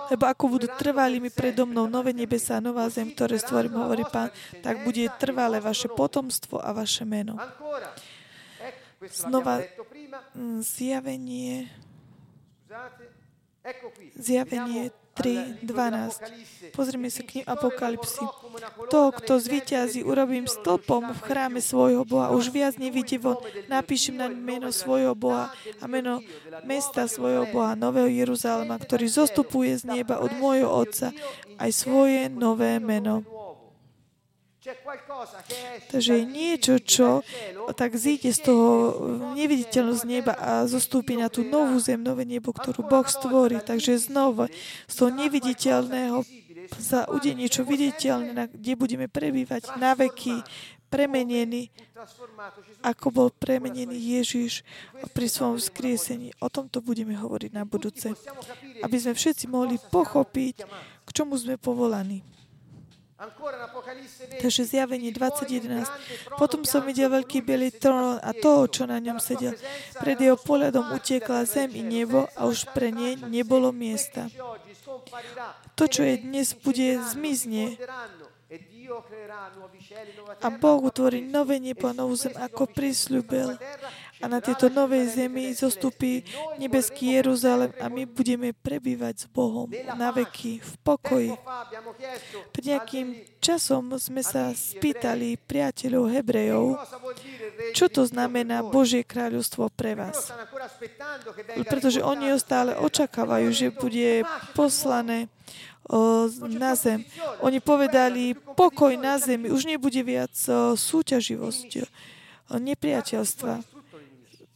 Lebo 0.09 0.25
ako 0.25 0.45
budú 0.49 0.73
trvali 0.81 1.21
mi 1.21 1.29
predo 1.29 1.69
mnou 1.69 1.85
nové 1.85 2.17
nebesa 2.17 2.57
a 2.57 2.65
nová 2.65 2.89
zem, 2.89 3.13
ktoré 3.13 3.37
stvorím, 3.37 3.85
hovorí 3.85 4.09
pán, 4.09 4.33
tak 4.65 4.81
bude 4.81 5.05
trvalé 5.21 5.61
vaše 5.61 5.93
potomstvo 5.93 6.65
a 6.65 6.73
vaše 6.73 7.05
meno. 7.05 7.37
Znova 9.05 9.61
mm, 10.33 10.65
zjavenie 14.17 15.04
Zjavenie 15.15 15.63
3.12. 15.63 16.75
Pozrime 16.75 17.07
sa 17.07 17.23
k 17.23 17.47
Apokalipsy. 17.47 18.27
To, 18.91 19.15
kto 19.15 19.39
zvíťazí, 19.39 20.03
urobím 20.03 20.51
stĺpom 20.51 21.15
v 21.15 21.21
chráme 21.23 21.61
svojho 21.63 22.03
Boha. 22.03 22.35
Už 22.35 22.51
viac 22.51 22.75
nevidí 22.83 23.19
von. 23.19 23.39
Napíšem 23.71 24.19
na 24.19 24.27
meno 24.27 24.75
svojho 24.75 25.15
Boha 25.15 25.55
a 25.79 25.85
meno 25.87 26.19
mesta 26.67 27.07
svojho 27.07 27.47
Boha, 27.55 27.79
Nového 27.79 28.11
Jeruzalema, 28.11 28.75
ktorý 28.75 29.07
zostupuje 29.07 29.79
z 29.79 29.87
neba 29.87 30.19
od 30.19 30.35
môjho 30.35 30.67
Otca, 30.67 31.15
aj 31.63 31.71
svoje 31.71 32.27
nové 32.27 32.83
meno. 32.83 33.23
Takže 35.93 36.13
je 36.17 36.25
niečo, 36.25 36.75
čo 36.81 37.21
tak 37.77 38.01
zíde 38.01 38.33
z 38.33 38.41
toho 38.49 38.97
neviditeľnosť 39.37 40.05
neba 40.09 40.33
a 40.33 40.65
zostúpi 40.65 41.21
na 41.21 41.29
tú 41.29 41.45
novú 41.45 41.77
zem, 41.77 42.01
nové 42.01 42.25
nebo, 42.25 42.49
ktorú 42.49 42.81
Boh 42.89 43.05
stvorí. 43.05 43.61
Takže 43.61 44.01
znova 44.01 44.49
z 44.89 44.95
toho 44.97 45.11
neviditeľného 45.13 46.25
sa 46.81 47.05
ude 47.13 47.37
niečo 47.37 47.61
viditeľné, 47.61 48.49
kde 48.57 48.73
budeme 48.73 49.05
prebývať 49.05 49.77
na 49.77 49.93
veky, 49.93 50.41
premenený, 50.89 51.69
ako 52.81 53.07
bol 53.11 53.29
premenený 53.35 53.99
Ježiš 54.21 54.65
pri 55.13 55.27
svojom 55.29 55.61
vzkriesení. 55.61 56.33
O 56.41 56.49
tomto 56.49 56.81
budeme 56.81 57.19
hovoriť 57.19 57.51
na 57.53 57.69
budúce. 57.69 58.17
Aby 58.81 58.97
sme 58.97 59.13
všetci 59.13 59.45
mohli 59.51 59.77
pochopiť, 59.77 60.57
k 61.05 61.11
čomu 61.13 61.37
sme 61.37 61.61
povolaní. 61.61 62.34
Takže 64.41 64.63
zjavenie 64.65 65.11
20.11. 65.13 65.87
Potom 66.37 66.65
som 66.67 66.83
videl 66.83 67.13
veľký 67.13 67.45
bielý 67.45 67.71
trón 67.75 68.19
a 68.19 68.31
toho, 68.35 68.67
čo 68.69 68.83
na 68.85 68.99
ňom 68.99 69.21
sedel. 69.23 69.55
Pred 70.01 70.19
jeho 70.19 70.39
pohľadom 70.41 70.93
utiekla 70.97 71.47
zem 71.49 71.73
i 71.77 71.83
nebo 71.83 72.27
a 72.37 72.49
už 72.49 72.71
pre 72.73 72.91
ne 72.91 73.17
nebolo 73.29 73.71
miesta. 73.71 74.29
To, 75.75 75.85
čo 75.91 76.07
je 76.07 76.15
dnes, 76.23 76.55
bude 76.55 77.03
zmizne 77.13 77.79
a 80.41 80.49
Boh 80.51 80.79
utvorí 80.85 81.25
nové 81.25 81.59
nebo 81.59 81.91
a 81.91 81.97
novú 81.97 82.15
zem, 82.15 82.33
ako 82.37 82.71
prisľúbil. 82.71 83.59
A 84.23 84.31
na 84.31 84.39
tieto 84.39 84.71
novej 84.71 85.11
zemi 85.11 85.51
zostupí 85.53 86.23
nebeský 86.57 87.19
Jeruzalem 87.19 87.75
a 87.83 87.91
my 87.91 88.07
budeme 88.07 88.55
prebývať 88.55 89.15
s 89.23 89.27
Bohom 89.27 89.67
na 89.99 90.15
veky, 90.15 90.63
v 90.63 90.73
pokoji. 90.87 91.33
Pred 92.55 92.65
nejakým 92.65 93.27
časom 93.43 93.91
sme 93.99 94.23
sa 94.23 94.55
spýtali 94.55 95.35
priateľov 95.35 96.15
Hebrejov, 96.15 96.79
čo 97.75 97.91
to 97.91 98.07
znamená 98.07 98.63
Božie 98.63 99.03
kráľovstvo 99.03 99.67
pre 99.75 99.99
vás. 99.99 100.31
Pretože 101.67 101.99
oni 102.01 102.31
stále 102.39 102.79
očakávajú, 102.79 103.51
že 103.51 103.75
bude 103.75 104.23
poslané 104.55 105.27
na 106.49 106.73
zem. 106.79 107.05
Oni 107.45 107.61
povedali, 107.61 108.33
pokoj 108.33 108.95
na 108.97 109.21
zemi, 109.21 109.53
už 109.53 109.69
nebude 109.69 110.01
viac 110.01 110.33
súťaživosť, 110.79 111.85
nepriateľstva. 112.49 113.74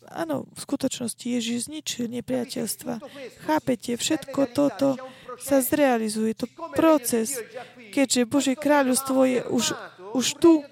Áno, 0.08 0.48
v 0.48 0.58
skutočnosti 0.58 1.20
Ježiš 1.20 1.68
zničil 1.68 2.08
nepriateľstva. 2.08 3.00
Chápete, 3.44 4.00
všetko 4.00 4.40
toto 4.56 4.96
sa 5.36 5.60
zrealizuje. 5.60 6.32
To 6.40 6.46
proces, 6.72 7.36
keďže 7.92 8.24
Božie 8.24 8.56
kráľovstvo 8.56 9.20
je 9.28 9.40
už, 9.52 9.64
už 10.16 10.26
tu, 10.40 10.64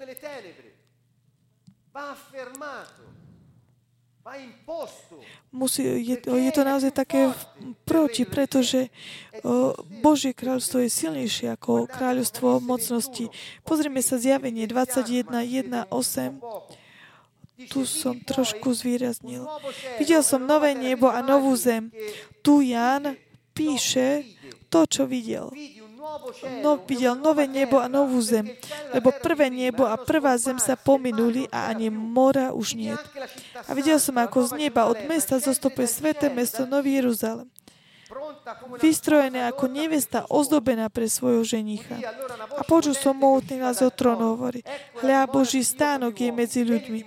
musí, 5.51 5.81
je, 6.03 6.15
je 6.19 6.51
to 6.51 6.61
naozaj 6.67 6.91
také 6.91 7.31
proti, 7.87 8.27
pretože 8.27 8.91
Božie 10.03 10.35
kráľstvo 10.35 10.83
je 10.83 10.89
silnejšie 10.91 11.47
ako 11.55 11.87
kráľovstvo 11.87 12.59
mocnosti. 12.59 13.31
Pozrime 13.63 14.03
sa 14.03 14.19
zjavenie 14.19 14.67
21, 14.67 15.31
1, 15.31 15.87
8. 15.89 16.86
Tu 17.57 17.89
som 17.89 18.13
trošku 18.21 18.69
zvýraznil. 18.69 19.49
Videl 19.97 20.21
som 20.21 20.45
nové 20.45 20.77
nebo 20.77 21.09
a 21.09 21.25
novú 21.25 21.57
zem. 21.57 21.89
Tu 22.45 22.69
Jan 22.73 23.17
píše 23.57 24.23
to, 24.69 24.85
čo 24.85 25.09
videl 25.09 25.49
no, 26.63 26.79
videl 26.87 27.15
nové 27.15 27.47
nebo 27.47 27.79
a 27.79 27.87
novú 27.87 28.21
zem, 28.21 28.47
lebo 28.93 29.11
prvé 29.11 29.49
nebo 29.49 29.85
a 29.85 29.97
prvá 29.97 30.37
zem 30.37 30.59
sa 30.59 30.79
pominuli 30.79 31.47
a 31.51 31.71
ani 31.71 31.89
mora 31.91 32.51
už 32.53 32.73
nie. 32.73 32.95
A 33.67 33.71
videl 33.73 33.99
som, 33.99 34.15
ako 34.17 34.47
z 34.47 34.67
neba 34.67 34.87
od 34.87 34.97
mesta 35.05 35.39
zostupuje 35.39 35.87
sveté 35.87 36.31
mesto 36.31 36.65
Nový 36.65 37.01
Jeruzalem 37.01 37.47
vystrojené 38.79 39.47
ako 39.49 39.65
nevesta 39.67 40.23
ozdobená 40.27 40.87
pre 40.87 41.07
svojho 41.07 41.43
ženicha. 41.43 41.97
A 42.57 42.61
počul 42.63 42.95
som 42.95 43.17
mohutný 43.17 43.61
hlas 43.61 43.83
od 43.83 43.93
trónu 43.93 44.35
hovorí, 44.35 44.63
hľa 45.03 45.27
Boží 45.27 45.61
stánok 45.61 46.13
je 46.15 46.29
medzi 46.31 46.61
ľuďmi 46.63 46.99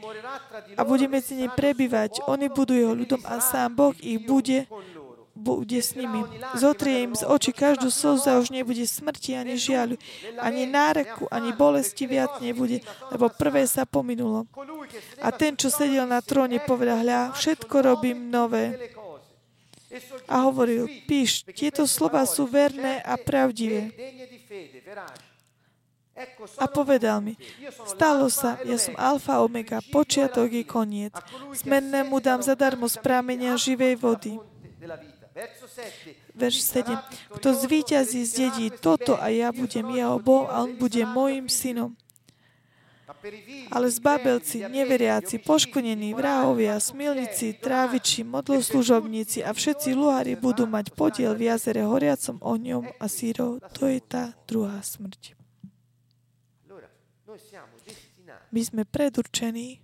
a 0.76 0.80
bude 0.84 1.06
medzi 1.08 1.36
nimi 1.36 1.52
prebývať. 1.52 2.24
Oni 2.28 2.52
budú 2.52 2.76
jeho 2.76 2.94
ľudom 2.94 3.20
a 3.24 3.40
sám 3.40 3.72
Boh 3.76 3.96
ich 3.98 4.20
bude 4.22 4.68
bude 5.40 5.80
s 5.80 5.96
nimi. 5.96 6.20
Zotrie 6.54 7.08
im 7.08 7.16
z 7.16 7.24
očí 7.24 7.56
každú 7.56 7.88
slzu 7.88 8.28
a 8.28 8.36
už 8.36 8.52
nebude 8.52 8.84
smrti 8.84 9.40
ani 9.40 9.56
žiaľu, 9.56 9.96
ani 10.36 10.68
náreku, 10.68 11.24
ani 11.32 11.56
bolesti 11.56 12.04
viac 12.04 12.44
nebude, 12.44 12.84
lebo 13.08 13.32
prvé 13.32 13.64
sa 13.64 13.88
pominulo. 13.88 14.44
A 15.24 15.32
ten, 15.32 15.56
čo 15.56 15.72
sedel 15.72 16.04
na 16.04 16.20
tróne, 16.20 16.60
povedal, 16.60 17.00
hľa, 17.00 17.32
všetko 17.32 17.74
robím 17.80 18.28
nové. 18.28 18.92
A 20.30 20.46
hovoril, 20.46 20.86
píš, 21.10 21.42
tieto 21.50 21.82
slova 21.86 22.22
sú 22.22 22.46
verné 22.46 23.02
a 23.02 23.18
pravdivé. 23.18 23.90
A 26.60 26.68
povedal 26.68 27.18
mi, 27.24 27.34
stalo 27.88 28.28
sa, 28.28 28.60
ja 28.62 28.76
som 28.76 28.94
alfa, 28.94 29.40
omega, 29.40 29.80
počiatok 29.90 30.52
i 30.52 30.62
koniec. 30.62 31.14
Smennému 31.56 32.20
dám 32.20 32.44
zadarmo 32.44 32.86
z 32.86 33.00
prámenia 33.00 33.56
živej 33.56 33.96
vody. 33.96 34.36
Verš 36.34 36.58
7. 36.84 36.96
Kto 37.40 37.48
zvíťazí, 37.54 38.20
zdedí 38.26 38.66
toto 38.74 39.16
a 39.16 39.32
ja 39.32 39.48
budem 39.54 39.86
jeho 39.96 40.18
Boh 40.20 40.44
a 40.50 40.66
on 40.66 40.76
bude 40.76 41.00
môjim 41.08 41.48
synom. 41.48 41.96
Ale 43.70 43.86
zbabelci, 43.90 44.66
neveriaci, 44.70 45.42
poškodení, 45.42 46.14
vrahovia, 46.14 46.78
smilníci, 46.78 47.58
tráviči, 47.58 48.22
modloslužobníci 48.22 49.42
a 49.44 49.50
všetci 49.50 49.94
luhári 49.94 50.38
budú 50.38 50.64
mať 50.66 50.94
podiel 50.94 51.34
v 51.34 51.50
jazere 51.50 51.82
horiacom 51.82 52.38
ohňom 52.38 52.86
a 52.96 53.06
sírov. 53.10 53.58
To 53.76 53.90
je 53.90 54.00
tá 54.00 54.32
druhá 54.46 54.78
smrť. 54.80 55.34
My 58.50 58.60
sme 58.66 58.82
predurčení 58.82 59.78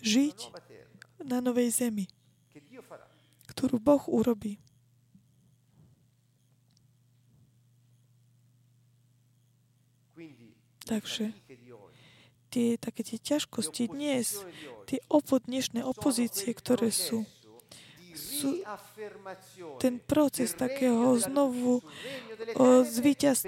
žiť 0.00 0.38
na 1.26 1.44
novej 1.44 1.68
zemi 1.74 2.08
ktorú 3.58 3.82
Boh 3.82 4.04
urobí. 4.06 4.62
Takže 10.88 11.36
tie, 12.48 12.80
také 12.80 13.04
tie 13.04 13.20
ťažkosti 13.20 13.92
dnes, 13.92 14.40
tie 14.88 15.04
opo, 15.12 15.36
dnešné 15.36 15.84
opozície, 15.84 16.56
ktoré 16.56 16.88
sú, 16.88 17.28
sú 18.16 18.64
ten 19.76 20.00
proces 20.00 20.56
takého 20.56 21.12
znovu 21.20 21.84
o, 22.56 22.64
zvíťaz, 22.88 23.44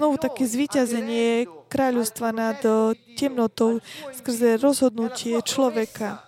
znovu 0.00 0.16
také 0.16 0.48
zvíťazenie 0.48 1.44
kráľovstva 1.68 2.32
nad 2.32 2.58
temnotou 3.20 3.84
skrze 4.16 4.56
rozhodnutie 4.58 5.36
človeka. 5.44 6.24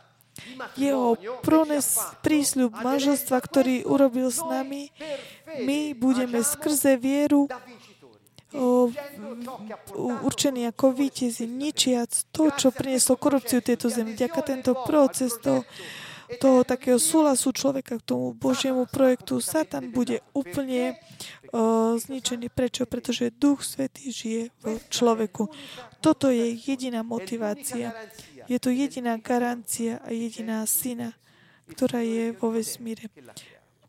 Jeho 0.76 1.16
prones 1.44 1.98
prísľub 2.24 2.72
manželstva, 2.72 3.36
ktorý 3.36 3.84
urobil 3.88 4.28
s 4.32 4.40
nami, 4.44 4.92
my 5.64 5.92
budeme 5.96 6.40
skrze 6.40 6.96
vieru 6.96 7.48
o, 8.56 8.92
určení 10.24 10.68
ako 10.68 10.92
víťazi, 10.92 11.48
ničiac 11.48 12.08
to, 12.32 12.52
čo 12.54 12.68
prinieslo 12.70 13.16
korupciu 13.16 13.64
tejto 13.64 13.88
zemi. 13.88 14.16
Ďaká 14.16 14.40
tento 14.44 14.72
proces 14.86 15.36
toho, 15.40 15.64
toho 16.40 16.64
takého 16.64 16.96
súhlasu 16.96 17.52
človeka 17.52 18.00
k 18.00 18.06
tomu 18.08 18.32
Božiemu 18.32 18.88
projektu, 18.88 19.36
Satan 19.40 19.92
bude 19.92 20.24
úplne 20.32 20.96
zničený. 22.00 22.48
Prečo? 22.48 22.88
Pretože 22.88 23.28
Duch 23.36 23.60
Svetý 23.60 24.08
žije 24.08 24.48
v 24.64 24.80
človeku. 24.88 25.52
Toto 26.00 26.32
je 26.32 26.56
jediná 26.56 27.04
motivácia. 27.04 27.92
Je 28.48 28.56
to 28.56 28.72
jediná 28.72 29.20
garancia 29.20 30.00
a 30.00 30.08
jediná 30.10 30.64
syna, 30.64 31.12
ktorá 31.68 32.00
je 32.00 32.32
vo 32.32 32.56
vesmíre 32.56 33.12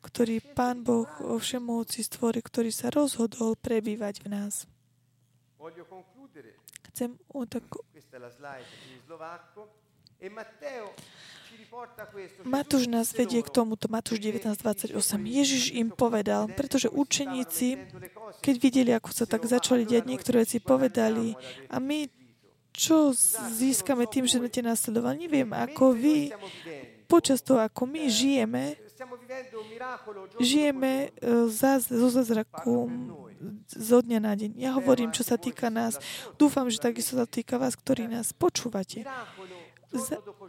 ktorý 0.03 0.43
Pán 0.53 0.83
Boh 0.83 1.07
o 1.23 1.39
všemoci 1.39 2.03
stvorí, 2.03 2.43
ktorý 2.43 2.69
sa 2.75 2.91
rozhodol 2.91 3.55
prebývať 3.55 4.19
v 4.19 4.27
nás. 4.35 4.67
Chcem 6.91 7.15
tak... 7.47 7.63
Matúš 12.43 12.85
nás 12.91 13.11
vedie 13.15 13.41
k 13.43 13.49
tomuto, 13.49 13.87
Matúš 13.87 14.19
19.28. 14.19 14.95
Ježiš 15.23 15.63
im 15.73 15.89
povedal, 15.91 16.51
pretože 16.51 16.91
učeníci, 16.91 17.79
keď 18.43 18.55
videli, 18.59 18.91
ako 18.91 19.09
sa 19.11 19.25
tak 19.27 19.47
začali 19.47 19.87
diať, 19.87 20.07
niektoré 20.07 20.43
veci 20.43 20.59
povedali 20.59 21.35
a 21.71 21.79
my 21.79 22.07
čo 22.73 23.13
získame 23.53 24.09
tým, 24.09 24.25
že 24.25 24.41
sme 24.41 24.49
tie 24.49 24.65
nasledovali? 24.65 25.29
Neviem, 25.29 25.53
ako 25.53 25.93
vy, 25.93 26.33
počas 27.05 27.45
toho, 27.45 27.61
ako 27.61 27.85
my 27.85 28.09
žijeme, 28.09 28.73
Žijeme 30.39 31.09
e, 31.09 31.49
zo 31.79 32.09
zázraku 32.09 32.89
zo 33.67 33.99
dňa 33.99 34.19
na 34.23 34.33
deň. 34.37 34.51
Ja 34.55 34.75
hovorím, 34.77 35.11
čo 35.11 35.25
sa 35.25 35.35
týka 35.35 35.67
nás. 35.67 35.99
Dúfam, 36.39 36.69
že 36.71 36.79
takisto 36.79 37.19
sa 37.19 37.27
týka 37.27 37.59
vás, 37.59 37.75
ktorí 37.75 38.07
nás 38.07 38.31
počúvate. 38.31 39.03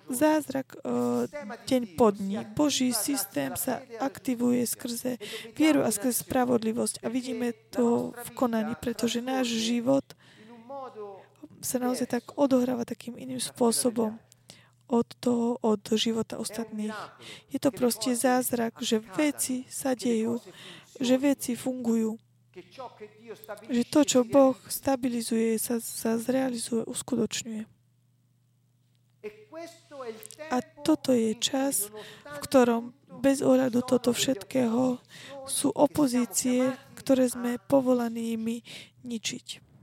Zázrak 0.09 0.73
uh, 0.81 1.29
deň 1.69 2.01
po 2.01 2.09
dní. 2.09 2.41
Boží 2.57 2.97
systém 2.97 3.53
sa 3.61 3.85
aktivuje 4.01 4.65
skrze 4.65 5.21
vieru 5.53 5.85
a 5.85 5.93
skrze 5.93 6.25
spravodlivosť. 6.25 7.05
A 7.05 7.13
vidíme 7.13 7.53
to 7.69 8.17
v 8.17 8.29
konaní, 8.33 8.73
pretože 8.81 9.21
náš 9.21 9.53
život 9.53 10.05
sa 11.61 11.77
naozaj 11.81 12.09
tak 12.09 12.25
odohráva 12.41 12.89
takým 12.89 13.21
iným 13.21 13.41
spôsobom 13.41 14.17
od 14.89 15.09
toho, 15.21 15.57
od 15.65 15.83
života 15.97 16.37
ostatných. 16.37 16.93
Je 17.49 17.59
to 17.59 17.73
proste 17.73 18.13
zázrak, 18.13 18.77
že 18.85 19.01
veci 19.17 19.65
sa 19.73 19.97
dejú, 19.97 20.41
že 21.01 21.15
veci 21.17 21.57
fungujú. 21.57 22.21
Že 23.67 23.83
to, 23.91 24.01
čo 24.07 24.21
Boh 24.23 24.55
stabilizuje, 24.71 25.59
sa, 25.59 25.83
sa 25.83 26.15
zrealizuje, 26.15 26.87
uskutočňuje. 26.87 27.67
A 30.53 30.61
toto 30.85 31.11
je 31.17 31.35
čas, 31.41 31.89
v 32.23 32.39
ktorom 32.39 32.93
bez 33.25 33.41
ohľadu 33.41 33.83
toto 33.83 34.13
všetkého 34.13 35.01
sú 35.49 35.69
opozície, 35.73 36.77
ktoré 36.95 37.27
sme 37.27 37.57
povolaní 37.59 38.37
ničiť. 39.03 39.74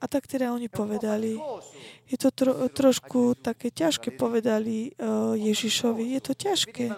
A 0.00 0.04
tak 0.08 0.24
teda 0.24 0.48
oni 0.56 0.72
povedali, 0.72 1.36
je 2.08 2.16
to 2.16 2.32
tro, 2.32 2.52
trošku 2.72 3.36
také 3.36 3.68
ťažké, 3.68 4.16
povedali 4.16 4.96
uh, 4.96 5.36
Ježišovi, 5.36 6.16
je 6.16 6.20
to 6.24 6.32
ťažké. 6.32 6.88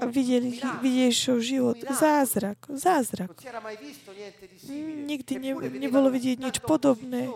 A 0.00 0.04
videli, 0.08 0.56
videli 0.80 1.12
život, 1.12 1.76
zázrak, 1.84 2.64
zázrak. 2.72 3.28
Nikdy 5.04 5.32
ne, 5.36 5.52
nebolo 5.84 6.08
vidieť 6.08 6.40
nič 6.40 6.56
podobné. 6.64 7.28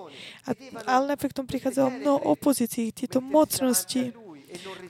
A, 0.48 0.56
ale 0.88 1.12
napriek 1.12 1.36
tomu 1.36 1.44
prichádzalo 1.44 2.00
mnoho 2.00 2.20
opozícií, 2.32 2.96
tieto 2.96 3.20
mocnosti, 3.20 4.16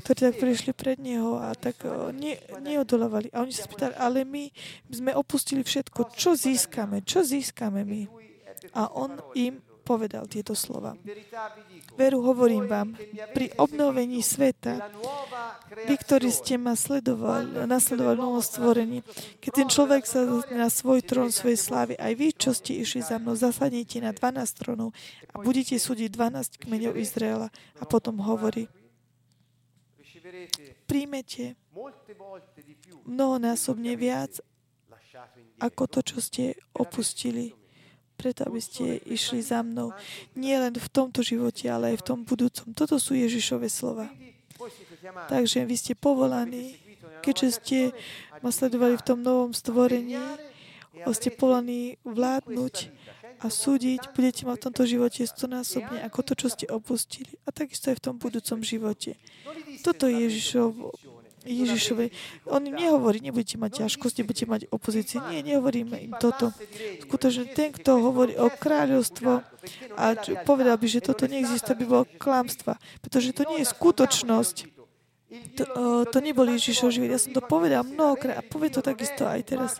ktorí 0.07 0.19
tak 0.31 0.35
prišli 0.39 0.71
pred 0.77 1.03
Neho 1.03 1.43
a 1.43 1.59
tak 1.59 1.83
uh, 1.83 2.15
ne, 2.15 2.39
neodolávali. 2.63 3.35
A 3.35 3.43
oni 3.43 3.51
sa 3.51 3.67
spýtali, 3.67 3.99
ale 3.99 4.23
my 4.23 4.47
sme 4.95 5.11
opustili 5.11 5.67
všetko. 5.67 6.15
Čo 6.15 6.39
získame? 6.39 7.03
Čo 7.03 7.27
získame 7.27 7.83
my? 7.83 8.24
A 8.75 8.91
on 8.93 9.21
im 9.35 9.61
povedal 9.85 10.25
tieto 10.25 10.57
slova. 10.57 10.97
Veru 11.95 12.25
hovorím 12.25 12.65
vám, 12.65 12.97
pri 13.37 13.53
obnovení 13.61 14.25
sveta, 14.25 14.89
vy, 15.85 15.95
ktorí 16.01 16.33
ste 16.33 16.57
ma 16.57 16.73
sledovali, 16.73 17.69
nasledovali 17.69 18.17
novom 18.17 18.41
stvorení, 18.41 19.05
keď 19.45 19.53
ten 19.53 19.69
človek 19.69 20.09
sa 20.09 20.25
na 20.49 20.73
svoj 20.73 21.05
trón 21.05 21.29
svojej 21.29 21.61
slávy, 21.61 21.93
aj 22.01 22.13
vy, 22.17 22.29
čo 22.33 22.51
ste 22.57 22.81
išli 22.81 23.05
za 23.05 23.21
mnou, 23.21 23.37
zasadnite 23.37 24.01
na 24.01 24.17
12 24.17 24.59
trónov 24.59 24.97
a 25.31 25.45
budete 25.45 25.77
súdiť 25.77 26.09
12 26.09 26.65
kmeňov 26.65 26.97
Izraela. 26.97 27.53
A 27.77 27.85
potom 27.85 28.17
hovorí, 28.25 28.67
príjmete 30.89 31.61
mnohonásobne 33.05 33.93
viac 34.01 34.41
ako 35.61 35.87
to, 35.87 36.01
čo 36.03 36.19
ste 36.19 36.45
opustili 36.75 37.55
preto, 38.15 38.47
aby 38.47 38.61
ste 38.63 39.03
išli 39.05 39.43
za 39.43 39.61
mnou. 39.61 39.91
Nie 40.39 40.63
len 40.63 40.75
v 40.75 40.89
tomto 40.89 41.21
živote, 41.21 41.67
ale 41.69 41.95
aj 41.95 42.03
v 42.03 42.07
tom 42.07 42.19
budúcom. 42.23 42.73
Toto 42.73 42.97
sú 42.97 43.19
Ježišove 43.19 43.67
slova. 43.69 44.09
Takže 45.29 45.67
vy 45.67 45.77
ste 45.77 45.93
povolaní, 45.99 46.79
keďže 47.21 47.49
ste 47.61 47.79
ma 48.41 48.49
sledovali 48.49 48.97
v 48.97 49.05
tom 49.05 49.21
novom 49.21 49.53
stvorení, 49.53 50.17
ste 51.13 51.29
povolaní 51.35 52.01
vládnuť 52.07 52.89
a 53.45 53.51
súdiť, 53.53 54.15
budete 54.17 54.49
mať 54.49 54.57
v 54.57 54.65
tomto 54.71 54.85
živote 54.89 55.21
stonásobne 55.27 56.01
ako 56.07 56.21
to, 56.25 56.33
čo 56.39 56.49
ste 56.49 56.67
opustili. 56.71 57.37
A 57.45 57.53
takisto 57.53 57.93
aj 57.93 58.01
v 58.01 58.05
tom 58.09 58.17
budúcom 58.17 58.65
živote. 58.65 59.21
Toto 59.85 60.09
je 60.09 60.31
Ježišov 60.31 60.97
Ježišovi. 61.45 62.07
On 62.49 62.65
im 62.65 62.75
nehovorí, 62.75 63.21
nebudete 63.21 63.61
mať 63.61 63.85
ťažkosti, 63.85 64.25
nebudete 64.25 64.47
mať 64.49 64.63
opozície. 64.73 65.21
Nie, 65.29 65.45
nehovoríme 65.45 65.97
im 66.01 66.13
toto. 66.17 66.51
Skutočne 67.05 67.53
ten, 67.53 67.71
kto 67.71 68.01
hovorí 68.01 68.35
o 68.41 68.49
kráľovstvo 68.49 69.45
a 69.95 70.05
povedal 70.49 70.77
by, 70.81 70.87
že 70.89 71.05
toto 71.05 71.29
neexistuje, 71.29 71.85
by 71.85 71.87
bolo 71.87 72.05
klamstva. 72.17 72.81
Pretože 73.05 73.37
to 73.37 73.45
nie 73.49 73.63
je 73.63 73.71
skutočnosť. 73.71 74.57
To, 75.35 75.65
o, 75.67 75.83
to 76.07 76.23
nebol 76.23 76.47
Ježišov 76.47 76.95
život. 76.95 77.11
Ja 77.11 77.19
som 77.19 77.35
to 77.35 77.43
povedal 77.43 77.83
mnohokrát 77.83 78.39
a 78.39 78.47
povie 78.47 78.71
to 78.71 78.79
takisto 78.79 79.27
aj 79.27 79.41
teraz. 79.43 79.73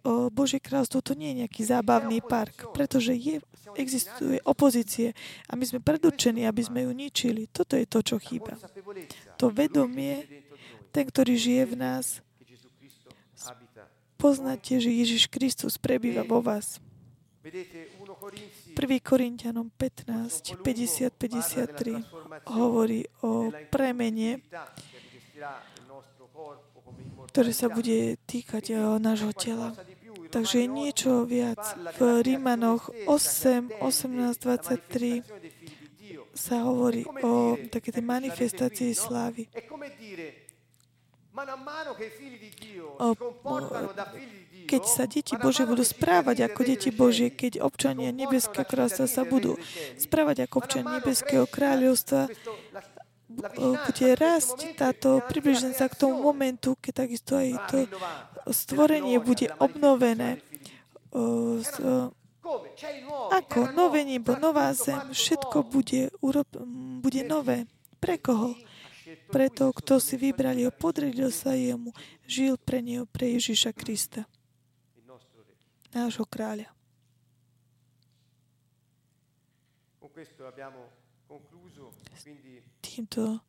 O, 0.00 0.32
Božie 0.32 0.64
kráľstvo 0.64 1.04
to 1.04 1.12
nie 1.12 1.34
je 1.34 1.38
nejaký 1.44 1.62
zábavný 1.66 2.24
park, 2.24 2.72
pretože 2.72 3.12
je, 3.12 3.44
existuje 3.76 4.40
opozície 4.48 5.12
a 5.50 5.58
my 5.60 5.64
sme 5.68 5.84
predurčení, 5.84 6.48
aby 6.48 6.64
sme 6.64 6.88
ju 6.88 6.90
ničili. 6.96 7.52
Toto 7.52 7.76
je 7.76 7.84
to, 7.84 8.00
čo 8.00 8.16
chýba. 8.16 8.56
To 9.36 9.52
vedomie 9.52 10.45
ten, 10.96 11.04
ktorý 11.12 11.36
žije 11.36 11.64
v 11.68 11.74
nás, 11.76 12.24
poznáte, 14.16 14.80
že 14.80 14.88
Ježiš 14.88 15.28
Kristus 15.28 15.76
prebýva 15.76 16.24
vo 16.24 16.40
vás. 16.40 16.80
1. 17.44 18.72
Korintianom 19.04 19.68
15, 19.76 20.56
50-53 20.64 22.00
hovorí 22.48 23.04
o 23.20 23.52
premene, 23.68 24.40
ktoré 27.28 27.52
sa 27.52 27.68
bude 27.68 28.16
týkať 28.24 28.64
eh, 28.72 28.80
nášho 28.96 29.36
tela. 29.36 29.76
Takže 30.26 30.64
niečo 30.66 31.28
viac. 31.28 31.60
V 32.00 32.24
Rímanoch 32.24 32.88
8, 33.04 33.84
18, 33.84 34.42
23 34.42 35.22
sa 36.34 36.66
hovorí 36.66 37.06
o 37.22 37.54
také 37.70 37.94
manifestácii 38.00 38.90
slávy 38.96 39.46
keď 44.66 44.82
sa 44.88 45.04
deti 45.04 45.36
Bože 45.36 45.68
budú 45.68 45.84
správať 45.84 46.48
ako 46.48 46.60
deti 46.64 46.88
Bože, 46.88 47.28
keď 47.28 47.60
občania 47.60 48.08
Nebeského 48.10 48.64
kráľovstva 48.64 49.06
sa 49.06 49.22
budú 49.28 49.60
správať 50.00 50.48
ako 50.48 50.54
občania 50.64 50.98
Nebeského 50.98 51.44
kráľovstva, 51.44 52.32
bude 53.56 54.08
rásť 54.16 54.78
táto 54.80 55.20
približne 55.28 55.76
sa 55.76 55.92
k 55.92 55.98
tomu 55.98 56.24
momentu, 56.24 56.78
keď 56.80 57.04
takisto 57.04 57.36
aj 57.36 57.50
to 57.68 57.78
stvorenie 58.48 59.20
bude 59.20 59.50
obnovené. 59.60 60.40
Ako? 63.34 63.74
Nové 63.74 64.06
nebo, 64.06 64.38
nová 64.38 64.70
zem, 64.72 65.10
všetko 65.10 65.66
bude 65.66 66.14
bude 67.02 67.22
nové. 67.26 67.66
Pre 67.98 68.16
koho? 68.22 68.54
Pre 69.26 69.46
to, 69.50 69.74
kto 69.74 69.98
si 69.98 70.14
vybral 70.14 70.54
ho, 70.54 70.70
podredil 70.70 71.34
sa 71.34 71.52
jemu, 71.58 71.90
žil 72.26 72.54
pre 72.56 72.78
neho, 72.78 73.04
pre 73.10 73.34
Ježiša 73.34 73.74
Krista, 73.74 74.22
nášho 75.90 76.24
kráľa. 76.24 76.70
Týmto 82.80 83.42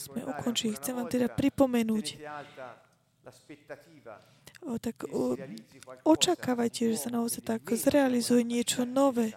sme 0.00 0.20
ukončili. 0.26 0.74
Chcem 0.74 0.94
vám 0.96 1.08
teda 1.08 1.30
pripomenúť, 1.30 2.06
o, 4.66 4.74
tak 4.80 4.96
o, 5.06 5.36
očakávajte, 6.02 6.90
že 6.94 6.98
sa 6.98 7.10
naozaj 7.14 7.42
tak 7.44 7.62
zrealizuje 7.62 8.42
niečo 8.42 8.82
nové. 8.82 9.36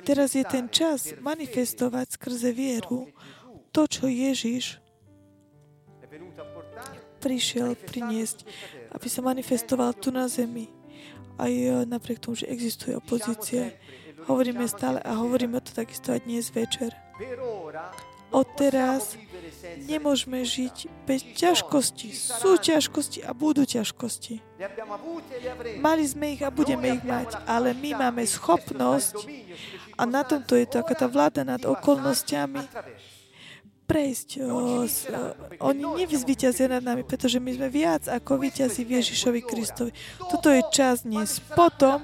Teraz 0.00 0.32
je 0.32 0.44
ten 0.48 0.72
čas 0.72 1.12
manifestovať 1.20 2.16
skrze 2.16 2.56
vieru 2.56 3.12
to, 3.68 3.84
čo 3.84 4.08
Ježiš 4.08 4.80
prišiel 7.20 7.76
priniesť, 7.76 8.48
aby 8.96 9.06
sa 9.06 9.20
manifestoval 9.22 9.92
tu 9.94 10.08
na 10.08 10.26
zemi. 10.26 10.72
Aj 11.36 11.52
napriek 11.84 12.18
tomu, 12.18 12.36
že 12.36 12.48
existuje 12.48 12.96
opozícia. 12.96 13.76
Hovoríme 14.26 14.64
stále 14.66 14.98
a 15.04 15.16
hovoríme 15.18 15.60
to 15.60 15.72
takisto 15.76 16.12
aj 16.12 16.24
dnes 16.24 16.50
večer. 16.50 16.92
Odteraz 18.32 19.20
nemôžeme 19.84 20.40
žiť 20.42 20.88
bez 21.04 21.20
ťažkosti. 21.36 22.08
Sú 22.16 22.56
ťažkosti 22.56 23.20
a 23.22 23.36
budú 23.36 23.68
ťažkosti. 23.68 24.40
Mali 25.78 26.04
sme 26.08 26.34
ich 26.34 26.42
a 26.42 26.50
budeme 26.50 26.96
ich 26.96 27.04
mať, 27.04 27.36
ale 27.44 27.76
my 27.76 28.08
máme 28.08 28.24
schopnosť 28.24 29.28
a 29.96 30.02
na 30.08 30.24
tomto 30.24 30.56
je 30.56 30.66
taká 30.66 30.96
tá 30.96 31.06
vláda 31.06 31.44
nad 31.44 31.60
okolnostiami 31.62 32.64
prejsť. 33.92 34.28
O, 34.48 34.88
s, 34.88 35.04
o, 35.04 35.36
oni 35.68 35.84
nevyzvíťazia 36.06 36.70
nad 36.72 36.80
nami, 36.80 37.04
pretože 37.04 37.36
my 37.36 37.52
sme 37.52 37.68
viac 37.68 38.08
ako 38.08 38.40
víťazí 38.40 38.88
Ježišovi 38.88 39.40
Kristovi. 39.44 39.92
Toto 40.16 40.48
je 40.48 40.62
čas 40.72 41.04
dnes. 41.04 41.42
Potom, 41.52 42.00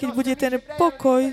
keď 0.00 0.08
bude 0.16 0.32
ten 0.38 0.56
pokoj, 0.80 1.28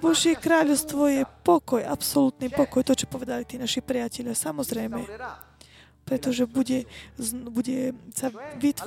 Božie 0.00 0.34
kráľovstvo 0.38 1.10
je 1.10 1.22
pokoj, 1.42 1.82
absolútny 1.82 2.48
pokoj, 2.50 2.82
to, 2.86 2.94
čo 2.94 3.06
povedali 3.10 3.44
tí 3.44 3.58
naši 3.58 3.82
priatelia, 3.82 4.34
samozrejme. 4.34 5.04
Pretože 6.04 6.44
bude, 6.44 6.84
bude 7.48 7.96
sa 8.12 8.28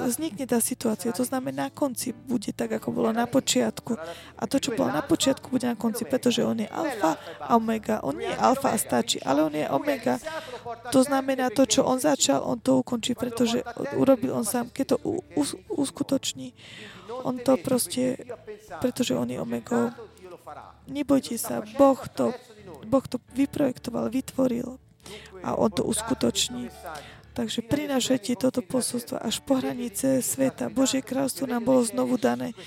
vznikne 0.05 0.45
tá 0.45 0.61
situácia. 0.61 1.09
To 1.09 1.25
znamená, 1.25 1.65
na 1.65 1.69
konci 1.73 2.13
bude 2.13 2.53
tak, 2.53 2.77
ako 2.77 2.93
bolo 2.93 3.09
na 3.09 3.25
počiatku. 3.25 3.97
A 4.37 4.45
to, 4.45 4.61
čo 4.61 4.77
bolo 4.77 4.93
na 4.93 5.01
počiatku, 5.01 5.49
bude 5.49 5.65
na 5.65 5.73
konci, 5.73 6.05
pretože 6.05 6.45
on 6.45 6.61
je 6.61 6.69
alfa 6.69 7.17
a 7.41 7.57
omega. 7.57 8.05
On 8.05 8.13
nie 8.13 8.29
je 8.29 8.37
alfa 8.37 8.69
a 8.69 8.77
stačí, 8.77 9.17
ale 9.25 9.49
on 9.49 9.53
je 9.57 9.65
omega. 9.65 10.21
To 10.93 11.01
znamená, 11.01 11.49
to, 11.49 11.65
čo 11.65 11.89
on 11.89 11.97
začal, 11.97 12.45
on 12.45 12.61
to 12.61 12.85
ukončí, 12.85 13.17
pretože 13.17 13.65
urobil 13.97 14.37
on 14.37 14.45
sám. 14.45 14.69
Keď 14.69 14.85
to 14.85 14.97
uskutoční, 15.73 16.53
on 17.25 17.41
to 17.41 17.57
proste, 17.57 18.13
pretože 18.77 19.17
on 19.17 19.25
je 19.25 19.41
omegou 19.41 19.89
Nebojte 20.87 21.35
sa, 21.35 21.61
boh 21.75 21.99
to, 22.07 22.31
boh 22.87 23.05
to 23.07 23.19
vyprojektoval, 23.35 24.07
vytvoril 24.07 24.79
a 25.43 25.55
On 25.55 25.71
to 25.71 25.83
uskutoční. 25.83 26.71
Takže 27.37 27.61
prinášajte 27.61 28.33
toto 28.41 28.65
posolstvo 28.65 29.21
až 29.21 29.45
po 29.45 29.61
hranice 29.61 30.25
sveta. 30.25 30.73
Božie 30.73 31.05
kráľstvo 31.05 31.45
nám 31.45 31.69
bolo 31.69 31.85
znovu 31.85 32.17
dané. 32.17 32.57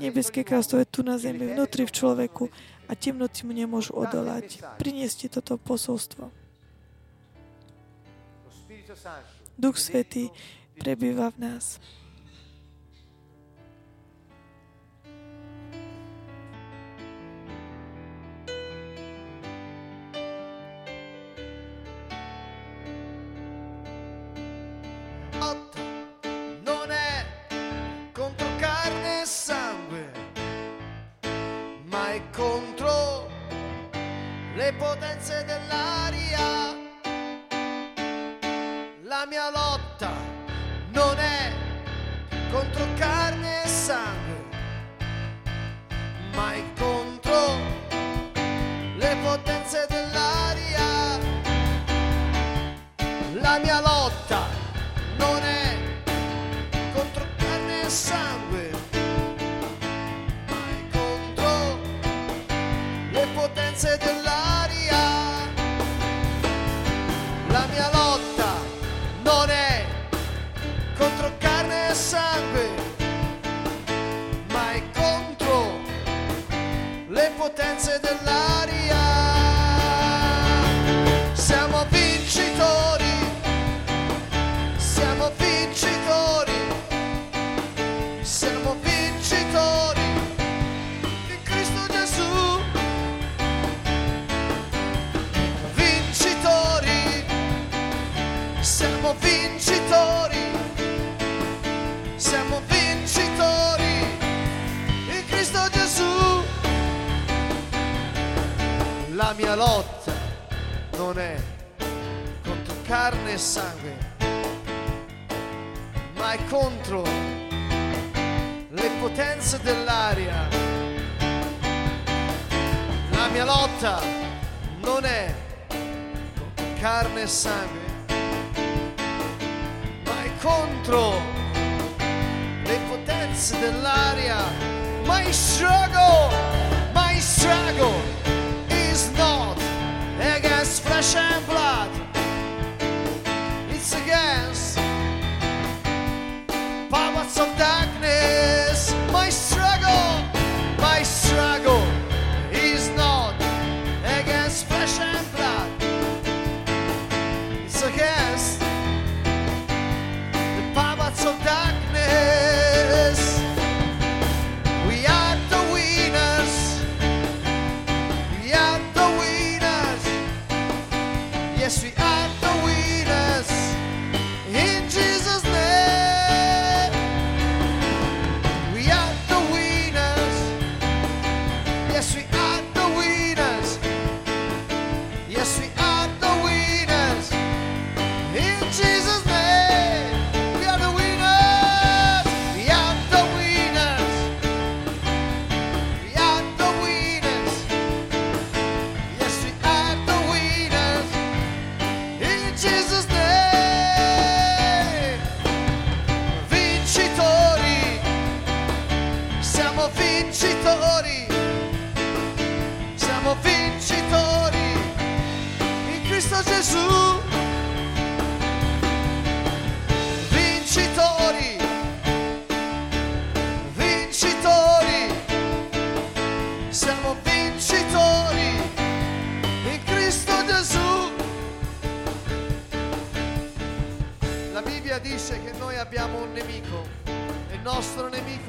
Nebeské 0.00 0.40
kráľstvo 0.40 0.80
je 0.80 0.88
tu 0.88 1.04
na 1.04 1.20
zemi, 1.20 1.44
vnútri 1.44 1.84
v 1.84 1.92
človeku 1.92 2.48
a 2.88 2.96
temnoty 2.96 3.44
mu 3.44 3.52
nemôžu 3.52 3.92
odolať. 3.92 4.64
Prinieste 4.80 5.28
toto 5.28 5.60
posolstvo. 5.60 6.32
Duch 9.60 9.76
Svetý 9.76 10.32
prebýva 10.80 11.28
v 11.36 11.44
nás. 11.44 11.76
Potenze 34.94 35.53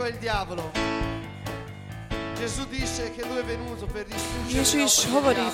nemico 0.06 0.08
è 0.08 0.10
il 0.10 0.18
diavolo. 0.18 0.72
Ježiš 4.46 4.94
hovorí, 5.10 5.48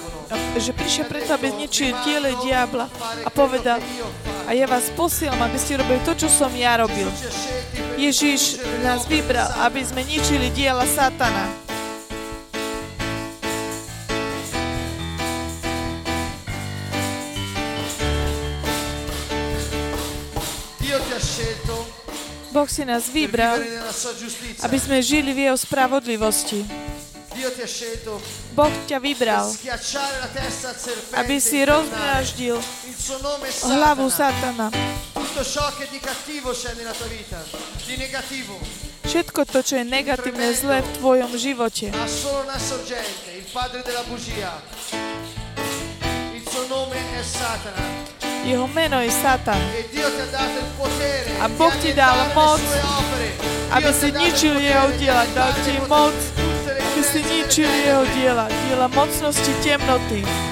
že 0.59 0.71
prišiel 0.75 1.05
preto, 1.07 1.31
aby 1.37 1.47
zničil 1.53 1.95
dielo 2.03 2.29
diabla 2.43 2.85
a 3.23 3.29
povedal, 3.31 3.79
a 4.49 4.51
ja 4.51 4.67
vás 4.67 4.91
posielam, 4.97 5.39
aby 5.45 5.55
ste 5.55 5.79
robili 5.79 6.01
to, 6.03 6.17
čo 6.17 6.27
som 6.27 6.51
ja 6.57 6.75
robil. 6.81 7.07
Ježiš 7.95 8.59
nás 8.83 9.07
vybral, 9.07 9.47
aby 9.63 9.85
sme 9.85 10.03
ničili 10.03 10.51
diela 10.51 10.83
satana. 10.83 11.70
Boh 22.61 22.69
si 22.69 22.85
nás 22.85 23.09
vybral, 23.09 23.57
aby 24.61 24.77
sme 24.77 25.01
žili 25.01 25.33
v 25.33 25.49
Jeho 25.49 25.57
spravodlivosti. 25.57 26.61
Boh 28.53 28.69
ťa 28.85 29.01
vybral, 29.01 29.49
aby 31.17 31.41
si 31.41 31.65
rozmráždil 31.65 32.61
hlavu 33.65 34.13
Satana. 34.13 34.69
Všetko 39.09 39.41
to, 39.49 39.59
čo 39.65 39.81
je 39.81 39.85
negatívne, 39.89 40.53
zlé 40.53 40.85
v 40.85 40.89
tvojom 41.01 41.33
živote. 41.41 41.89
Il 41.89 42.05
suo 46.45 46.65
nome 46.69 46.93
è 46.93 47.25
Satana. 47.25 48.20
Jeho 48.43 48.67
meno 48.67 49.01
je 49.01 49.11
Satan. 49.11 49.61
A 51.41 51.45
Boh 51.57 51.73
ti 51.81 51.93
dal 51.93 52.17
moc, 52.35 52.61
aby 53.71 53.89
si 53.93 54.09
ničil 54.11 54.57
jeho 54.57 54.89
diela. 54.97 55.25
Dal 55.33 55.53
ti 55.65 55.77
moc, 55.85 56.15
aby 56.65 57.01
si 57.01 57.21
ničil 57.21 57.69
jeho 57.69 58.03
diela. 58.17 58.45
Diela 58.67 58.87
mocnosti 58.89 59.53
temnoty. 59.63 60.50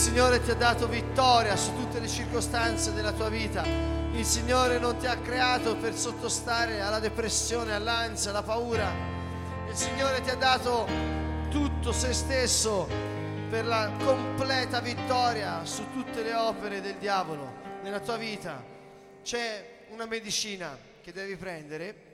Signore 0.00 0.42
ti 0.42 0.50
ha 0.50 0.54
dato 0.54 0.88
vittoria 0.88 1.54
su 1.56 1.74
tutte 1.74 2.00
le 2.00 2.08
circostanze 2.08 2.94
della 2.94 3.12
tua 3.12 3.28
vita. 3.28 3.66
Il 3.66 4.24
Signore 4.24 4.78
non 4.78 4.96
ti 4.96 5.06
ha 5.06 5.18
creato 5.18 5.76
per 5.76 5.94
sottostare 5.94 6.80
alla 6.80 7.00
depressione, 7.00 7.74
all'ansia, 7.74 8.30
alla 8.30 8.42
paura. 8.42 8.90
Il 9.68 9.76
Signore 9.76 10.22
ti 10.22 10.30
ha 10.30 10.36
dato 10.36 10.88
tutto 11.50 11.92
se 11.92 12.14
stesso 12.14 12.88
per 13.50 13.66
la 13.66 13.92
completa 14.02 14.80
vittoria 14.80 15.66
su 15.66 15.84
tutte 15.92 16.22
le 16.22 16.32
opere 16.32 16.80
del 16.80 16.94
diavolo 16.94 17.52
nella 17.82 18.00
tua 18.00 18.16
vita. 18.16 18.64
C'è 19.22 19.84
una 19.90 20.06
medicina 20.06 20.78
che 21.02 21.12
devi 21.12 21.36
prendere 21.36 22.09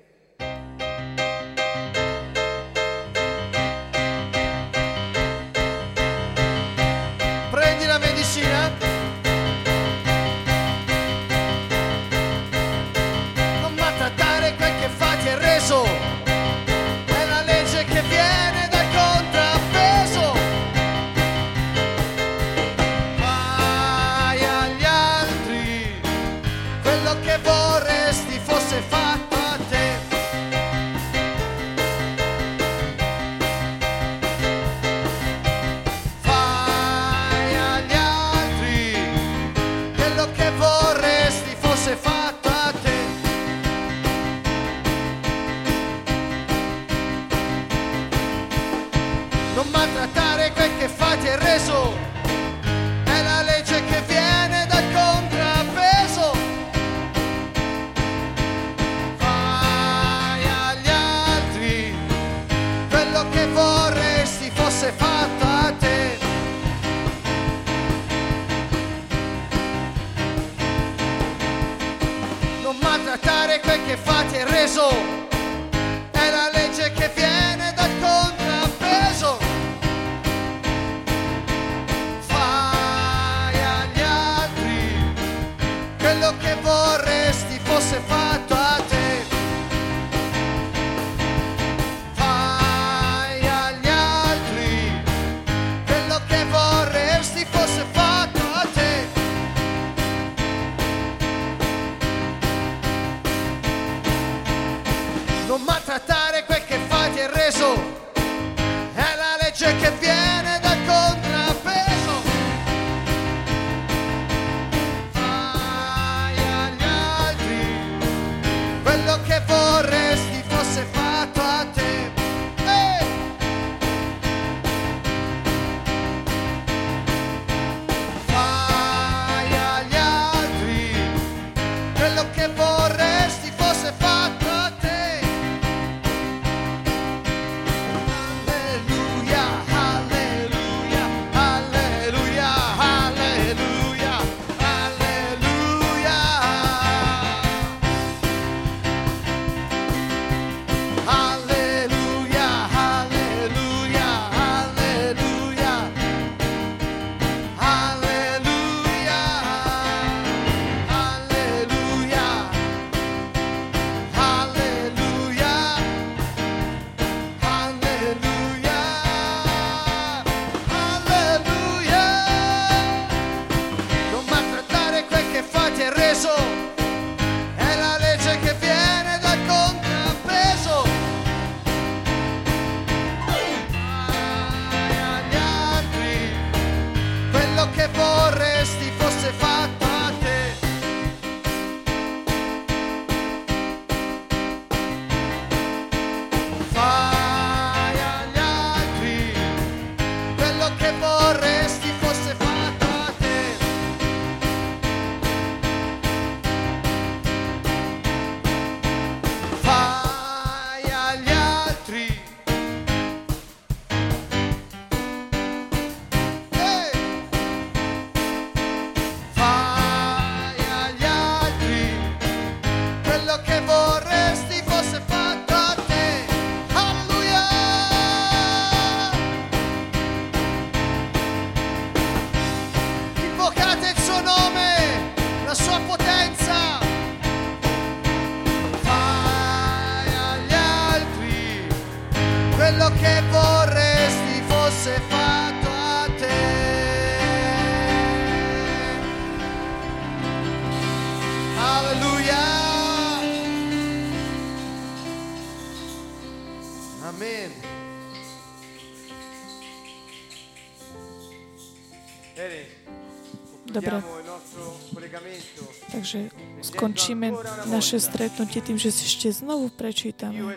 Takže 266.07 266.31
skončíme 266.63 267.35
naše 267.67 267.99
stretnutie 267.99 268.63
tým, 268.63 268.79
že 268.79 268.95
si 268.95 269.11
ešte 269.11 269.43
znovu 269.43 269.75
prečítame. 269.75 270.55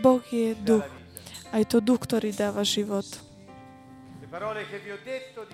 Boh 0.00 0.24
je 0.32 0.56
duch. 0.56 0.88
A 1.52 1.60
je 1.60 1.68
to 1.68 1.84
duch, 1.84 2.00
ktorý 2.00 2.32
dáva 2.32 2.64
život. 2.64 3.04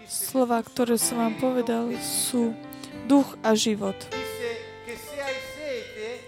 Slova, 0.06 0.62
ktoré 0.62 1.02
som 1.02 1.18
vám 1.18 1.34
povedal, 1.42 1.90
sú 1.98 2.54
duch 3.10 3.26
a 3.42 3.58
život. 3.58 3.98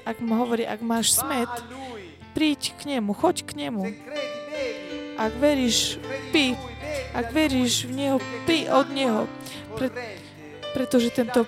Ak 0.03 0.19
ma 0.19 0.43
hovorí, 0.43 0.67
ak 0.67 0.83
máš 0.83 1.15
smet, 1.15 1.47
príď 2.35 2.75
k 2.75 2.99
nemu, 2.99 3.15
choď 3.15 3.47
k 3.47 3.55
nemu. 3.55 3.87
Ak 5.15 5.31
veríš, 5.39 6.03
pí. 6.35 6.59
Ak 7.15 7.31
veríš 7.31 7.87
v 7.87 8.03
neho, 8.03 8.17
pí 8.51 8.67
od 8.67 8.91
neho. 8.91 9.31
Pre, 9.79 9.95
pretože 10.75 11.11
tento 11.15 11.47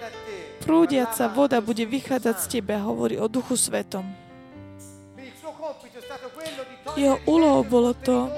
prúdiaca 0.60 1.26
voda 1.32 1.58
bude 1.64 1.82
vychádzať 1.88 2.36
z 2.38 2.46
teba, 2.58 2.84
hovorí 2.84 3.16
o 3.16 3.26
Duchu 3.26 3.56
Svetom. 3.56 4.04
Jeho 6.98 7.16
úlohou 7.24 7.62
bolo 7.64 7.92
to 7.94 8.28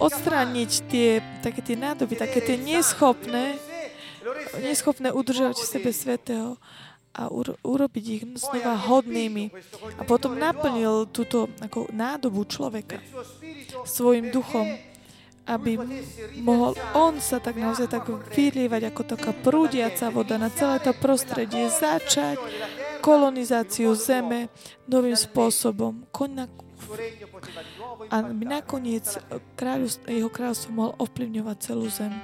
odstrániť 0.00 0.70
tie, 0.90 1.22
také 1.44 1.60
tie 1.62 1.76
nádoby, 1.78 2.14
také 2.18 2.40
tie 2.42 2.56
neschopné, 2.58 3.56
neschopné 4.58 5.14
udržať 5.14 5.56
v 5.60 5.70
sebe 5.70 5.90
Svetého 5.94 6.58
a 7.12 7.28
uro- 7.28 7.60
urobiť 7.60 8.04
ich 8.08 8.24
znova 8.40 8.74
hodnými. 8.88 9.52
A 10.00 10.02
potom 10.08 10.34
naplnil 10.34 11.06
túto 11.12 11.52
ako 11.60 11.92
nádobu 11.92 12.48
človeka 12.48 12.98
svojim 13.84 14.32
duchom, 14.32 14.64
aby 15.46 15.74
mohol 16.38 16.78
on 16.94 17.18
sa 17.18 17.42
tak 17.42 17.58
naozaj 17.58 17.90
tak 17.90 18.06
vylievať 18.30 18.94
ako 18.94 19.02
taká 19.02 19.30
prúdiaca 19.34 20.06
voda 20.14 20.38
na 20.38 20.48
celé 20.54 20.78
to 20.78 20.94
prostredie, 20.94 21.66
začať 21.66 22.38
kolonizáciu 23.02 23.90
zeme 23.98 24.46
novým 24.86 25.18
spôsobom. 25.18 26.06
Koň 26.14 26.30
na, 26.30 26.46
a 28.10 28.16
nakoniec 28.30 29.18
kráľov, 29.58 29.98
jeho 30.06 30.30
kráľovstvo 30.30 30.70
mohol 30.70 30.92
ovplyvňovať 31.02 31.56
celú 31.58 31.90
zem. 31.90 32.14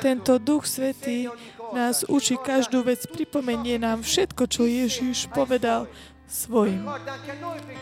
Tento 0.00 0.40
Duch 0.40 0.64
Svetý 0.64 1.28
nás 1.76 2.04
učí 2.08 2.40
každú 2.40 2.80
vec, 2.84 3.04
pripomenie 3.08 3.76
nám 3.76 4.00
všetko, 4.00 4.48
čo 4.48 4.64
Ježiš 4.64 5.28
povedal 5.32 5.88
svojim. 6.26 6.82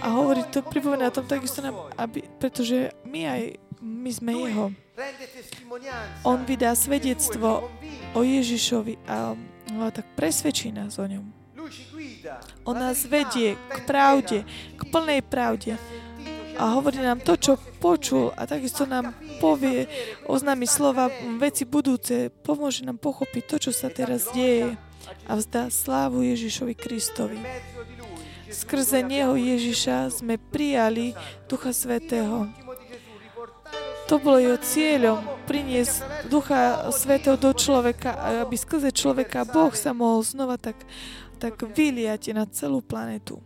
A 0.05 0.07
hovorí 0.12 0.45
to, 0.53 0.61
pripomína 0.61 1.11
tom 1.11 1.25
takisto 1.25 1.65
nám, 1.65 1.89
aby, 1.97 2.25
pretože 2.39 2.93
my 3.09 3.21
aj, 3.29 3.43
my 3.81 4.11
sme 4.12 4.33
Jeho. 4.37 4.66
On 6.23 6.39
vydá 6.47 6.77
svedectvo 6.79 7.66
o 8.15 8.21
Ježišovi 8.23 8.95
a 9.11 9.35
no, 9.75 9.91
tak 9.91 10.07
presvedčí 10.15 10.71
nás 10.71 11.01
o 11.01 11.07
ňom. 11.09 11.25
On 12.65 12.77
nás 12.77 13.05
vedie 13.05 13.57
k 13.69 13.77
pravde, 13.85 14.45
k 14.79 14.83
plnej 14.89 15.21
pravde. 15.25 15.77
A 16.55 16.71
hovorí 16.79 17.03
nám 17.03 17.19
to, 17.19 17.35
čo 17.35 17.59
počul 17.83 18.31
a 18.39 18.47
takisto 18.47 18.87
nám 18.87 19.11
povie, 19.43 19.91
oznámi 20.31 20.71
slova, 20.71 21.11
veci 21.43 21.66
budúce, 21.66 22.31
pomôže 22.31 22.87
nám 22.87 23.03
pochopiť 23.03 23.43
to, 23.51 23.57
čo 23.59 23.73
sa 23.75 23.91
teraz 23.91 24.31
deje 24.31 24.79
a 25.27 25.33
vzdá 25.35 25.66
slávu 25.66 26.23
Ježišovi 26.23 26.75
Kristovi. 26.79 27.43
Skrze 28.51 29.01
Neho 29.05 29.37
Ježiša 29.37 30.21
sme 30.21 30.37
prijali 30.37 31.16
Ducha 31.49 31.73
Svetého. 31.73 32.49
To 34.05 34.21
bolo 34.21 34.37
jeho 34.37 34.61
cieľom, 34.61 35.25
priniesť 35.49 36.29
Ducha 36.29 36.93
Svetého 36.93 37.41
do 37.41 37.57
človeka, 37.57 38.45
aby 38.45 38.53
skrze 38.53 38.93
človeka 38.93 39.49
Boh 39.49 39.73
sa 39.73 39.97
mohol 39.97 40.21
znova 40.21 40.61
tak, 40.61 40.77
tak 41.41 41.57
vyliať 41.57 42.37
na 42.37 42.45
celú 42.45 42.85
planetu. 42.85 43.41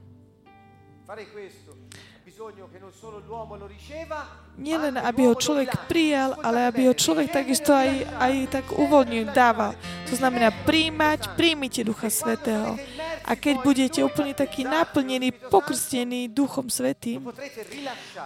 Nielen, 4.59 4.99
aby 4.99 5.31
ho 5.31 5.39
človek 5.39 5.87
prijal, 5.87 6.35
ale 6.43 6.67
aby 6.67 6.91
ho 6.91 6.95
človek 6.95 7.31
takisto 7.31 7.71
aj, 7.71 8.11
aj 8.19 8.35
tak 8.51 8.67
uvoľnil, 8.75 9.31
dával. 9.31 9.79
To 10.11 10.15
znamená 10.19 10.51
príjmať, 10.67 11.39
príjmite 11.39 11.87
Ducha 11.87 12.11
Svetého. 12.11 12.75
A 13.23 13.39
keď 13.39 13.63
budete 13.63 14.03
úplne 14.03 14.35
taký 14.35 14.67
naplnený, 14.67 15.31
pokrstený 15.47 16.27
Duchom 16.35 16.67
Svetým, 16.67 17.23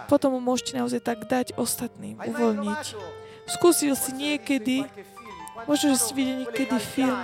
potom 0.09 0.33
mu 0.33 0.41
môžete 0.41 0.73
naozaj 0.73 1.05
tak 1.05 1.29
dať 1.29 1.53
ostatným, 1.53 2.17
uvoľniť. 2.17 2.83
Skúsil 3.53 3.93
si 3.93 4.11
niekedy, 4.17 4.89
možno, 5.69 5.93
že 5.93 6.01
ste 6.01 6.13
videli 6.17 6.49
niekedy 6.49 6.81
film, 6.81 7.19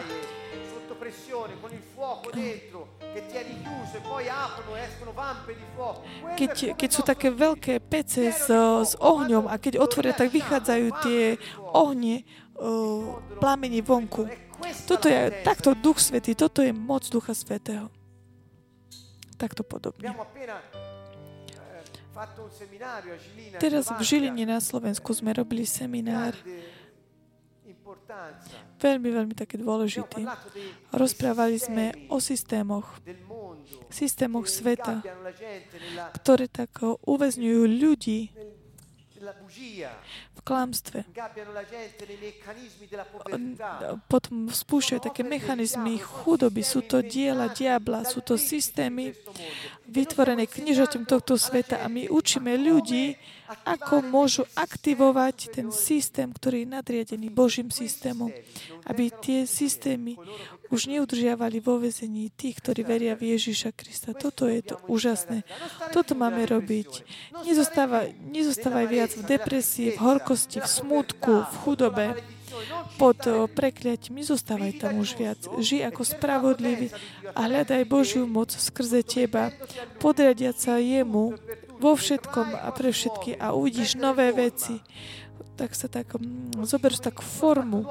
keď, 6.38 6.52
keď 6.77 6.90
sú 6.90 7.02
také 7.02 7.34
veľké 7.34 7.81
pece 7.81 8.30
s, 8.31 8.48
s 8.86 8.94
ohňom 8.99 9.49
a 9.49 9.57
keď 9.57 9.81
otvoria, 9.81 10.14
tak 10.14 10.30
vychádzajú 10.30 10.88
tie 11.03 11.36
ohne, 11.73 12.23
uh, 12.61 13.81
vonku. 13.81 14.30
Toto 14.86 15.07
je, 15.07 15.31
takto 15.41 15.72
Duch 15.73 16.03
Svetý, 16.03 16.36
toto 16.36 16.60
je 16.60 16.76
moc 16.76 17.07
Ducha 17.07 17.31
Svetého. 17.31 17.88
Takto 19.40 19.64
podobne. 19.64 20.11
Teraz 23.64 23.88
v 23.88 24.02
Žiline 24.03 24.44
na 24.44 24.60
Slovensku 24.60 25.15
sme 25.15 25.31
robili 25.31 25.64
seminár 25.64 26.36
veľmi, 28.80 29.10
veľmi 29.10 29.34
také 29.38 29.61
dôležitý. 29.61 30.26
Rozprávali 30.94 31.57
sme 31.61 31.86
o 32.10 32.18
systémoch, 32.18 32.98
systémoch 33.90 34.49
sveta, 34.49 35.02
ktoré 36.18 36.49
tak 36.49 36.81
uväzňujú 36.84 37.61
ľudí 37.65 38.19
v 40.36 40.40
klamstve. 40.48 41.03
Potom 44.07 44.48
spúšťajú 44.48 44.99
také 45.03 45.22
mechanizmy 45.27 45.99
chudoby. 45.99 46.64
Sú 46.64 46.80
to 46.80 47.03
diela 47.03 47.52
diabla, 47.52 48.07
sú 48.07 48.23
to 48.23 48.40
systémy 48.40 49.11
vytvorené 49.86 50.48
knižaťom 50.48 51.03
tohto 51.03 51.36
sveta 51.36 51.84
a 51.84 51.91
my 51.91 52.07
učíme 52.07 52.56
ľudí, 52.56 53.19
ako 53.66 54.06
môžu 54.06 54.44
aktivovať 54.54 55.54
ten 55.54 55.68
systém, 55.74 56.30
ktorý 56.30 56.64
je 56.66 56.74
nadriadený 56.74 57.28
Božím 57.34 57.74
systémom, 57.74 58.30
aby 58.86 59.10
tie 59.10 59.50
systémy 59.50 60.18
už 60.70 60.86
neudržiavali 60.86 61.58
vo 61.58 61.82
vezení 61.82 62.30
tých, 62.30 62.62
ktorí 62.62 62.86
veria 62.86 63.18
v 63.18 63.34
Ježiša 63.34 63.74
Krista. 63.74 64.14
Toto 64.14 64.46
je 64.46 64.62
to 64.62 64.78
úžasné. 64.86 65.42
Toto 65.90 66.14
máme 66.14 66.46
robiť. 66.46 67.02
Nezostávaj, 67.42 68.14
nezostávaj 68.30 68.86
viac 68.86 69.12
v 69.18 69.24
depresii, 69.26 69.98
v 69.98 70.00
horkosti, 70.00 70.62
v 70.62 70.70
smutku, 70.70 71.34
v 71.50 71.56
chudobe, 71.66 72.08
pod 73.02 73.18
prekliatím. 73.58 74.22
Nezostávaj 74.22 74.78
tam 74.78 75.02
už 75.02 75.18
viac. 75.18 75.40
Žij 75.58 75.90
ako 75.90 76.02
spravodlivý 76.06 76.94
a 77.34 77.50
hľadaj 77.50 77.90
Božiu 77.90 78.30
moc 78.30 78.54
skrze 78.54 79.02
teba, 79.02 79.50
podriadiať 79.98 80.56
sa 80.58 80.74
jemu 80.78 81.34
vo 81.80 81.96
všetkom 81.96 82.60
a 82.60 82.70
pre 82.76 82.92
všetky 82.92 83.40
a 83.40 83.56
uvidíš 83.56 83.96
nové 83.96 84.36
veci. 84.36 84.84
Tak 85.56 85.72
sa 85.76 85.88
tak, 85.88 86.16
mm, 86.16 86.64
zober 86.68 86.92
tak 87.00 87.24
formu. 87.24 87.88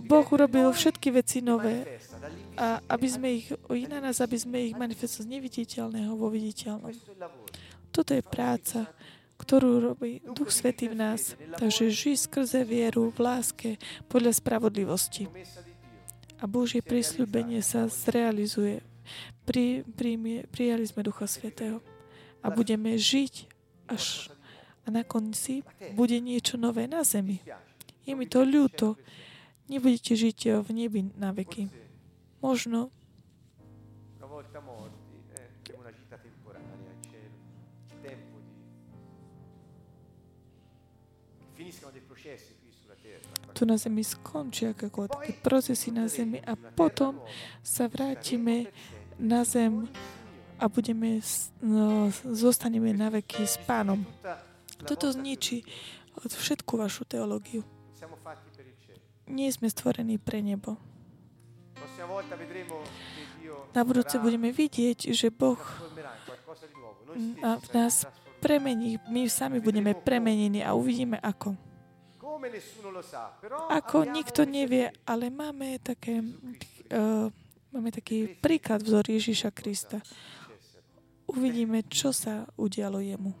Boh 0.00 0.26
urobil 0.32 0.72
všetky 0.72 1.12
veci 1.12 1.44
nové 1.44 2.00
a 2.56 2.80
aby 2.88 3.08
sme 3.08 3.28
ich, 3.38 3.46
na 3.88 4.00
nás, 4.00 4.18
aby 4.24 4.36
sme 4.40 4.58
ich 4.72 4.74
manifestovali 4.74 5.28
z 5.28 5.32
neviditeľného 5.36 6.12
vo 6.16 6.28
viditeľnom. 6.32 6.90
Toto 7.92 8.12
je 8.12 8.22
práca, 8.24 8.88
ktorú 9.38 9.94
robí 9.94 10.20
Duch 10.34 10.50
Svetý 10.50 10.90
v 10.90 10.98
nás. 10.98 11.38
Takže 11.56 11.94
žij 11.94 12.16
skrze 12.28 12.66
vieru 12.66 13.14
v 13.14 13.18
láske 13.22 13.70
podľa 14.10 14.36
spravodlivosti. 14.36 15.30
A 16.38 16.44
Božie 16.46 16.82
prísľubenie 16.82 17.62
sa 17.62 17.90
zrealizuje. 17.90 18.82
Pri, 19.48 19.82
pri, 19.96 20.44
prijali 20.52 20.84
sme 20.84 21.00
Ducha 21.00 21.24
Svetého 21.24 21.80
a 22.48 22.56
budeme 22.56 22.96
žiť 22.96 23.34
až 23.92 24.32
a 24.88 24.90
na 24.90 25.04
konci 25.04 25.60
bude 25.92 26.16
niečo 26.16 26.56
nové 26.56 26.88
na 26.88 27.04
zemi. 27.04 27.44
Je 28.08 28.16
mi 28.16 28.24
to 28.24 28.40
ľúto. 28.40 28.96
Nebudete 29.68 30.16
žiť 30.16 30.64
v 30.64 30.68
nebi 30.72 31.12
na 31.12 31.28
veky. 31.36 31.68
Možno 32.40 32.88
tu 43.52 43.66
na 43.66 43.76
zemi 43.76 44.06
skončia 44.06 44.72
ako 44.72 45.10
také 45.10 45.36
procesy 45.42 45.92
na 45.92 46.08
zemi 46.08 46.40
a 46.40 46.56
potom 46.56 47.20
sa 47.60 47.90
vrátime 47.90 48.72
na 49.18 49.42
zem 49.42 49.90
a 50.58 50.64
budeme, 50.68 51.22
no, 51.62 52.10
zostaneme 52.26 52.90
na 52.92 53.08
veky 53.08 53.46
s 53.46 53.56
pánom. 53.62 54.02
Toto 54.82 55.10
zničí 55.10 55.62
všetku 56.18 56.74
vašu 56.74 57.06
teológiu. 57.06 57.62
Nie 59.28 59.52
sme 59.54 59.70
stvorení 59.70 60.18
pre 60.18 60.42
nebo. 60.42 60.76
Na 63.74 63.82
budúce 63.86 64.18
budeme 64.18 64.50
vidieť, 64.50 65.12
že 65.14 65.30
Boh 65.30 65.60
v 67.38 67.68
nás 67.74 68.06
premení, 68.38 68.98
my 69.10 69.26
sami 69.26 69.58
budeme 69.58 69.94
premenení 69.94 70.62
a 70.62 70.74
uvidíme 70.74 71.18
ako. 71.18 71.54
Ako 73.68 74.06
nikto 74.06 74.46
nevie, 74.46 74.94
ale 75.02 75.26
máme 75.28 75.82
také, 75.82 76.22
uh, 76.22 77.26
máme 77.74 77.90
taký 77.90 78.38
príklad 78.38 78.80
vzor 78.86 79.04
Ježíša 79.10 79.50
Krista. 79.50 79.98
Uvidíme, 81.28 81.84
čo 81.84 82.08
sa 82.16 82.48
udialo 82.56 83.04
jemu. 83.04 83.36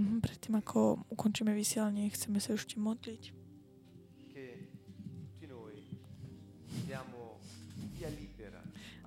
Mhm, 0.00 0.24
predtým, 0.24 0.54
ako 0.56 1.04
ukončíme 1.12 1.52
vysielanie, 1.52 2.08
chceme 2.08 2.40
sa 2.40 2.56
ešte 2.56 2.80
modliť. 2.80 3.36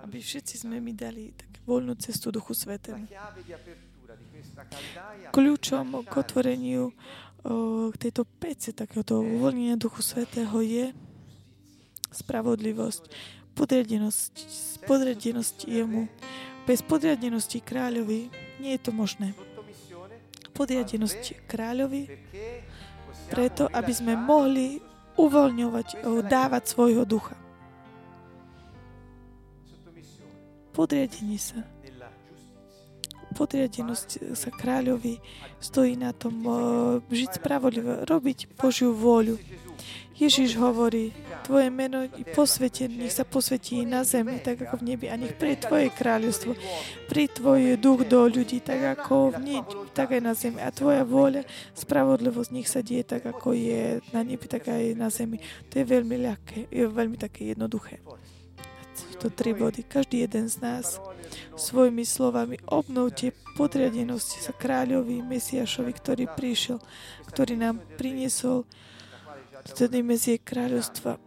Aby 0.03 0.19
všetci 0.19 0.67
sme 0.67 0.83
mi 0.83 0.91
dali 0.91 1.31
tak 1.31 1.63
voľnú 1.63 1.95
cestu 1.95 2.29
Duchu 2.29 2.51
Svetému. 2.51 3.07
Kľúčom 5.31 6.03
k 6.03 6.13
otvoreniu 6.13 6.91
k 7.89 7.95
tejto 7.97 8.27
pece 8.27 8.75
takéhoto 8.75 9.23
uvoľnenia 9.23 9.79
Duchu 9.79 10.03
Svetého 10.03 10.59
je 10.59 10.91
spravodlivosť, 12.13 13.03
podriadenosť, 13.57 14.33
podriadenosť 14.87 15.57
jemu. 15.67 16.07
Bez 16.63 16.79
podriadenosti 16.79 17.59
kráľovi 17.59 18.31
nie 18.63 18.71
je 18.77 18.81
to 18.81 18.95
možné 18.95 19.35
podriadenosť 20.53 21.49
kráľovi, 21.49 22.07
preto, 23.33 23.65
aby 23.73 23.91
sme 23.91 24.13
mohli 24.13 24.77
uvoľňovať, 25.17 25.87
dávať 26.29 26.63
svojho 26.69 27.03
ducha. 27.03 27.33
Podriadenie 30.73 31.37
sa. 31.37 31.61
Podriadenosť 33.33 34.37
sa 34.37 34.49
kráľovi 34.53 35.17
stojí 35.57 35.97
na 35.97 36.13
tom 36.13 36.45
žiť 37.09 37.41
spravodlivo, 37.41 38.05
robiť 38.05 38.53
Božiu 38.57 38.93
vôľu. 38.93 39.41
Ježiš 40.13 40.55
hovorí, 40.61 41.09
Tvoje 41.43 41.67
meno 41.67 42.07
posvetené, 42.31 43.03
nech 43.03 43.11
sa 43.11 43.27
posvetí 43.27 43.83
na 43.83 44.07
zemi, 44.07 44.39
tak 44.39 44.63
ako 44.63 44.79
v 44.79 44.95
nebi, 44.95 45.05
a 45.11 45.19
nech 45.19 45.35
príde 45.35 45.67
Tvoje 45.67 45.91
kráľovstvo, 45.91 46.55
príde 47.11 47.35
Tvoj 47.35 47.75
duch 47.81 48.07
do 48.07 48.29
ľudí, 48.29 48.63
tak 48.63 48.79
ako 48.95 49.35
v 49.35 49.37
nebi, 49.41 49.73
tak 49.91 50.15
aj 50.15 50.21
na 50.23 50.33
zemi. 50.37 50.63
A 50.63 50.71
Tvoja 50.71 51.03
vôľa, 51.03 51.43
spravodlivosť, 51.75 52.49
nech 52.55 52.69
sa 52.69 52.79
deje 52.79 53.03
tak, 53.03 53.27
ako 53.27 53.51
je 53.57 53.99
na 54.15 54.21
nebi, 54.23 54.45
tak 54.47 54.71
aj 54.71 54.95
na 54.95 55.11
zemi. 55.11 55.41
To 55.73 55.81
je 55.81 55.85
veľmi 55.85 56.15
ľahké, 56.15 56.71
je 56.71 56.83
veľmi 56.87 57.17
také 57.19 57.51
jednoduché. 57.51 57.99
To 59.19 59.31
tri 59.31 59.55
body. 59.55 59.87
Každý 59.87 60.27
jeden 60.27 60.51
z 60.51 60.59
nás 60.59 60.99
svojimi 61.55 62.03
slovami 62.03 62.59
obnovte 62.67 63.31
podriadenosť 63.55 64.29
sa 64.43 64.51
kráľovi, 64.51 65.23
Mesiašovi, 65.23 65.91
ktorý 65.95 66.23
prišiel, 66.27 66.77
ktorý 67.31 67.55
nám 67.55 67.79
priniesol 67.95 68.67
vtedy 69.65 70.03
medzie 70.03 70.35
kráľovstva, 70.39 71.19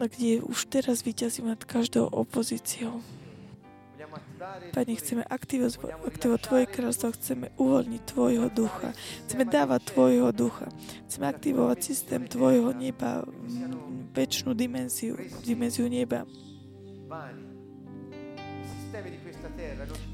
kde 0.00 0.40
už 0.40 0.72
teraz 0.72 1.04
vyťazí 1.04 1.44
nad 1.44 1.60
každou 1.60 2.08
opozíciou. 2.08 3.04
Pane, 4.72 4.96
chceme 4.96 5.22
aktivovať, 5.28 5.76
Tvoje 6.40 6.64
kráľovstvo, 6.64 7.12
chceme 7.12 7.52
uvoľniť 7.60 8.02
Tvojho 8.08 8.48
ducha, 8.48 8.96
chceme 9.28 9.44
dávať 9.44 9.92
Tvojho 9.92 10.32
ducha, 10.32 10.72
chceme 11.06 11.26
aktivovať 11.28 11.78
systém 11.84 12.24
Tvojho 12.24 12.72
neba, 12.72 13.22
väčšinu 14.16 14.56
dimenziu, 14.56 15.20
dimenziu 15.44 15.86
neba 15.86 16.24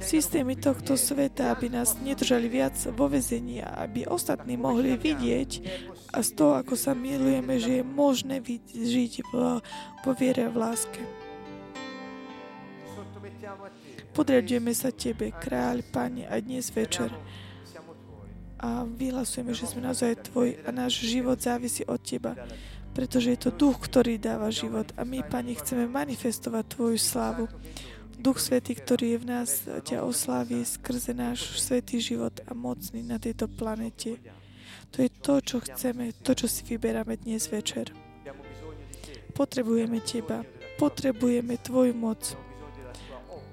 systémy 0.00 0.54
tohto 0.56 0.94
sveta, 0.94 1.50
aby 1.50 1.72
nás 1.72 1.98
nedržali 1.98 2.46
viac 2.46 2.76
vo 2.94 3.10
vezení 3.10 3.62
aby 3.62 4.06
ostatní 4.06 4.54
mohli 4.54 4.94
vidieť 4.94 5.50
a 6.16 6.24
z 6.24 6.30
toho, 6.32 6.56
ako 6.56 6.72
sa 6.72 6.96
milujeme, 6.96 7.60
že 7.60 7.80
je 7.80 7.84
možné 7.84 8.40
žiť 8.72 9.12
v, 9.28 9.60
po 10.00 10.10
viere 10.16 10.48
v 10.48 10.56
láske. 10.56 11.00
Podriadujeme 14.16 14.72
sa 14.72 14.88
Tebe, 14.88 15.28
kráľ, 15.28 15.84
Pane, 15.92 16.24
aj 16.24 16.40
dnes 16.40 16.72
večer. 16.72 17.12
A 18.56 18.88
vyhlasujeme, 18.88 19.52
že 19.52 19.68
sme 19.68 19.84
naozaj 19.84 20.32
Tvoj 20.32 20.56
a 20.64 20.72
náš 20.72 21.04
život 21.04 21.36
závisí 21.36 21.84
od 21.84 22.00
Teba 22.00 22.32
pretože 22.96 23.36
je 23.36 23.36
to 23.36 23.52
duch, 23.52 23.76
ktorý 23.76 24.16
dáva 24.16 24.48
život. 24.48 24.88
A 24.96 25.04
my, 25.04 25.20
Pane, 25.20 25.52
chceme 25.52 25.84
manifestovať 25.84 26.64
Tvoju 26.64 26.96
slávu. 26.96 27.44
Duch 28.16 28.40
Svetý, 28.40 28.72
ktorý 28.72 29.12
je 29.12 29.18
v 29.20 29.26
nás, 29.28 29.50
ťa 29.84 30.00
oslávi 30.00 30.64
skrze 30.64 31.12
náš 31.12 31.60
svetý 31.60 32.00
život 32.00 32.40
a 32.48 32.56
mocný 32.56 33.04
na 33.04 33.20
tejto 33.20 33.52
planete. 33.52 34.16
To 34.96 35.04
je 35.04 35.12
to, 35.12 35.44
čo 35.44 35.60
chceme, 35.60 36.08
to, 36.24 36.32
čo 36.32 36.48
si 36.48 36.64
vyberáme 36.64 37.20
dnes 37.20 37.52
večer. 37.52 37.92
Potrebujeme 39.36 40.00
Teba, 40.00 40.40
potrebujeme 40.80 41.60
Tvoju 41.60 41.92
moc, 41.92 42.32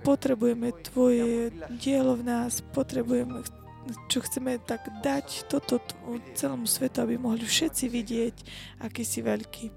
potrebujeme 0.07 0.71
Tvoje 0.71 1.51
dielo 1.83 2.15
v 2.15 2.23
nás, 2.23 2.63
potrebujeme, 2.71 3.43
čo 4.07 4.23
chceme 4.23 4.55
tak 4.63 4.87
dať 5.03 5.51
toto 5.51 5.83
celému 6.31 6.63
svetu, 6.63 7.03
aby 7.03 7.19
mohli 7.19 7.43
všetci 7.43 7.91
vidieť, 7.91 8.35
aký 8.79 9.03
si 9.03 9.19
veľký. 9.19 9.67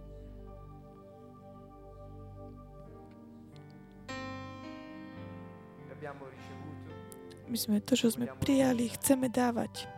My 7.51 7.59
sme 7.59 7.83
to, 7.83 7.99
čo 7.99 8.15
sme 8.15 8.31
prijali, 8.39 8.87
chceme 8.95 9.27
dávať. 9.27 9.96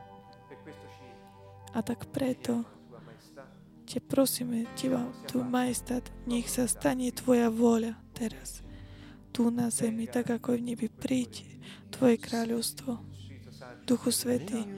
A 1.77 1.83
tak 1.85 2.09
preto 2.09 2.65
te 3.89 4.05
prosíme, 4.05 4.69
Teba, 4.77 5.09
tu 5.25 5.41
majestát, 5.41 6.05
nech 6.29 6.53
sa 6.53 6.69
stane 6.69 7.09
Tvoja 7.09 7.49
vôľa 7.49 7.97
teraz, 8.13 8.61
tu 9.33 9.49
na 9.49 9.73
zemi, 9.73 10.05
tak 10.05 10.29
ako 10.29 10.61
v 10.61 10.73
nebi. 10.73 10.93
Príď 10.93 11.49
Tvoje 11.89 12.21
kráľovstvo. 12.21 13.01
Duchu 13.89 14.13
Svetý, 14.13 14.69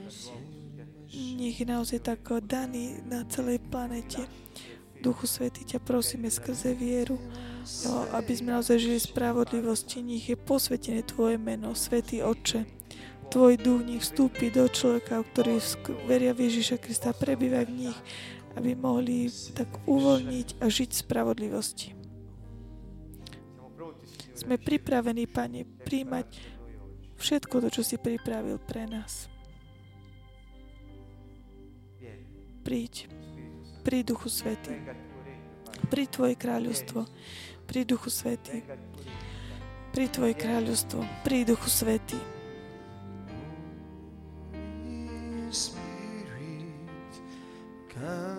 nech 1.11 1.59
je 1.59 1.67
naozaj 1.67 1.99
tak 2.07 2.23
daný 2.47 3.03
na 3.03 3.27
celej 3.27 3.59
planete. 3.67 4.23
Duchu 5.03 5.27
Svetý, 5.27 5.67
ťa 5.67 5.83
prosíme 5.83 6.31
skrze 6.31 6.71
vieru, 6.71 7.19
no, 7.83 8.07
aby 8.15 8.31
sme 8.31 8.55
naozaj 8.55 8.79
žili 8.79 8.99
spravodlivosti. 9.01 9.99
Nech 9.99 10.31
je 10.31 10.39
posvetené 10.39 11.03
Tvoje 11.03 11.35
meno, 11.35 11.75
Svetý 11.75 12.23
Otče. 12.23 12.80
Tvoj 13.31 13.55
duch 13.55 13.87
nech 13.87 14.03
vstúpi 14.03 14.51
do 14.51 14.67
človeka, 14.67 15.23
ktorý 15.23 15.55
veria 16.03 16.35
v 16.35 16.51
Ježiša 16.51 16.83
Krista, 16.83 17.15
prebýva 17.15 17.63
v 17.63 17.87
nich, 17.87 17.97
aby 18.59 18.75
mohli 18.75 19.31
tak 19.55 19.71
uvoľniť 19.87 20.59
a 20.59 20.67
žiť 20.67 20.89
v 20.91 21.01
spravodlivosti. 21.07 21.95
Sme 24.35 24.59
pripravení, 24.59 25.31
Pane, 25.31 25.63
príjmať 25.63 26.27
všetko 27.15 27.55
to, 27.63 27.67
čo 27.71 27.81
si 27.87 27.95
pripravil 27.95 28.59
pre 28.59 28.83
nás. 28.83 29.31
Príď, 32.67 33.07
pri 33.79 34.03
Duchu 34.03 34.27
Svety, 34.27 34.75
pri 35.87 36.03
Tvoje 36.11 36.35
kráľovstvo, 36.35 37.07
pri 37.63 37.87
Duchu 37.87 38.11
Svety, 38.11 38.59
pri 39.95 40.05
Tvoje 40.11 40.35
kráľovstvo, 40.35 40.99
pri 41.23 41.47
Duchu 41.47 41.71
Spirit, 45.51 45.81
come. 47.89 48.30